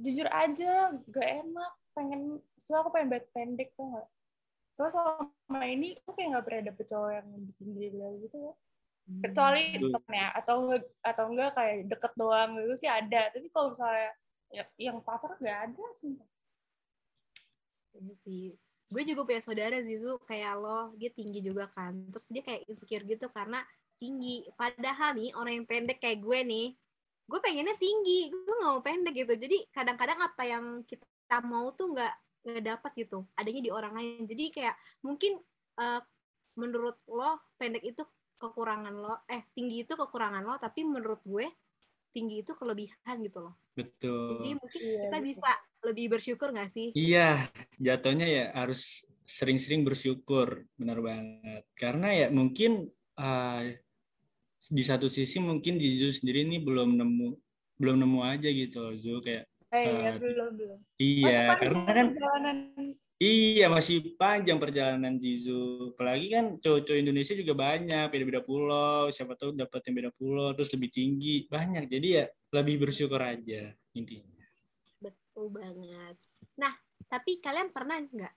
jujur 0.01 0.25
aja 0.33 0.89
gak 1.13 1.27
enak 1.45 1.71
pengen 1.93 2.41
soalnya 2.57 2.81
aku 2.81 2.89
pengen 2.89 3.09
pendek 3.35 3.69
tuh 3.77 3.85
nggak 3.85 4.07
soalnya 4.71 4.93
selama 4.95 5.63
ini 5.67 5.87
aku 5.99 6.11
kayak 6.15 6.27
nggak 6.31 6.45
pernah 6.47 6.63
dapet 6.71 6.85
cowok 6.87 7.11
yang 7.11 7.27
tinggi 7.59 7.85
dari 7.91 8.15
gitu 8.23 8.37
ya 8.39 8.53
kecuali 9.19 9.75
hmm. 9.75 9.91
temennya 9.91 10.27
atau 10.39 10.55
enggak 10.63 10.83
atau 11.03 11.25
enggak 11.27 11.51
kayak 11.57 11.77
deket 11.91 12.13
doang 12.15 12.49
gitu 12.55 12.73
sih 12.79 12.89
ada. 12.89 13.21
Tapi 13.33 13.47
kalau 13.51 13.67
misalnya 13.75 14.09
ya, 14.53 14.63
yang 14.79 14.97
pacar 15.03 15.35
gak 15.41 15.59
ada 15.67 15.85
sumpah. 15.99 16.29
Ini 17.97 18.13
sih. 18.23 18.55
Gue 18.91 19.03
juga 19.07 19.23
punya 19.23 19.41
saudara 19.43 19.79
Zizu 19.83 20.19
kayak 20.27 20.53
lo 20.59 20.95
dia 20.95 21.11
tinggi 21.11 21.39
juga 21.43 21.67
kan. 21.71 22.07
Terus 22.11 22.27
dia 22.31 22.43
kayak 22.43 22.61
insecure 22.71 23.03
gitu 23.03 23.27
karena 23.27 23.59
tinggi. 23.99 24.47
Padahal 24.55 25.19
nih 25.19 25.35
orang 25.35 25.53
yang 25.59 25.67
pendek 25.67 25.99
kayak 25.99 26.23
gue 26.23 26.39
nih 26.47 26.67
gue 27.27 27.39
pengennya 27.39 27.75
tinggi. 27.79 28.31
Gue 28.31 28.55
nggak 28.63 28.71
mau 28.71 28.83
pendek 28.83 29.13
gitu. 29.15 29.33
Jadi 29.35 29.57
kadang-kadang 29.75 30.19
apa 30.23 30.43
yang 30.47 30.65
kita 30.87 31.37
mau 31.43 31.71
tuh 31.75 31.95
nggak 31.95 32.15
nggak 32.41 32.65
dapat 32.65 32.91
gitu 32.97 33.25
adanya 33.37 33.61
di 33.61 33.71
orang 33.71 33.93
lain. 33.97 34.23
Jadi 34.25 34.43
kayak 34.53 34.75
mungkin 35.05 35.37
uh, 35.77 36.01
menurut 36.57 36.97
lo 37.07 37.39
pendek 37.55 37.85
itu 37.85 38.03
kekurangan 38.41 38.93
lo 38.97 39.21
eh 39.29 39.45
tinggi 39.53 39.85
itu 39.85 39.93
kekurangan 39.93 40.41
lo 40.41 40.57
tapi 40.57 40.81
menurut 40.81 41.21
gue 41.21 41.45
tinggi 42.11 42.43
itu 42.43 42.57
kelebihan 42.57 43.15
gitu 43.23 43.39
loh. 43.49 43.55
Betul. 43.71 44.43
jadi 44.43 44.51
mungkin 44.59 44.81
iya, 44.83 44.99
kita 45.07 45.17
betul. 45.21 45.27
bisa 45.31 45.51
lebih 45.87 46.05
bersyukur 46.11 46.47
nggak 46.51 46.71
sih? 46.73 46.87
Iya 46.91 47.47
jatuhnya 47.79 48.27
ya 48.27 48.45
harus 48.51 49.05
sering-sering 49.23 49.87
bersyukur 49.87 50.67
benar 50.75 50.99
banget. 50.99 51.63
Karena 51.77 52.11
ya 52.11 52.27
mungkin 52.27 52.91
uh, 53.15 53.63
di 54.69 54.83
satu 54.83 55.07
sisi 55.07 55.39
mungkin 55.41 55.79
Jizu 55.79 56.11
sendiri 56.11 56.45
ini 56.45 56.61
belum 56.61 56.99
nemu 56.99 57.29
belum 57.81 57.97
nemu 57.97 58.19
aja 58.21 58.49
gitu 58.51 58.93
Zu 58.93 59.25
kayak 59.25 59.49
eh, 59.71 59.87
iya, 59.87 60.09
uh, 60.11 60.15
belum 60.19 60.51
belum. 60.59 60.79
iya 60.99 61.39
karena 61.55 61.91
kan 61.95 62.07
perjalanan... 62.11 62.57
iya 63.23 63.65
masih 63.71 64.19
panjang 64.19 64.59
perjalanan 64.59 65.15
Jizu 65.15 65.95
apalagi 65.95 66.27
kan 66.27 66.45
cowok-cowok 66.59 66.99
Indonesia 66.99 67.33
juga 67.39 67.53
banyak 67.55 68.05
beda-beda 68.11 68.41
pulau 68.43 69.07
siapa 69.07 69.39
tahu 69.39 69.55
dapat 69.55 69.79
yang 69.87 69.95
beda 70.03 70.11
pulau 70.11 70.51
terus 70.51 70.75
lebih 70.75 70.91
tinggi 70.91 71.47
banyak. 71.47 71.87
Jadi 71.87 72.07
ya 72.19 72.25
lebih 72.51 72.83
bersyukur 72.83 73.23
aja 73.23 73.71
intinya. 73.95 74.43
Betul 74.99 75.55
banget. 75.55 76.19
Nah 76.59 76.75
tapi 77.07 77.39
kalian 77.39 77.71
pernah 77.71 78.03
nggak 78.03 78.35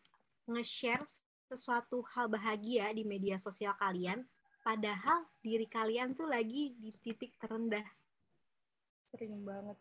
nge-share 0.54 1.02
sesuatu 1.50 2.06
hal 2.14 2.30
bahagia 2.30 2.94
di 2.94 3.02
media 3.02 3.38
sosial 3.42 3.74
kalian 3.76 4.22
padahal 4.62 5.26
diri 5.42 5.66
kalian 5.66 6.14
tuh 6.14 6.30
lagi 6.30 6.78
di 6.78 6.94
titik 7.02 7.34
terendah? 7.42 7.84
Sering 9.10 9.42
banget. 9.42 9.78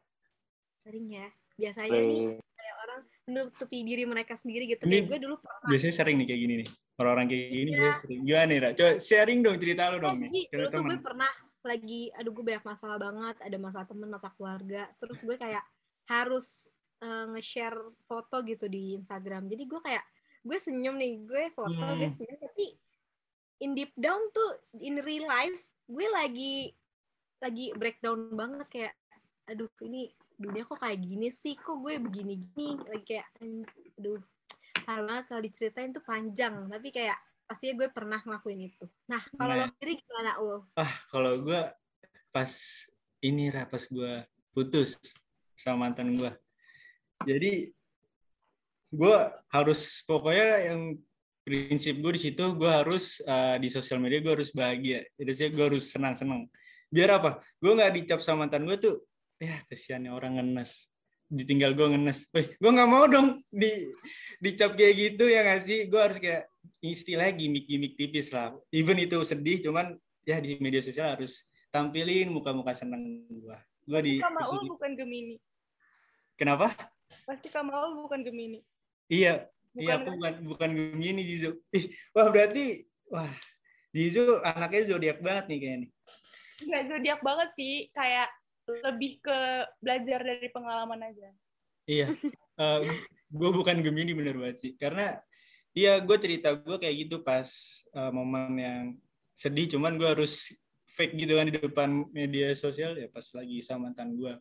Sering 0.83 1.07
ya 1.07 1.29
biasanya 1.57 1.89
sering. 1.93 2.09
nih 2.09 2.27
kayak 2.39 2.75
orang 2.87 3.01
menutupi 3.23 3.77
diri 3.83 4.03
mereka 4.07 4.33
sendiri 4.35 4.63
gitu. 4.67 4.83
Ini 4.87 5.07
gue 5.07 5.19
dulu 5.19 5.35
pernah 5.39 5.67
biasanya 5.69 5.95
sering 5.95 6.15
nih 6.19 6.27
kayak 6.27 6.41
gini 6.41 6.53
nih. 6.63 6.67
Orang-orang 6.99 7.27
kayak 7.29 7.47
gini 7.51 7.71
ya. 7.71 7.79
gue 7.79 7.91
sering. 8.03 8.19
Gimana 8.23 8.45
nih 8.47 8.57
Ra? 8.59 8.69
coba 8.73 8.91
sharing 8.99 9.39
dong 9.43 9.57
cerita 9.59 9.83
lo 9.91 9.97
dong 10.01 10.17
oh, 10.17 10.21
nih. 10.23 10.45
dulu 10.49 10.65
tuh 10.71 10.81
gue 10.83 10.99
pernah 10.99 11.31
lagi 11.63 12.01
aduh 12.19 12.31
gue 12.35 12.45
banyak 12.45 12.65
masalah 12.65 12.97
banget. 12.99 13.35
Ada 13.43 13.57
masalah 13.59 13.85
temen 13.87 14.09
masalah 14.09 14.33
keluarga. 14.35 14.81
Terus 14.99 15.19
gue 15.23 15.37
kayak 15.39 15.63
harus 16.03 16.47
uh, 16.99 17.25
nge-share 17.31 17.79
foto 18.07 18.35
gitu 18.43 18.65
di 18.67 18.97
Instagram. 18.99 19.47
Jadi 19.47 19.63
gue 19.67 19.81
kayak 19.83 20.03
gue 20.43 20.57
senyum 20.59 20.95
nih. 20.99 21.13
Gue 21.23 21.43
foto 21.55 21.79
hmm. 21.79 21.99
gue 21.99 22.09
senyum. 22.11 22.37
Tapi 22.39 22.65
in 23.63 23.71
deep 23.77 23.95
down 23.95 24.19
tuh 24.35 24.59
in 24.83 24.99
real 24.99 25.23
life 25.29 25.61
gue 25.87 26.07
lagi 26.11 26.71
lagi 27.39 27.71
breakdown 27.75 28.31
banget. 28.35 28.67
Kayak 28.67 28.93
aduh 29.43 29.67
ini 29.83 30.07
dunia 30.43 30.67
kok 30.67 30.79
kayak 30.83 30.99
gini 30.99 31.31
sih? 31.31 31.55
Kok 31.55 31.79
gue 31.79 31.95
begini 32.03 32.35
gini 32.51 32.83
lagi 32.83 33.05
kayak 33.15 33.27
aduh 33.95 34.21
karena 34.83 35.23
kalau 35.23 35.41
diceritain 35.41 35.95
tuh 35.95 36.03
panjang. 36.03 36.67
Tapi 36.67 36.91
kayak 36.91 37.15
pasti 37.47 37.71
gue 37.71 37.87
pernah 37.87 38.19
ngelakuin 38.19 38.67
itu. 38.67 38.85
Nah 39.07 39.23
kalau 39.39 39.53
nah, 39.55 39.67
lo 39.67 39.73
sendiri 39.77 39.93
gimana 40.03 40.31
ul? 40.43 40.57
Ah 40.75 40.93
kalau 41.07 41.39
gue 41.39 41.61
pas 42.33 42.51
ini 43.23 43.47
lah 43.53 43.63
pas 43.69 43.83
gue 43.87 44.13
putus 44.51 44.99
sama 45.55 45.87
mantan 45.87 46.11
gue. 46.19 46.31
Jadi 47.23 47.71
gue 48.93 49.17
harus 49.49 50.03
pokoknya 50.03 50.69
yang 50.69 50.81
prinsip 51.43 51.99
gue 51.99 52.11
di 52.15 52.21
situ 52.31 52.55
gue 52.55 52.71
harus 52.71 53.19
uh, 53.27 53.59
di 53.59 53.67
sosial 53.67 53.99
media 53.99 54.19
gue 54.19 54.33
harus 54.35 54.51
bahagia. 54.51 55.07
Jadi 55.15 55.51
gue 55.51 55.65
harus 55.65 55.87
senang 55.91 56.15
senang 56.19 56.47
biar 56.93 57.17
apa? 57.17 57.41
Gue 57.57 57.73
nggak 57.73 57.93
dicap 57.97 58.19
sama 58.21 58.45
mantan 58.45 58.69
gue 58.69 58.77
tuh 58.77 58.95
ya 59.43 59.55
kesiannya 59.67 60.11
orang 60.15 60.39
ngenes. 60.39 60.87
Ditinggal 61.27 61.75
gue 61.75 61.87
ngenes. 61.91 62.29
Wih, 62.31 62.55
gue 62.55 62.71
nggak 62.71 62.89
mau 62.89 63.03
dong 63.11 63.43
di 63.51 63.91
dicap 64.39 64.79
kayak 64.79 64.93
gitu 64.95 65.27
ya 65.27 65.43
nggak 65.43 65.61
sih? 65.63 65.79
Gue 65.91 65.99
harus 65.99 66.19
kayak 66.23 66.47
istilah 66.79 67.27
gimmick 67.35 67.67
gimmick 67.67 67.99
tipis 67.99 68.31
lah. 68.31 68.55
Even 68.71 68.95
itu 69.03 69.19
sedih 69.27 69.59
cuman 69.59 69.99
ya 70.23 70.39
di 70.39 70.55
media 70.63 70.79
sosial 70.79 71.19
harus 71.19 71.43
tampilin 71.73 72.31
muka-muka 72.31 72.71
seneng 72.71 73.27
gue 73.27 73.57
gue 73.83 73.99
di 73.99 74.13
Kamaul 74.23 74.63
bukan 74.71 74.95
Gemini. 74.95 75.35
Kenapa? 76.39 76.71
Pasti 77.27 77.51
Kamaul 77.51 77.99
bukan 77.99 78.23
Gemini. 78.23 78.63
Iya 79.11 79.51
Iya, 79.73 79.97
aku 79.97 80.13
bukan 80.13 80.33
bukan 80.45 80.69
Gemini 80.77 81.21
Jizu. 81.25 81.57
Ih, 81.73 81.89
wah 82.13 82.29
berarti 82.29 82.85
wah 83.09 83.33
Jizu 83.89 84.41
anaknya 84.45 84.81
zodiak 84.85 85.17
banget 85.17 85.45
nih 85.49 85.59
kayaknya. 85.61 85.89
Enggak 86.61 86.83
zodiak 86.93 87.19
banget 87.25 87.49
sih, 87.57 87.73
kayak 87.89 88.29
lebih 88.67 89.19
ke 89.19 89.39
belajar 89.83 90.19
dari 90.23 90.47
pengalaman 90.51 91.11
aja. 91.11 91.29
Iya, 91.83 92.15
uh, 92.59 92.79
eh, 92.79 92.81
gue 93.27 93.49
bukan 93.51 93.83
Gemini 93.83 94.15
bener 94.15 94.39
banget 94.39 94.57
sih, 94.63 94.71
karena 94.79 95.19
iya 95.75 95.99
gue 95.99 96.15
cerita 96.15 96.55
gue 96.55 96.79
kayak 96.79 96.95
gitu 97.07 97.19
pas 97.19 97.47
uh, 97.91 98.11
momen 98.15 98.55
yang 98.55 98.83
sedih, 99.35 99.75
cuman 99.75 99.99
gue 99.99 100.07
harus 100.07 100.55
fake 100.87 101.17
gitu 101.17 101.35
kan 101.35 101.49
di 101.49 101.55
depan 101.59 101.89
media 102.13 102.53
sosial 102.53 102.95
ya 102.95 103.09
pas 103.11 103.25
lagi 103.35 103.59
sama 103.59 103.91
mantan 103.91 104.15
gue. 104.15 104.33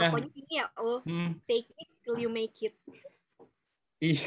Nah, 0.00 0.08
Pokoknya 0.08 0.32
ini 0.34 0.54
ya, 0.56 0.66
oh, 0.80 1.04
hmm. 1.04 1.38
fake 1.44 1.70
it 1.76 1.90
till 2.02 2.16
you 2.16 2.32
make 2.32 2.56
it. 2.64 2.74
Iya. 4.02 4.26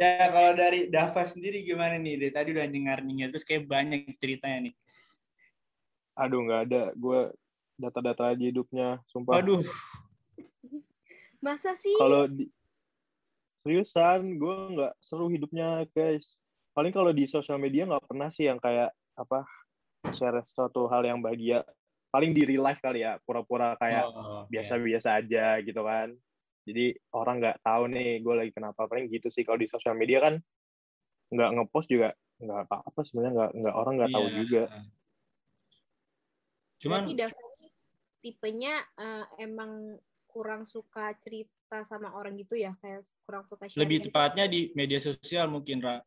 ya 0.00 0.26
kalau 0.32 0.54
dari 0.56 0.88
Dava 0.88 1.22
sendiri 1.26 1.66
gimana 1.66 1.98
nih? 1.98 2.14
Dari 2.16 2.32
tadi 2.32 2.48
udah 2.54 2.66
nyengar-nyengar 2.70 3.28
terus 3.34 3.44
kayak 3.44 3.66
banyak 3.66 4.06
ceritanya 4.16 4.70
nih. 4.70 4.74
Aduh 6.14 6.40
nggak 6.46 6.62
ada, 6.70 6.82
gue 6.94 7.20
data-data 7.74 8.30
aja 8.30 8.44
hidupnya, 8.44 9.02
sumpah. 9.10 9.42
Aduh. 9.42 9.62
Masa 11.44 11.74
sih? 11.74 11.94
Kalau 11.98 12.30
di 12.30 12.48
seriusan, 13.62 14.38
gue 14.38 14.56
nggak 14.78 14.92
seru 15.02 15.26
hidupnya 15.28 15.84
guys. 15.92 16.38
Paling 16.74 16.94
kalau 16.94 17.10
di 17.10 17.26
sosial 17.26 17.58
media 17.58 17.86
nggak 17.86 18.06
pernah 18.06 18.30
sih 18.30 18.46
yang 18.46 18.58
kayak 18.58 18.94
apa 19.14 19.46
share 20.14 20.42
suatu 20.46 20.86
hal 20.90 21.02
yang 21.06 21.18
bahagia. 21.22 21.66
Paling 22.14 22.30
di 22.30 22.46
real 22.46 22.62
life 22.62 22.78
kali 22.78 23.02
ya, 23.02 23.18
pura-pura 23.26 23.74
kayak 23.74 24.06
oh, 24.06 24.46
biasa-biasa 24.46 25.08
oh, 25.10 25.14
okay. 25.18 25.22
aja 25.26 25.46
gitu 25.66 25.82
kan 25.82 26.14
jadi 26.64 26.96
orang 27.12 27.36
nggak 27.44 27.60
tahu 27.60 27.82
nih 27.92 28.24
gue 28.24 28.34
lagi 28.34 28.52
kenapa 28.56 28.88
paling 28.88 29.12
gitu 29.12 29.28
sih 29.28 29.44
kalau 29.44 29.60
di 29.60 29.68
sosial 29.68 29.94
media 29.94 30.24
kan 30.24 30.40
nggak 31.28 31.50
ngepost 31.60 31.92
juga 31.92 32.16
nggak 32.40 32.60
apa-apa 32.68 33.00
sebenarnya 33.04 33.32
nggak 33.36 33.50
nggak 33.62 33.74
orang 33.76 33.94
nggak 34.00 34.10
yeah. 34.10 34.16
tahu 34.16 34.26
iya. 34.26 34.36
juga 34.40 34.62
cuman 36.84 37.02
tipenya 38.24 38.80
uh, 39.00 39.24
emang 39.36 40.00
kurang 40.34 40.66
suka 40.66 41.14
cerita 41.20 41.86
sama 41.86 42.10
orang 42.16 42.34
gitu 42.40 42.58
ya? 42.58 42.74
Kayak 42.82 43.04
kurang 43.22 43.44
suka 43.46 43.70
sharing 43.70 43.80
lebih 43.86 43.98
gitu. 44.02 44.06
tepatnya 44.10 44.44
di 44.50 44.60
media 44.74 44.98
sosial 44.98 45.46
mungkin 45.52 45.84
Ra. 45.84 46.02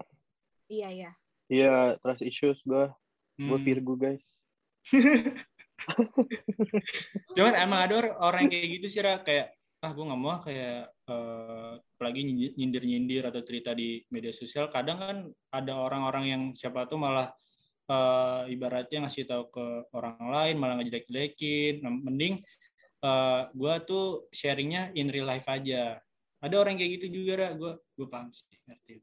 Iya 0.67 0.89
iya. 0.91 1.11
Iya 1.47 1.95
trust 2.03 2.27
issues 2.27 2.59
gue 2.67 2.91
hmm. 3.39 3.47
gue 3.47 3.59
Virgo 3.63 3.95
guys. 3.95 4.25
Cuman 7.37 7.55
emang 7.55 7.79
ada 7.85 7.93
orang 8.19 8.51
kayak 8.51 8.67
gitu 8.81 8.87
sih 8.91 9.01
Ra. 9.05 9.23
Kayak 9.23 9.55
ah 9.77 9.93
gue 9.93 10.03
nggak 10.09 10.19
mau 10.19 10.41
kayak 10.41 10.89
uh, 11.05 11.77
apalagi 11.77 12.25
nyindir 12.57 12.83
nyindir 12.83 13.23
atau 13.29 13.39
cerita 13.47 13.71
di 13.71 14.03
media 14.11 14.35
sosial. 14.35 14.67
Kadang 14.67 14.97
kan 14.99 15.17
ada 15.55 15.73
orang-orang 15.79 16.25
yang 16.27 16.43
siapa 16.51 16.89
tuh 16.89 16.99
malah 16.99 17.31
uh, 17.87 18.43
ibaratnya 18.51 19.07
ngasih 19.07 19.25
tahu 19.27 19.43
ke 19.51 19.65
orang 19.95 20.19
lain 20.19 20.55
malah 20.59 20.75
ngejelek-jelekin 20.79 21.83
nah, 21.83 21.91
mending 21.91 22.43
uh, 23.03 23.07
eh, 23.07 23.41
gue 23.55 23.73
tuh 23.87 24.05
sharingnya 24.31 24.91
in 24.93 25.09
real 25.09 25.27
life 25.27 25.47
aja. 25.47 25.99
Ada 26.37 26.55
orang 26.61 26.77
kayak 26.77 27.01
gitu 27.01 27.21
juga 27.21 27.33
ra. 27.39 27.49
Gue 27.57 27.77
gue 27.97 28.07
paham 28.07 28.29
sih 28.29 28.45
ngerti. 28.67 29.01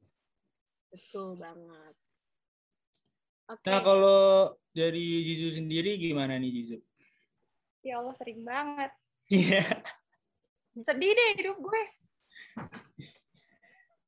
Betul 0.93 1.41
banget. 1.41 1.95
Okay. 3.45 3.69
nah 3.69 3.85
kalau 3.85 4.57
dari 4.73 5.21
Jizu 5.21 5.61
sendiri 5.61 6.01
gimana 6.01 6.41
nih 6.41 6.49
Jizu 6.49 6.81
ya 7.85 8.01
Allah 8.01 8.17
sering 8.17 8.41
banget. 8.41 8.91
Iya. 9.29 9.61
Yeah. 10.75 10.85
sedih 10.89 11.13
deh 11.13 11.29
hidup 11.39 11.61
gue. 11.61 11.83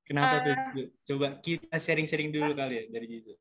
Kenapa 0.09 0.41
uh, 0.41 0.43
tuh? 0.43 0.89
Coba 1.05 1.37
kita 1.45 1.77
sharing-sharing 1.77 2.33
dulu 2.33 2.57
kali 2.57 2.81
ya 2.81 2.85
dari 2.89 3.07
Jizu 3.07 3.37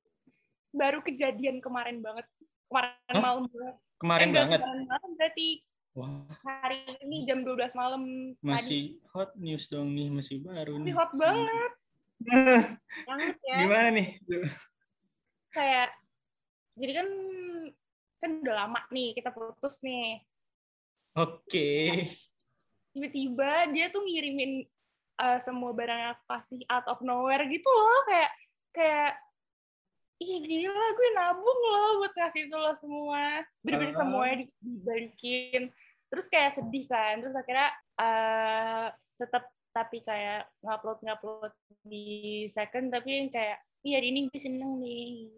baru 0.75 0.99
kejadian 1.01 1.63
kemarin 1.63 2.03
banget 2.03 2.27
kemarin 2.67 3.15
Hah? 3.15 3.23
malam 3.23 3.45
banget 3.47 3.75
kemarin 3.95 4.29
eh, 4.29 4.35
banget 4.35 4.59
kemarin 4.61 4.85
malam 4.85 5.11
berarti 5.15 5.49
Wah. 5.95 6.27
hari 6.43 6.79
ini 7.07 7.17
jam 7.23 7.39
12 7.47 7.71
malam 7.79 8.01
masih 8.43 8.99
tadi. 8.99 9.09
hot 9.15 9.31
news 9.39 9.63
dong 9.71 9.95
nih 9.95 10.11
masih 10.11 10.43
baru 10.43 10.75
masih 10.75 10.91
nih. 10.91 10.95
hot 10.99 11.11
banget 11.15 11.71
banget 13.07 13.35
ya 13.47 13.57
gimana 13.63 13.87
nih 13.95 14.07
kayak 15.55 15.89
jadi 16.75 16.91
kan 16.99 17.07
kan 18.19 18.31
udah 18.43 18.55
lama 18.67 18.81
nih 18.91 19.15
kita 19.15 19.31
putus 19.31 19.79
nih 19.79 20.19
oke 21.15 21.47
okay. 21.47 22.11
tiba-tiba 22.91 23.71
dia 23.71 23.87
tuh 23.87 24.03
ngirimin 24.03 24.67
uh, 25.19 25.39
semua 25.39 25.71
barang 25.71 25.99
yang 25.99 26.11
aku 26.15 26.23
kasih 26.27 26.59
out 26.67 26.87
of 26.91 26.99
nowhere 27.03 27.43
gitu 27.47 27.67
loh 27.71 27.99
kayak 28.07 28.31
kayak 28.75 29.11
ih 30.21 30.39
gila 30.39 30.85
gue 30.95 31.09
nabung 31.11 31.59
loh 31.71 31.91
buat 32.03 32.13
ngasih 32.15 32.47
itu 32.47 32.55
lo 32.55 32.71
semua. 32.77 33.43
Bener-bener 33.65 33.93
uh. 33.93 33.99
semuanya 33.99 34.35
dibalikin. 34.63 35.73
Terus 36.07 36.25
kayak 36.31 36.55
sedih 36.55 36.85
kan 36.87 37.19
terus 37.19 37.35
akhirnya 37.35 37.69
uh, 37.99 38.87
tetap 39.19 39.51
tapi 39.75 39.99
kayak 39.99 40.47
ngupload 40.63 40.99
ngupload 41.03 41.53
di 41.83 42.47
second 42.47 42.87
tapi 42.87 43.19
yang 43.19 43.27
kayak 43.27 43.59
iya 43.83 43.99
ini 43.99 44.31
gue 44.31 44.39
seneng 44.39 44.79
nih. 44.79 45.31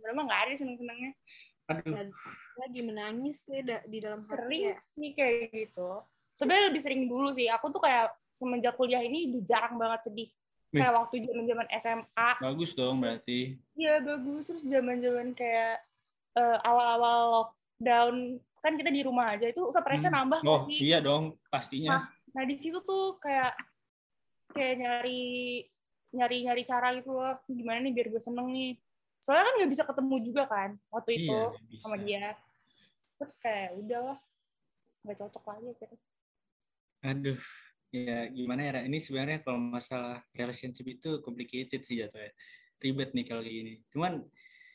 Berapa 0.00 0.20
nggak 0.24 0.40
ada 0.48 0.52
seneng 0.56 0.76
senengnya 0.80 1.12
lagi 2.58 2.80
menangis 2.84 3.46
tuh 3.46 3.62
di 3.64 3.98
dalam 4.02 4.26
hati 4.28 4.72
ya. 4.72 4.76
nih 4.98 5.12
kayak 5.14 5.36
gitu. 5.52 6.02
Sebenarnya 6.32 6.72
lebih 6.72 6.80
sering 6.80 7.02
dulu 7.06 7.32
sih. 7.36 7.48
Aku 7.52 7.68
tuh 7.68 7.80
kayak 7.84 8.12
semenjak 8.32 8.74
kuliah 8.76 9.04
ini 9.04 9.28
udah 9.28 9.42
jarang 9.44 9.76
banget 9.76 10.08
sedih 10.08 10.30
kayak 10.72 10.92
waktu 10.96 11.14
zaman 11.28 11.44
zaman 11.44 11.66
SMA 11.76 12.30
bagus 12.40 12.70
dong 12.72 12.96
berarti. 13.04 13.60
Iya 13.76 14.00
bagus. 14.00 14.48
Terus 14.48 14.64
zaman 14.64 14.96
zaman 15.04 15.36
kayak 15.36 15.84
uh, 16.32 16.58
awal-awal 16.64 17.20
lockdown 17.36 18.40
kan 18.62 18.78
kita 18.78 18.94
di 18.94 19.02
rumah 19.04 19.34
aja 19.34 19.50
itu 19.50 19.60
stresnya 19.74 20.08
hmm. 20.08 20.18
nambah 20.22 20.40
oh 20.46 20.64
sih? 20.70 20.78
iya 20.80 20.98
dong 21.02 21.36
pastinya. 21.52 21.98
Nah, 21.98 22.02
nah 22.32 22.42
di 22.48 22.56
situ 22.56 22.80
tuh 22.80 23.20
kayak 23.20 23.52
kayak 24.54 24.80
nyari 24.80 25.22
nyari 26.16 26.36
nyari 26.48 26.62
cara 26.64 26.88
gitu 26.96 27.12
loh. 27.12 27.36
Gimana 27.44 27.84
nih 27.84 27.92
biar 27.92 28.08
gue 28.08 28.22
seneng 28.22 28.48
nih? 28.48 28.80
Soalnya 29.20 29.44
kan 29.44 29.54
nggak 29.60 29.70
bisa 29.76 29.84
ketemu 29.84 30.16
juga 30.24 30.42
kan 30.48 30.70
waktu 30.88 31.10
iya, 31.14 31.20
itu 31.20 31.38
sama 31.84 31.96
dia. 32.00 32.26
Terus 33.20 33.36
kayak 33.36 33.76
udahlah 33.76 34.18
nggak 35.04 35.16
cocok 35.20 35.44
lagi 35.52 35.68
gitu. 35.76 35.96
Aduh 37.02 37.40
ya 37.92 38.32
gimana 38.32 38.60
ya 38.72 38.80
ini 38.88 38.98
sebenarnya 38.98 39.44
kalau 39.44 39.60
masalah 39.60 40.24
relationship 40.32 40.88
itu 40.88 41.20
complicated 41.20 41.84
sih 41.84 42.00
jatuhnya. 42.00 42.32
Ribet 42.80 43.12
nih 43.12 43.24
kalau 43.28 43.44
kayak 43.44 43.56
gini. 43.62 43.74
Cuman 43.92 44.24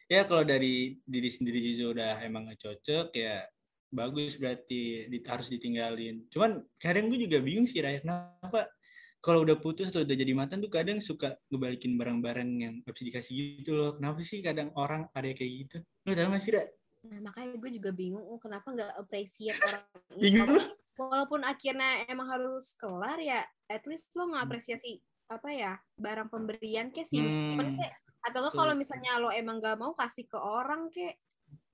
ya 0.07 0.24
kalau 0.24 0.45
dari 0.45 1.01
diri 1.03 1.28
sendiri 1.28 1.59
juga 1.76 1.88
udah 1.99 2.13
emang 2.24 2.47
gak 2.53 2.61
cocok 2.63 3.11
ya 3.18 3.43
bagus 3.91 4.38
berarti 4.38 5.09
di, 5.09 5.18
harus 5.26 5.49
ditinggalin. 5.49 6.30
Cuman 6.30 6.61
kadang 6.78 7.09
gue 7.09 7.26
juga 7.26 7.41
bingung 7.41 7.65
sih 7.68 7.82
Raya 7.82 7.99
kenapa 7.99 8.70
kalau 9.18 9.43
udah 9.43 9.57
putus 9.59 9.89
atau 9.89 10.05
udah 10.05 10.15
jadi 10.15 10.32
mantan 10.38 10.61
tuh 10.61 10.72
kadang 10.72 11.01
suka 11.01 11.36
ngebalikin 11.49 11.97
barang-barang 11.97 12.49
yang 12.61 12.74
harus 12.86 13.01
dikasih 13.01 13.59
gitu 13.59 13.76
loh. 13.76 13.97
Kenapa 13.97 14.22
sih 14.22 14.39
kadang 14.45 14.70
orang 14.78 15.09
ada 15.11 15.28
kayak 15.34 15.51
gitu? 15.65 15.78
Lo 16.05 16.13
tau 16.13 16.32
gak 16.32 16.43
sih 16.45 16.53
Ra? 16.53 16.63
Nah 17.07 17.20
makanya 17.26 17.57
gue 17.57 17.72
juga 17.82 17.89
bingung 17.91 18.24
oh, 18.24 18.39
kenapa 18.39 18.68
nggak 18.72 18.91
appreciate 18.99 19.57
orang 19.63 19.84
bingung 20.20 20.59
walaupun 20.98 21.45
akhirnya 21.45 22.04
emang 22.10 22.28
harus 22.28 22.74
kelar 22.76 23.22
ya 23.22 23.45
at 23.70 23.86
least 23.86 24.10
lo 24.18 24.28
ngapresiasi 24.34 25.00
apa 25.30 25.50
ya 25.54 25.74
barang 26.00 26.28
pemberian 26.34 26.89
kayak 26.89 27.08
simpen 27.08 27.78
hmm. 27.78 28.26
atau 28.26 28.39
lo 28.43 28.50
kalau 28.52 28.74
misalnya 28.74 29.22
lo 29.22 29.30
emang 29.30 29.62
gak 29.62 29.78
mau 29.78 29.93
kasih 29.93 30.26
ke 30.26 30.39
orang 30.39 30.89
kayak 30.89 31.22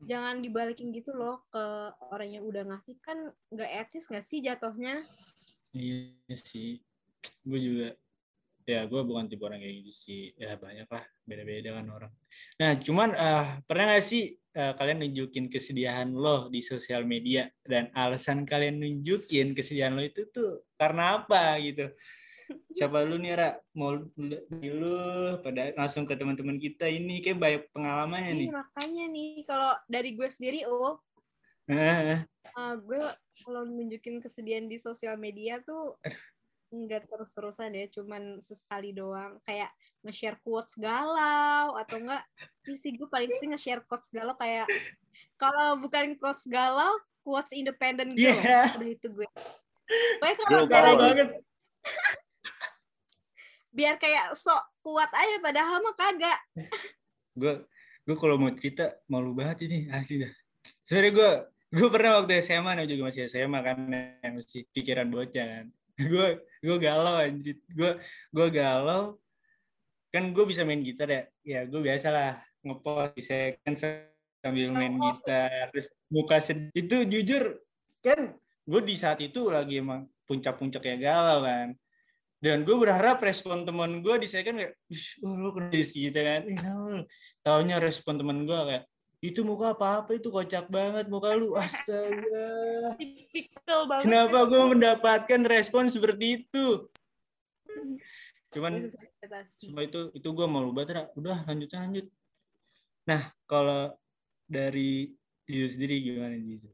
jangan 0.04 0.44
dibalikin 0.44 0.92
gitu 0.92 1.16
loh 1.16 1.48
ke 1.48 1.64
orang 2.12 2.30
yang 2.40 2.44
udah 2.44 2.64
ngasih. 2.68 3.00
Kan 3.00 3.32
nggak 3.52 3.72
etis 3.88 4.08
nggak 4.12 4.26
sih 4.26 4.40
jatuhnya? 4.44 5.04
Iya 5.74 6.36
sih. 6.38 6.84
Gue 7.44 7.60
juga 7.60 7.88
ya 8.64 8.88
gue 8.88 9.02
bukan 9.04 9.28
tipe 9.28 9.44
orang 9.44 9.64
kayak 9.64 9.76
gitu 9.84 9.92
sih. 9.92 10.22
Ya 10.36 10.60
banyak 10.60 10.88
lah 10.88 11.04
beda-beda 11.24 11.70
kan 11.80 11.86
orang. 11.90 12.12
Nah 12.60 12.72
cuman 12.78 13.10
uh, 13.16 13.46
pernah 13.64 13.96
gak 13.96 14.06
sih 14.06 14.36
uh, 14.58 14.74
kalian 14.78 15.06
nunjukin 15.06 15.50
kesedihan 15.50 16.10
lo 16.10 16.48
di 16.50 16.62
sosial 16.62 17.04
media 17.04 17.50
dan 17.66 17.90
alasan 17.94 18.46
kalian 18.46 18.80
nunjukin 18.80 19.58
kesedihan 19.58 19.94
lo 19.94 20.02
itu 20.02 20.30
tuh 20.30 20.64
karena 20.78 21.22
apa 21.22 21.58
gitu? 21.62 21.90
Siapa 22.76 23.02
lu 23.08 23.18
nih 23.18 23.34
Ra? 23.40 23.50
Mau 23.74 23.98
dulu 24.50 25.00
pada 25.42 25.74
langsung 25.80 26.04
ke 26.04 26.14
teman-teman 26.14 26.60
kita 26.60 26.86
ini 26.86 27.24
kayak 27.24 27.40
banyak 27.40 27.64
pengalamannya 27.72 28.34
nih. 28.36 28.50
makanya 28.52 29.06
nih 29.10 29.32
kalau 29.48 29.74
dari 29.90 30.10
gue 30.14 30.28
sendiri 30.30 30.68
oh 30.68 31.00
uh, 31.72 32.76
gue 32.76 33.02
kalau 33.44 33.64
nunjukin 33.64 34.20
kesedihan 34.20 34.68
di 34.68 34.78
sosial 34.78 35.16
media 35.16 35.64
tuh 35.64 35.96
nggak 36.74 37.06
terus-terusan 37.06 37.78
ya 37.78 37.86
cuman 37.94 38.42
sesekali 38.42 38.92
doang. 38.92 39.38
Kayak 39.46 39.70
nge-share 40.04 40.42
quotes 40.42 40.74
galau 40.76 41.78
atau 41.80 41.96
enggak 42.02 42.26
sih 42.66 42.92
gue 42.98 43.08
paling 43.08 43.32
sering 43.38 43.56
nge-share 43.56 43.86
quotes 43.88 44.12
galau 44.12 44.36
kayak 44.36 44.68
kalau 45.40 45.80
bukan 45.80 46.18
quotes 46.20 46.44
galau 46.50 46.92
quotes 47.24 47.56
independent 47.56 48.12
gitu 48.18 48.36
yeah. 48.44 48.68
udah 48.76 48.90
itu 48.90 49.08
gue. 49.08 49.28
Pokoknya 50.20 50.36
kalau 50.44 50.62
gue 50.68 50.82
lagi 50.82 51.10
biar 53.78 53.98
kayak 53.98 54.38
sok 54.38 54.62
kuat 54.86 55.10
aja 55.14 55.38
padahal 55.40 55.80
mah 55.80 55.96
kagak. 55.96 56.40
Gue 57.38 57.64
gue 58.04 58.16
kalau 58.20 58.36
mau 58.36 58.52
cerita 58.52 58.92
malu 59.08 59.32
banget 59.32 59.70
ini 59.70 59.88
asli 59.94 60.26
dah. 60.26 60.34
Sebenarnya 60.84 61.14
gue 61.16 61.32
gue 61.74 61.88
pernah 61.90 62.22
waktu 62.22 62.38
SMA 62.44 62.78
nih 62.78 62.86
juga 62.86 63.10
masih 63.10 63.26
SMA 63.32 63.60
kan 63.66 63.78
yang 64.22 64.34
masih 64.38 64.68
pikiran 64.76 65.10
bocah 65.10 65.46
kan 65.48 65.66
gue 66.12 66.28
gue 66.64 66.78
galau 66.82 67.16
anjir 67.22 67.58
gue 67.70 67.92
gue 68.34 68.48
galau. 68.50 69.18
Kan 70.14 70.30
gue 70.30 70.46
bisa 70.46 70.62
main 70.62 70.82
gitar 70.82 71.10
ya? 71.10 71.24
Ya 71.42 71.60
gue 71.66 71.82
biasa 71.82 72.08
lah. 72.14 72.32
Ngepost 72.64 73.18
di 73.18 73.24
second 73.26 73.76
sambil 74.42 74.70
main 74.74 74.96
gitar. 74.98 75.70
Terus 75.74 75.88
muka 76.10 76.38
sedih 76.40 76.72
itu 76.74 76.98
jujur 77.10 77.60
kan 78.04 78.38
gue 78.64 78.82
di 78.84 78.96
saat 78.96 79.20
itu 79.20 79.52
lagi 79.52 79.82
emang 79.84 80.08
puncak-puncak 80.30 80.84
ya 80.86 80.96
galau 80.98 81.44
kan. 81.44 81.76
Dan 82.44 82.68
gue 82.68 82.76
berharap 82.76 83.24
respon 83.24 83.64
teman 83.64 84.04
gue 84.04 84.16
di 84.20 84.28
second 84.28 84.60
kayak 84.60 84.76
oh 85.24 85.36
lu 85.40 85.50
kena 85.56 85.72
gitu 85.80 86.20
kan. 86.20 86.42
Taunya 87.40 87.80
respon 87.80 88.20
teman 88.20 88.44
gue 88.44 88.60
kayak 88.68 88.84
itu 89.24 89.40
muka 89.48 89.72
apa-apa 89.72 90.20
itu 90.20 90.28
kocak 90.28 90.68
banget 90.68 91.08
muka 91.08 91.32
lu. 91.32 91.56
Astaga. 91.64 92.52
Banget. 93.64 94.04
Kenapa 94.04 94.38
gue 94.52 94.64
mendapatkan 94.76 95.42
respon 95.48 95.88
seperti 95.88 96.44
itu? 96.44 96.92
Cuman 98.52 98.92
semua 99.64 99.82
itu 99.88 100.12
itu 100.12 100.28
gue 100.28 100.48
mau 100.48 100.68
banget 100.76 101.08
udah 101.16 101.48
lanjut 101.48 101.72
lanjut. 101.72 102.06
Nah 103.08 103.32
kalau 103.48 103.96
dari 104.44 105.16
Jizu 105.48 105.80
sendiri 105.80 106.04
gimana 106.04 106.36
Jizu? 106.36 106.68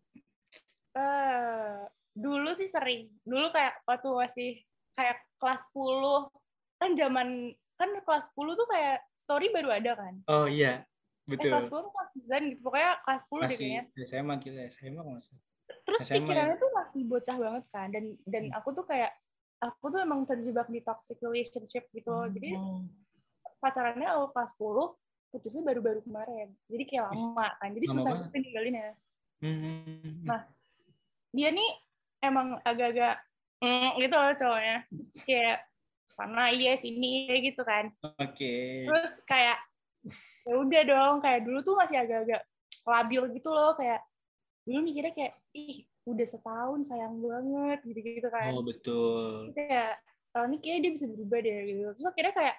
Uh, 0.98 1.86
dulu 2.18 2.50
sih 2.58 2.66
sering. 2.66 3.14
Dulu 3.22 3.54
kayak 3.54 3.78
waktu 3.86 4.10
masih 4.10 4.52
kayak 4.98 5.22
kelas 5.38 5.70
10 5.70 6.82
kan 6.82 6.92
zaman 6.98 7.54
kan 7.78 7.90
kelas 8.02 8.34
10 8.34 8.58
tuh 8.58 8.68
kayak 8.74 9.06
story 9.22 9.54
baru 9.54 9.70
ada 9.70 9.94
kan? 9.94 10.14
Oh 10.26 10.50
iya 10.50 10.89
Betul. 11.30 11.50
Eh, 11.50 11.54
kelas 11.54 11.66
10 11.70 11.94
kelas 11.94 12.10
9 12.18 12.42
gitu. 12.50 12.62
Pokoknya 12.66 12.92
kelas 13.06 13.22
10 13.24 13.30
Masih 13.30 13.46
deh 13.46 13.58
kayaknya. 13.58 13.84
SMA 14.04 14.36
kita, 14.42 14.60
SMA 14.74 15.02
kalau 15.06 15.22
terus 15.86 16.02
SMA 16.06 16.14
ya? 16.14 16.22
pikirannya 16.26 16.58
tuh 16.58 16.72
masih 16.74 17.02
bocah 17.06 17.38
banget 17.38 17.64
kan 17.70 17.88
dan 17.94 18.06
dan 18.26 18.44
aku 18.54 18.70
tuh 18.74 18.86
kayak 18.86 19.12
aku 19.62 19.86
tuh 19.92 20.00
emang 20.02 20.26
terjebak 20.26 20.68
di 20.70 20.80
toxic 20.82 21.18
relationship 21.22 21.86
gitu 21.94 22.10
loh 22.10 22.26
jadi 22.30 22.58
pacarannya 23.60 24.08
awal 24.08 24.32
kelas 24.32 24.56
10 24.58 24.66
putusnya 25.30 25.62
baru-baru 25.62 26.02
kemarin 26.02 26.54
jadi 26.70 26.84
kayak 26.90 27.04
lama 27.14 27.48
kan 27.62 27.70
jadi 27.76 27.86
lama 27.86 27.96
susah 28.02 28.12
banget. 28.18 28.26
juga 28.30 28.38
ninggalinnya 28.42 28.90
Hmm. 29.40 30.28
Nah, 30.28 30.44
dia 31.32 31.48
nih 31.56 31.72
emang 32.20 32.60
agak-agak 32.60 33.24
mm, 33.64 33.96
gitu 33.96 34.16
loh 34.20 34.36
cowoknya 34.36 34.78
kayak 35.24 35.64
sana 36.12 36.52
iya 36.52 36.76
sini 36.76 37.32
iya 37.32 37.40
gitu 37.48 37.64
kan 37.64 37.88
Oke. 38.20 38.84
terus 38.84 39.24
kayak 39.24 39.56
ya 40.48 40.54
udah 40.56 40.82
dong 40.88 41.16
kayak 41.20 41.44
dulu 41.44 41.60
tuh 41.62 41.76
masih 41.76 41.98
agak-agak 42.00 42.42
labil 42.88 43.24
gitu 43.36 43.50
loh 43.52 43.76
kayak 43.76 44.02
dulu 44.64 44.80
mikirnya 44.86 45.14
kayak 45.14 45.34
ih 45.58 45.84
udah 46.10 46.26
setahun 46.26 46.80
sayang 46.90 47.22
banget 47.22 47.80
gitu 47.86 48.00
gitu 48.02 48.30
kan. 48.30 48.54
Oh 48.54 48.66
betul. 48.66 49.54
kayak 49.54 49.98
oh, 50.38 50.46
ini 50.50 50.58
kayak 50.62 50.80
dia 50.86 50.92
bisa 50.94 51.06
berubah 51.10 51.40
deh 51.42 51.60
gitu. 51.70 51.82
Terus 51.98 52.08
akhirnya 52.10 52.34
kayak 52.34 52.56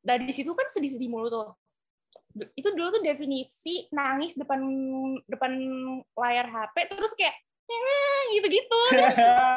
dari 0.00 0.32
situ 0.32 0.50
kan 0.52 0.66
sedih-sedih 0.68 1.08
mulu 1.08 1.28
tuh. 1.32 1.48
Itu 2.56 2.72
dulu 2.76 3.00
tuh 3.00 3.02
definisi 3.02 3.88
nangis 3.90 4.36
depan 4.36 4.60
depan 5.26 5.52
layar 6.16 6.46
HP 6.48 6.76
terus 6.92 7.12
kayak 7.16 7.36
gitu-gitu. 8.36 8.80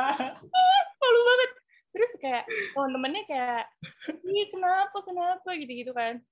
Malu 1.02 1.22
banget. 1.24 1.52
Terus 1.94 2.12
kayak 2.18 2.44
teman-temannya 2.74 3.24
kayak 3.30 3.64
ih 4.26 4.48
kenapa 4.50 4.98
kenapa? 5.06 5.50
gitu-gitu 5.54 5.94
kan 5.94 6.24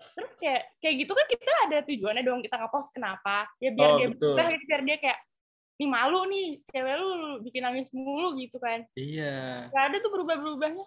terus 0.00 0.32
kayak 0.40 0.62
kayak 0.80 0.94
gitu 1.04 1.12
kan 1.12 1.26
kita 1.28 1.52
ada 1.68 1.78
tujuannya 1.84 2.22
dong 2.24 2.40
kita 2.40 2.56
ngepost 2.56 2.90
kenapa 2.90 3.44
ya 3.60 3.70
biar 3.70 3.88
Oh, 3.88 3.96
dia 4.00 4.08
betul. 4.08 4.32
berubah 4.32 4.46
gitu 4.52 4.64
biar 4.66 4.82
dia 4.82 4.96
kayak 4.96 5.18
nih 5.76 5.88
malu 5.88 6.20
nih 6.28 6.46
cewek 6.66 6.94
lu 6.96 7.10
bikin 7.40 7.62
nangis 7.64 7.88
mulu 7.92 8.36
gitu 8.36 8.56
kan 8.56 8.84
iya. 8.96 9.68
Gak 9.68 9.84
ada 9.92 9.96
tuh 10.00 10.10
berubah-berubahnya. 10.12 10.84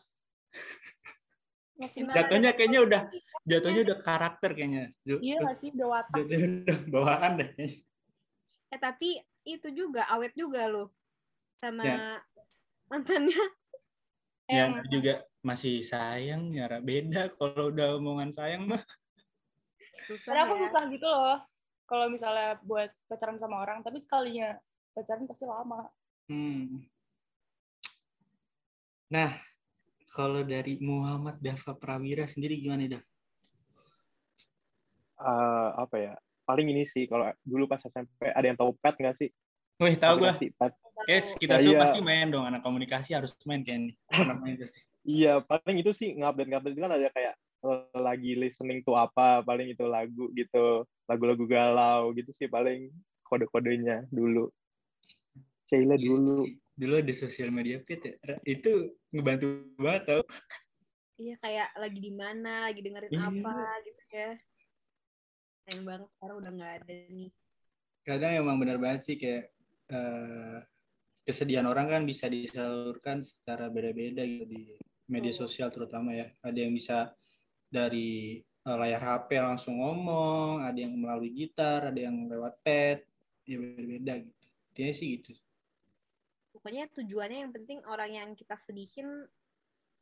Gimana? 1.94 2.14
Jatuhnya 2.14 2.52
kayaknya 2.54 2.80
udah 2.86 3.02
Iya. 3.10 3.22
jatuhnya 3.50 3.82
udah 3.90 3.98
karakter 4.00 4.50
kayaknya. 4.54 4.84
Ju- 5.02 5.18
Iya 5.20 5.36
gak 5.42 5.56
sih, 5.60 5.70
udah 5.74 5.88
watak. 5.90 6.16
Jatuhnya 6.22 6.48
udah 6.62 6.78
bawaan 6.94 7.32
deh. 7.42 7.50
Eh 8.70 8.80
tapi 8.80 9.10
itu 9.44 9.68
juga 9.74 10.06
awet 10.08 10.38
juga 10.38 10.70
loh 10.70 10.94
sama 11.58 11.84
Ya. 11.84 11.98
mantannya. 12.88 13.44
Ya 14.46 14.70
Emang. 14.70 14.86
juga 14.88 15.14
masih 15.42 15.82
sayang 15.82 16.54
ya 16.54 16.70
beda 16.80 17.34
kalau 17.34 17.74
udah 17.74 17.98
omongan 17.98 18.30
sayang 18.30 18.70
mah. 18.70 18.84
Susah 20.08 20.30
Karena 20.34 20.42
aku 20.48 20.54
ya. 20.58 20.62
susah 20.68 20.84
gitu 20.92 21.08
loh. 21.08 21.38
Kalau 21.84 22.06
misalnya 22.08 22.58
buat 22.64 22.90
pacaran 23.12 23.38
sama 23.38 23.60
orang, 23.62 23.84
tapi 23.84 24.00
sekalinya 24.00 24.56
pacaran 24.96 25.28
pasti 25.28 25.46
lama. 25.46 25.88
Hmm. 26.32 26.80
Nah, 29.12 29.36
kalau 30.10 30.42
dari 30.42 30.80
Muhammad 30.80 31.38
Dava 31.44 31.76
Prawira 31.78 32.26
sendiri 32.26 32.58
gimana 32.58 32.88
dah? 32.98 33.04
Eh, 35.24 35.70
apa 35.78 35.96
ya? 36.00 36.14
Paling 36.44 36.68
ini 36.76 36.84
sih 36.84 37.08
kalau 37.08 37.32
dulu 37.44 37.70
pas 37.70 37.80
SMP 37.84 38.28
ada 38.28 38.44
yang 38.44 38.58
tahu 38.60 38.76
pet 38.80 38.96
nggak 39.00 39.16
sih? 39.16 39.30
Wih, 39.80 39.96
tahu 39.96 40.20
pet. 40.24 40.74
Guys, 41.04 41.28
kita 41.36 41.58
Ya, 41.58 41.62
semua 41.66 41.76
iya. 41.76 41.82
pasti 41.88 42.00
main 42.00 42.28
dong. 42.30 42.46
Anak 42.46 42.62
komunikasi 42.62 43.16
harus 43.18 43.34
main 43.44 43.64
pasti. 44.62 44.80
Iya, 45.04 45.44
paling 45.44 45.84
itu 45.84 45.92
sih 45.92 46.16
ngupdate 46.16 46.48
ngupdate 46.48 46.80
kan 46.80 46.92
ada 46.96 47.10
kayak 47.12 47.34
lagi 48.04 48.36
listening 48.36 48.84
to 48.84 48.92
apa, 48.94 49.40
paling 49.48 49.72
itu 49.72 49.88
lagu 49.88 50.28
gitu, 50.36 50.84
lagu-lagu 51.08 51.48
galau 51.48 52.12
gitu 52.12 52.36
sih 52.36 52.52
paling 52.52 52.92
kode-kodenya 53.24 54.04
dulu. 54.12 54.52
Sheila 55.72 55.96
Iya 55.96 56.06
dulu. 56.12 56.46
Dulu 56.74 56.94
ada 57.06 57.14
sosial 57.14 57.54
media 57.54 57.78
fit 57.86 58.02
ya. 58.02 58.18
Itu 58.42 58.98
ngebantu 59.14 59.74
banget 59.78 60.04
tau. 60.10 60.24
Iya 61.22 61.38
kayak 61.38 61.70
lagi 61.78 62.00
di 62.02 62.12
mana, 62.14 62.70
lagi 62.70 62.82
dengerin 62.82 63.14
Iya. 63.14 63.30
apa 63.30 63.58
gitu 63.86 64.04
ya. 64.10 64.32
Sayang 65.64 65.84
banget 65.86 66.10
sekarang 66.18 66.36
udah 66.42 66.52
nggak 66.52 66.74
ada 66.82 66.96
nih. 67.14 67.30
Kadang 68.04 68.32
emang 68.36 68.58
benar 68.60 68.78
banget 68.82 69.02
sih 69.06 69.16
kayak 69.22 69.54
eh, 69.94 70.58
kesedihan 71.24 71.70
orang 71.70 71.88
kan 71.88 72.02
bisa 72.04 72.26
disalurkan 72.28 73.22
secara 73.22 73.70
beda-beda 73.70 74.26
gitu 74.26 74.50
di 74.50 74.76
media 75.06 75.32
sosial 75.32 75.70
terutama 75.70 76.18
ya. 76.18 76.28
Ada 76.42 76.58
yang 76.58 76.74
bisa 76.74 77.14
dari 77.74 78.38
eh, 78.46 78.78
layar 78.78 79.02
HP 79.02 79.42
langsung 79.42 79.82
ngomong, 79.82 80.62
ada 80.62 80.78
yang 80.78 80.94
melalui 80.94 81.34
gitar, 81.34 81.90
ada 81.90 81.98
yang 81.98 82.30
lewat 82.30 82.62
pad, 82.62 83.02
ya 83.50 83.58
beda-beda 83.58 84.14
gitu. 84.22 84.46
Intinya 84.74 84.94
sih 84.94 85.08
gitu. 85.18 85.32
Pokoknya 86.54 86.86
tujuannya 86.94 87.50
yang 87.50 87.52
penting 87.52 87.82
orang 87.90 88.14
yang 88.14 88.30
kita 88.38 88.54
sedihin 88.54 89.26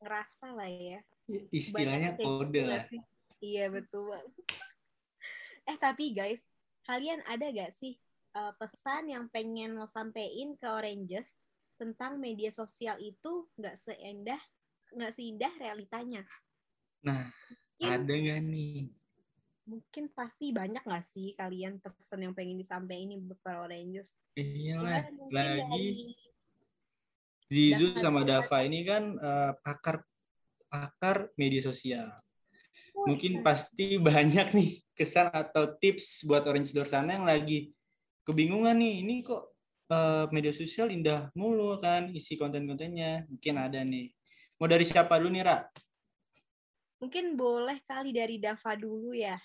ngerasa 0.04 0.52
lah 0.52 0.68
ya. 0.68 1.00
Istilahnya 1.48 2.20
Banyak 2.20 2.28
kode 2.28 2.52
gitu 2.52 2.68
lah. 2.68 2.84
Iya 3.42 3.66
betul. 3.72 4.20
eh 5.72 5.78
tapi 5.80 6.12
guys, 6.12 6.44
kalian 6.84 7.24
ada 7.24 7.48
gak 7.50 7.72
sih 7.72 7.96
uh, 8.36 8.54
pesan 8.60 9.10
yang 9.10 9.26
pengen 9.32 9.80
mau 9.80 9.88
sampein 9.88 10.60
ke 10.60 10.68
Oranges 10.68 11.40
tentang 11.80 12.22
media 12.22 12.54
sosial 12.54 13.02
itu 13.02 13.50
nggak 13.58 13.74
seindah, 13.74 14.42
nggak 14.94 15.14
seindah 15.18 15.50
realitanya? 15.58 16.22
Nah, 17.02 17.34
Mungkin, 17.82 17.98
ada 17.98 18.14
nggak 18.14 18.42
nih? 18.46 18.94
mungkin 19.72 20.12
pasti 20.12 20.52
banyak 20.52 20.84
gak 20.84 21.06
sih 21.06 21.32
kalian 21.38 21.80
pesan 21.80 22.28
yang 22.28 22.34
pengen 22.36 22.60
disampaikan 22.60 23.08
ini 23.08 23.16
para 23.40 23.64
Oranges? 23.64 24.20
Iya 24.36 24.76
lah, 24.84 25.04
lagi 25.32 25.58
dari 25.72 25.84
Zizu 27.52 28.00
sama. 28.00 28.24
Dava 28.24 28.64
ini 28.64 28.84
kan 28.84 29.16
eh, 29.16 29.52
pakar 29.60 30.04
pakar 30.72 31.32
media 31.36 31.60
sosial. 31.64 32.08
Mungkin 32.96 33.44
pasti 33.44 34.00
banyak 34.08 34.56
nih 34.56 34.70
kesan 34.96 35.32
atau 35.32 35.76
tips 35.80 36.24
buat 36.28 36.48
orange 36.48 36.72
door 36.72 36.88
sana 36.88 37.20
yang 37.20 37.28
lagi 37.28 37.76
kebingungan 38.24 38.76
nih. 38.80 39.04
Ini 39.04 39.16
kok 39.24 39.44
eh, 39.92 40.26
media 40.32 40.54
sosial 40.56 40.92
indah 40.96 41.28
mulu 41.36 41.80
kan 41.84 42.12
isi 42.16 42.40
konten-kontennya. 42.40 43.28
Mungkin 43.28 43.56
ada 43.60 43.84
nih. 43.84 44.16
Mau 44.60 44.68
dari 44.70 44.88
siapa 44.88 45.20
dulu 45.20 45.32
nih, 45.34 45.44
Ra? 45.44 45.58
Mungkin 47.02 47.34
boleh 47.34 47.82
kali 47.90 48.14
dari 48.14 48.38
Dava 48.38 48.78
dulu 48.78 49.18
ya. 49.18 49.36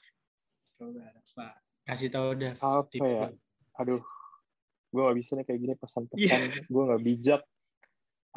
Coba, 0.76 1.08
Dava. 1.08 1.48
Kasih 1.88 2.12
tahu 2.12 2.36
Dav. 2.36 2.60
Apa 2.60 3.04
ya? 3.08 3.32
Aduh, 3.80 4.04
gue 4.92 5.00
gak 5.00 5.16
bisa 5.16 5.30
nih 5.34 5.44
kayak 5.48 5.60
gini 5.64 5.74
pesan-pesan. 5.80 6.40
Gue 6.68 6.82
gak 6.84 7.02
bijak. 7.02 7.42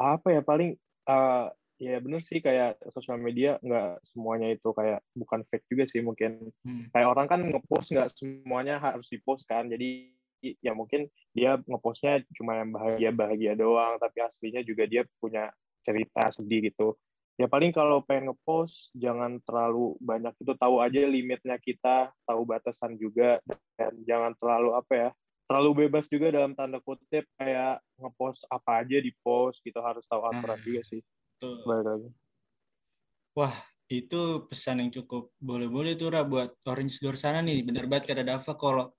Apa 0.00 0.32
ya 0.32 0.40
paling 0.40 0.72
eh, 0.80 1.46
ya 1.80 1.96
bener 1.96 2.20
sih 2.20 2.44
kayak 2.44 2.76
sosial 2.92 3.16
media 3.16 3.56
nggak 3.64 4.04
semuanya 4.12 4.52
itu 4.52 4.68
kayak 4.76 5.00
bukan 5.16 5.40
fake 5.48 5.64
juga 5.72 5.88
sih 5.88 6.04
mungkin 6.04 6.52
Hmm. 6.60 6.92
kayak 6.92 7.08
orang 7.08 7.24
kan 7.26 7.40
ngepost 7.40 7.96
nggak 7.96 8.12
semuanya 8.12 8.76
harus 8.76 9.08
dipost 9.08 9.48
kan 9.48 9.64
jadi 9.64 10.12
ya 10.60 10.76
mungkin 10.76 11.08
dia 11.32 11.56
ngepostnya 11.64 12.20
cuma 12.36 12.60
yang 12.60 12.76
bahagia 12.76 13.10
bahagia 13.16 13.52
doang 13.56 13.96
tapi 13.96 14.20
aslinya 14.20 14.60
juga 14.60 14.84
dia 14.84 15.08
punya 15.24 15.48
cerita 15.80 16.28
sedih 16.28 16.68
gitu 16.68 17.00
ya 17.40 17.48
paling 17.48 17.72
kalau 17.72 18.04
pengen 18.04 18.28
ngepost 18.36 18.92
jangan 18.92 19.40
terlalu 19.48 19.96
banyak 19.96 20.36
itu 20.44 20.52
tahu 20.60 20.84
aja 20.84 21.00
limitnya 21.08 21.56
kita 21.56 22.12
tahu 22.28 22.44
batasan 22.44 23.00
juga 23.00 23.40
dan 23.80 23.96
jangan 24.04 24.36
terlalu 24.36 24.76
apa 24.76 24.92
ya 24.92 25.10
terlalu 25.48 25.88
bebas 25.88 26.04
juga 26.04 26.28
dalam 26.28 26.52
tanda 26.52 26.84
kutip 26.84 27.24
kayak 27.40 27.80
ngepost 27.96 28.44
apa 28.52 28.84
aja 28.84 29.00
di 29.00 29.08
post 29.24 29.64
gitu 29.64 29.80
harus 29.80 30.04
tahu 30.04 30.20
aturan 30.28 30.60
Nah. 30.60 30.64
juga 30.68 30.82
sih 30.84 31.00
Tuh. 31.40 31.64
balik 31.64 31.88
lagi 31.88 32.08
Wah, 33.30 33.56
itu 33.88 34.44
pesan 34.50 34.84
yang 34.84 34.90
cukup 34.90 35.32
boleh-boleh 35.40 35.94
tuh 35.94 36.12
Ra 36.12 36.26
buat 36.26 36.50
Orange 36.66 36.98
Door 36.98 37.14
sana 37.14 37.38
nih. 37.38 37.62
Bener 37.62 37.86
banget 37.86 38.10
kata 38.10 38.26
Dava 38.26 38.52
kalau 38.58 38.90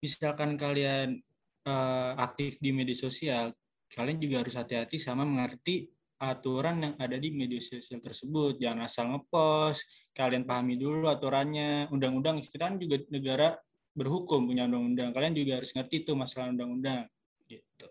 misalkan 0.00 0.56
kalian 0.56 1.20
eh, 1.68 2.12
aktif 2.16 2.56
di 2.64 2.72
media 2.72 2.96
sosial, 2.96 3.52
kalian 3.92 4.16
juga 4.16 4.40
harus 4.40 4.56
hati-hati 4.56 4.96
sama 4.96 5.28
mengerti 5.28 5.92
aturan 6.18 6.76
yang 6.80 6.94
ada 6.96 7.16
di 7.18 7.28
media 7.34 7.60
sosial 7.60 8.00
tersebut. 8.00 8.58
Jangan 8.58 8.86
asal 8.86 9.04
ngepost, 9.10 9.84
kalian 10.14 10.46
pahami 10.46 10.78
dulu 10.78 11.10
aturannya. 11.10 11.90
Undang-undang 11.90 12.40
kita 12.42 12.70
kan 12.70 12.76
juga 12.78 13.02
negara 13.10 13.58
berhukum 13.94 14.50
punya 14.50 14.66
undang-undang. 14.66 15.14
Kalian 15.14 15.34
juga 15.34 15.62
harus 15.62 15.70
ngerti 15.74 16.06
tuh 16.06 16.16
masalah 16.18 16.50
undang-undang. 16.50 17.06
Gitu. 17.46 17.88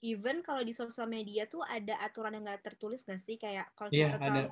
Even 0.00 0.40
kalau 0.40 0.64
di 0.64 0.72
sosial 0.72 1.06
media 1.06 1.44
tuh 1.44 1.60
ada 1.60 2.00
aturan 2.00 2.32
yang 2.32 2.48
nggak 2.48 2.64
tertulis 2.72 3.04
nggak 3.04 3.20
sih? 3.20 3.36
Kayak 3.36 3.70
kalau 3.76 3.90
Iya, 3.92 4.16
kita 4.16 4.26
ada. 4.26 4.42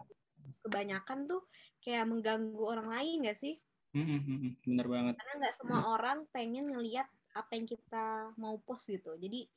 kebanyakan 0.65 1.19
tuh 1.29 1.43
kayak 1.81 2.05
mengganggu 2.09 2.63
orang 2.65 2.89
lain 2.89 3.17
nggak 3.25 3.39
sih? 3.39 3.57
Mm, 3.97 4.05
mm, 4.05 4.21
mm, 4.21 4.39
mm. 4.39 4.53
Bener 4.69 4.87
banget. 4.87 5.15
Karena 5.17 5.35
nggak 5.41 5.55
semua 5.57 5.81
orang 5.97 6.19
pengen 6.29 6.69
ngelihat 6.69 7.09
apa 7.33 7.51
yang 7.57 7.65
kita 7.65 8.37
mau 8.37 8.61
post 8.61 8.93
gitu. 8.93 9.17
Jadi 9.17 9.49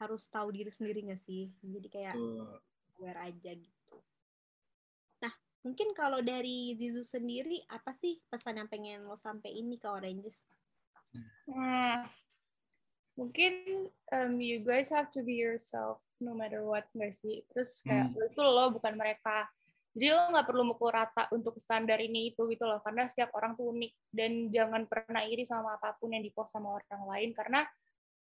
harus 0.00 0.28
tahu 0.28 0.48
diri 0.52 0.72
sendiri 0.72 1.04
nggak 1.08 1.20
sih? 1.20 1.48
Jadi 1.60 1.88
kayak 1.88 2.14
Tuh. 2.16 2.60
Aware 3.00 3.32
aja 3.32 3.56
gitu. 3.56 3.96
Nah, 5.24 5.32
mungkin 5.64 5.96
kalau 5.96 6.20
dari 6.20 6.76
Zizu 6.76 7.00
sendiri 7.00 7.64
apa 7.72 7.96
sih 7.96 8.20
pesan 8.28 8.60
yang 8.60 8.68
pengen 8.68 9.08
lo 9.08 9.16
sampai 9.16 9.56
ini 9.56 9.80
ke 9.80 9.88
Oranges? 9.88 10.44
Hmm. 11.50 12.06
mungkin 13.18 13.84
um, 14.14 14.38
you 14.38 14.62
guys 14.62 14.88
have 14.88 15.10
to 15.10 15.20
be 15.20 15.36
yourself 15.36 16.00
no 16.22 16.32
matter 16.32 16.62
what 16.62 16.86
nggak 16.94 17.12
sih 17.12 17.42
terus 17.52 17.82
kayak 17.82 18.14
hmm. 18.14 18.30
itu 18.30 18.40
lo 18.40 18.70
bukan 18.72 18.94
mereka 18.94 19.44
jadi 19.90 20.14
lo 20.14 20.30
nggak 20.30 20.46
perlu 20.46 20.62
mukul 20.70 20.94
rata 20.94 21.26
untuk 21.34 21.58
standar 21.58 21.98
ini 21.98 22.30
itu 22.30 22.46
gitu 22.46 22.62
loh 22.62 22.78
karena 22.80 23.10
setiap 23.10 23.34
orang 23.34 23.58
tuh 23.58 23.74
unik 23.74 23.92
dan 24.14 24.48
jangan 24.54 24.86
pernah 24.86 25.26
iri 25.26 25.42
sama 25.42 25.76
apa 25.76 25.98
pun 25.98 26.14
yang 26.14 26.22
dipost 26.22 26.54
sama 26.54 26.78
orang 26.78 27.02
lain 27.10 27.30
karena 27.34 27.66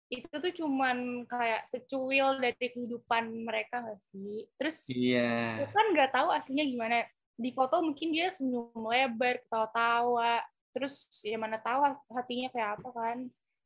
itu 0.09 0.33
tuh 0.33 0.53
cuman 0.65 1.29
kayak 1.29 1.69
secuil 1.69 2.41
dari 2.41 2.57
kehidupan 2.73 3.29
mereka 3.45 3.85
nggak 3.85 4.01
sih? 4.09 4.49
Terus 4.57 4.89
iya. 4.89 5.61
yeah. 5.61 5.69
kan 5.69 5.87
nggak 5.93 6.13
tahu 6.17 6.29
aslinya 6.33 6.65
gimana. 6.65 7.05
Di 7.39 7.53
foto 7.53 7.85
mungkin 7.85 8.11
dia 8.11 8.33
senyum 8.33 8.73
lebar 8.73 9.45
ketawa-tawa. 9.45 10.41
Terus 10.73 11.13
ya 11.21 11.37
mana 11.37 11.61
tahu 11.61 11.85
hatinya 12.17 12.49
kayak 12.51 12.81
apa 12.81 12.89
kan. 12.97 13.19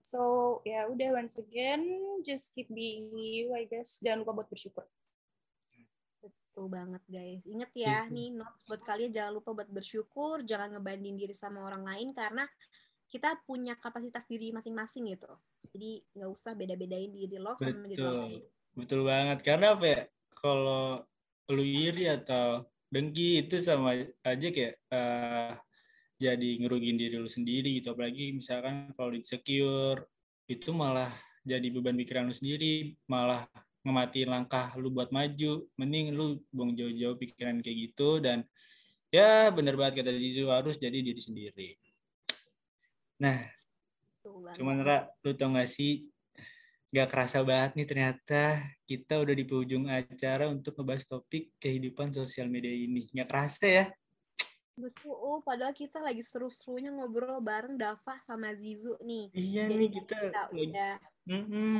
So 0.02 0.20
ya 0.66 0.90
udah 0.90 1.22
once 1.22 1.38
again 1.38 1.86
just 2.26 2.50
keep 2.58 2.66
being 2.74 3.14
you 3.14 3.54
I 3.54 3.70
guess. 3.70 4.02
Jangan 4.02 4.26
lupa 4.26 4.42
buat 4.42 4.50
bersyukur. 4.50 4.82
Betul 6.52 6.66
banget 6.68 7.02
guys. 7.06 7.40
Ingat 7.46 7.70
ya 7.72 8.04
gitu. 8.04 8.12
nih 8.18 8.28
notes 8.34 8.66
buat 8.66 8.82
kalian. 8.82 9.14
Jangan 9.14 9.32
lupa 9.32 9.50
buat 9.54 9.70
bersyukur, 9.70 10.42
jangan 10.42 10.74
ngebanding 10.76 11.16
diri 11.16 11.32
sama 11.32 11.62
orang 11.64 11.86
lain 11.86 12.10
karena 12.12 12.44
kita 13.12 13.36
punya 13.44 13.76
kapasitas 13.76 14.24
diri 14.24 14.48
masing-masing 14.56 15.12
gitu. 15.12 15.28
Jadi 15.68 16.00
nggak 16.16 16.30
usah 16.32 16.56
beda-bedain 16.56 17.12
diri 17.12 17.36
lo 17.36 17.52
sama 17.60 17.84
diri 17.84 18.00
orang 18.00 18.40
lain. 18.40 18.42
Betul 18.72 19.00
banget. 19.04 19.38
Karena 19.44 19.76
apa 19.76 19.84
ya? 19.84 20.00
Kalau 20.32 21.04
lu 21.52 21.62
iri 21.62 22.08
atau 22.08 22.64
dengki 22.88 23.44
itu 23.44 23.60
sama 23.60 23.92
aja 24.24 24.48
kayak 24.48 24.80
uh, 24.88 25.52
jadi 26.16 26.50
ngerugin 26.64 26.96
diri 26.96 27.20
lu 27.20 27.28
sendiri 27.28 27.76
gitu. 27.76 27.92
Apalagi 27.92 28.32
misalkan 28.32 28.88
kalau 28.96 29.12
insecure 29.12 30.08
itu 30.48 30.72
malah 30.72 31.12
jadi 31.44 31.68
beban 31.68 32.00
pikiran 32.00 32.32
lu 32.32 32.34
sendiri, 32.34 32.96
malah 33.12 33.44
ngematiin 33.82 34.30
langkah 34.30 34.72
lu 34.78 34.94
buat 34.94 35.10
maju 35.10 35.66
mending 35.74 36.14
lu 36.14 36.38
buang 36.54 36.78
jauh-jauh 36.78 37.18
pikiran 37.18 37.58
kayak 37.58 37.90
gitu 37.90 38.22
dan 38.22 38.46
ya 39.10 39.50
bener 39.50 39.74
banget 39.74 40.02
kata 40.02 40.14
Jizu 40.14 40.46
harus 40.54 40.78
jadi 40.78 41.02
diri 41.02 41.18
sendiri 41.18 41.81
nah 43.22 43.38
cuman 44.58 44.82
Ra, 44.82 45.06
lu 45.22 45.38
tau 45.38 45.54
gak 45.54 45.70
sih? 45.70 46.10
Gak 46.92 47.08
kerasa 47.08 47.40
banget 47.46 47.78
nih 47.78 47.86
ternyata 47.88 48.42
kita 48.84 49.22
udah 49.22 49.32
di 49.32 49.44
penghujung 49.46 49.86
acara 49.88 50.50
untuk 50.50 50.76
ngebahas 50.76 51.06
topik 51.06 51.54
kehidupan 51.62 52.10
sosial 52.12 52.50
media 52.50 52.74
ini. 52.74 53.06
Gak 53.14 53.30
kerasa 53.30 53.64
ya? 53.64 53.86
Betul, 54.74 55.14
oh, 55.14 55.38
padahal 55.40 55.72
kita 55.72 56.02
lagi 56.02 56.20
seru-serunya 56.20 56.90
ngobrol 56.92 57.38
bareng 57.40 57.78
Dava 57.78 58.18
sama 58.20 58.52
Zizu 58.58 58.98
nih. 59.00 59.30
Iya 59.32 59.64
Jadi 59.70 59.74
nih 59.78 59.90
kita, 59.94 60.16
kita 60.26 60.42
udah 60.52 60.92
mm 61.30 61.44
-hmm 61.46 61.76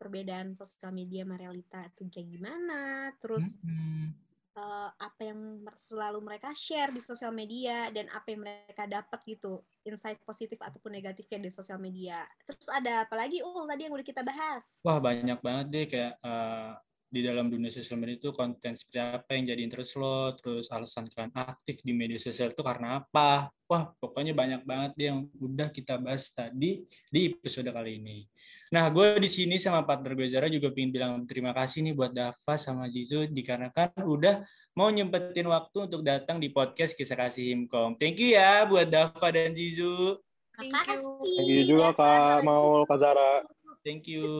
perbedaan 0.00 0.56
sosial 0.56 0.96
media 0.96 1.28
sama 1.28 1.36
realita 1.36 1.84
itu 1.84 2.08
kayak 2.08 2.28
gimana 2.32 3.12
terus 3.20 3.52
mm-hmm. 3.60 4.29
Uh, 4.60 4.88
apa 4.92 5.20
yang 5.24 5.64
selalu 5.80 6.20
mereka 6.20 6.52
share 6.52 6.92
di 6.92 7.00
sosial 7.00 7.32
media 7.32 7.88
dan 7.88 8.12
apa 8.12 8.28
yang 8.28 8.44
mereka 8.44 8.84
dapat 8.84 9.20
gitu 9.24 9.64
insight 9.88 10.20
positif 10.28 10.60
ataupun 10.60 10.92
negatifnya 10.92 11.48
di 11.48 11.50
sosial 11.50 11.80
media. 11.80 12.28
Terus 12.44 12.68
ada 12.68 13.08
apa 13.08 13.16
lagi 13.16 13.40
oh 13.40 13.64
tadi 13.64 13.88
yang 13.88 13.96
udah 13.96 14.06
kita 14.06 14.20
bahas? 14.20 14.78
Wah 14.84 15.00
banyak 15.00 15.40
banget 15.40 15.66
deh 15.72 15.86
kayak 15.88 16.14
uh, 16.20 16.76
di 17.10 17.26
dalam 17.26 17.50
dunia 17.50 17.74
sosial 17.74 17.98
media 17.98 18.22
itu 18.22 18.30
konten 18.30 18.78
seperti 18.78 19.02
apa 19.02 19.34
yang 19.34 19.50
jadi 19.50 19.60
interest 19.66 19.98
lo, 19.98 20.30
terus 20.38 20.70
alasan 20.70 21.10
kalian 21.10 21.34
aktif 21.34 21.82
di 21.82 21.90
media 21.90 22.22
sosial 22.22 22.54
itu 22.54 22.62
karena 22.62 23.02
apa. 23.02 23.50
Wah, 23.66 23.90
pokoknya 23.98 24.30
banyak 24.30 24.62
banget 24.62 24.90
deh 24.94 25.06
yang 25.10 25.26
udah 25.42 25.74
kita 25.74 25.98
bahas 25.98 26.30
tadi 26.30 26.86
di 27.10 27.20
episode 27.34 27.66
kali 27.70 27.98
ini. 27.98 28.22
Nah, 28.70 28.86
gue 28.94 29.18
di 29.18 29.26
sini 29.26 29.58
sama 29.58 29.82
partner 29.82 30.14
gue 30.14 30.30
Zara 30.30 30.46
juga 30.46 30.70
pengen 30.70 30.90
bilang 30.94 31.12
terima 31.26 31.50
kasih 31.50 31.82
nih 31.82 31.94
buat 31.94 32.14
Dava 32.14 32.54
sama 32.54 32.86
Zizu 32.86 33.26
dikarenakan 33.26 34.06
udah 34.06 34.46
mau 34.78 34.86
nyempetin 34.94 35.50
waktu 35.50 35.90
untuk 35.90 36.06
datang 36.06 36.38
di 36.38 36.54
podcast 36.54 36.94
Kisah 36.94 37.18
Kasih 37.18 37.50
Himkom. 37.50 37.98
Thank 37.98 38.22
you 38.22 38.38
ya 38.38 38.62
buat 38.70 38.86
Dava 38.86 39.28
dan 39.34 39.50
Zizu. 39.50 40.22
Thank 40.54 40.78
you. 40.86 41.02
Thank 41.18 41.50
you 41.50 41.62
juga 41.66 41.90
Kak 41.98 42.46
Maul, 42.46 42.86
Kak 42.86 43.02
Zara. 43.02 43.42
Thank 43.82 44.06
you. 44.06 44.30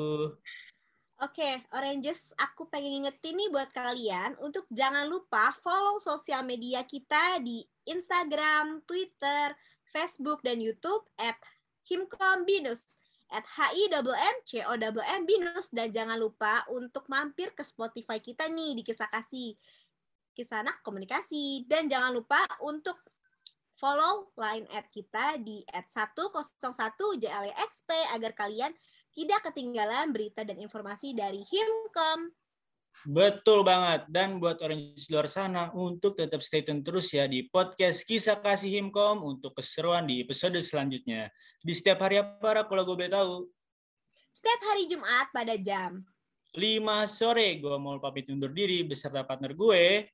Oke, 1.21 1.45
okay, 1.45 1.61
Oranges, 1.77 2.33
aku 2.41 2.65
pengen 2.73 2.97
ngingetin 2.97 3.37
nih 3.37 3.53
buat 3.53 3.69
kalian 3.77 4.41
untuk 4.41 4.65
jangan 4.73 5.05
lupa 5.05 5.53
follow 5.61 6.01
sosial 6.01 6.41
media 6.41 6.81
kita 6.81 7.37
di 7.45 7.61
Instagram, 7.85 8.81
Twitter, 8.89 9.53
Facebook, 9.93 10.41
dan 10.41 10.65
YouTube 10.65 11.05
at 11.21 11.37
himkombinus 11.85 12.97
at 13.29 13.45
HIMM 13.45 15.29
binus 15.29 15.69
dan 15.69 15.93
jangan 15.93 16.17
lupa 16.17 16.65
untuk 16.73 17.05
mampir 17.13 17.53
ke 17.53 17.69
Spotify 17.69 18.17
kita 18.17 18.49
nih 18.49 18.81
di 18.81 18.83
Kisah 18.83 19.13
Kasih. 19.13 19.61
Anak 20.57 20.81
Komunikasi. 20.81 21.69
Dan 21.69 21.93
jangan 21.93 22.17
lupa 22.17 22.41
untuk 22.65 22.97
follow 23.77 24.33
line 24.41 24.65
at 24.73 24.89
kita 24.89 25.37
di 25.37 25.61
at 25.69 25.85
101 25.93 26.33
JLEXP 26.97 27.91
agar 28.17 28.33
kalian 28.33 28.73
tidak 29.11 29.51
ketinggalan 29.51 30.15
berita 30.15 30.47
dan 30.47 30.59
informasi 30.59 31.15
dari 31.15 31.43
Himkom. 31.43 32.31
Betul 33.07 33.63
banget. 33.63 34.11
Dan 34.11 34.43
buat 34.43 34.59
orang 34.61 34.93
di 34.93 35.03
luar 35.11 35.31
sana, 35.31 35.71
untuk 35.73 36.19
tetap 36.19 36.43
stay 36.43 36.67
tune 36.67 36.83
terus 36.83 37.15
ya 37.15 37.31
di 37.31 37.47
podcast 37.47 38.03
Kisah 38.03 38.43
Kasih 38.43 38.71
Himkom 38.71 39.23
untuk 39.23 39.55
keseruan 39.55 40.05
di 40.11 40.21
episode 40.21 40.59
selanjutnya. 40.59 41.31
Di 41.63 41.73
setiap 41.73 42.03
hari 42.03 42.19
apa, 42.19 42.67
kalau 42.67 42.83
gue 42.83 42.97
boleh 42.99 43.13
tahu? 43.13 43.47
Setiap 44.35 44.61
hari 44.73 44.85
Jumat 44.91 45.27
pada 45.31 45.55
jam 45.59 46.03
5 46.55 47.07
sore. 47.07 47.63
Gue 47.63 47.77
mau 47.79 47.97
pamit 48.03 48.27
undur 48.31 48.51
diri 48.51 48.83
beserta 48.83 49.23
partner 49.23 49.55
gue. 49.55 50.11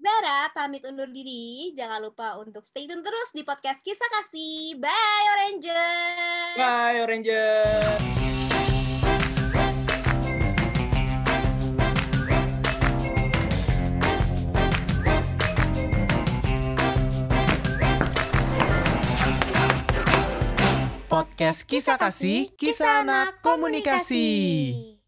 Zara 0.00 0.48
pamit 0.56 0.80
undur 0.88 1.12
diri. 1.12 1.76
Jangan 1.76 2.00
lupa 2.00 2.40
untuk 2.40 2.64
stay 2.64 2.88
tune 2.88 3.04
terus 3.04 3.36
di 3.36 3.44
podcast 3.44 3.84
Kisah 3.84 4.08
Kasih. 4.08 4.80
Bye 4.80 5.26
Oranges. 5.36 6.56
Bye 6.56 6.98
Oranges. 7.04 8.00
Podcast 21.12 21.68
Kisah 21.68 22.00
Kasih, 22.00 22.48
Kisah 22.56 23.04
Anak 23.04 23.44
Komunikasi. 23.44 24.99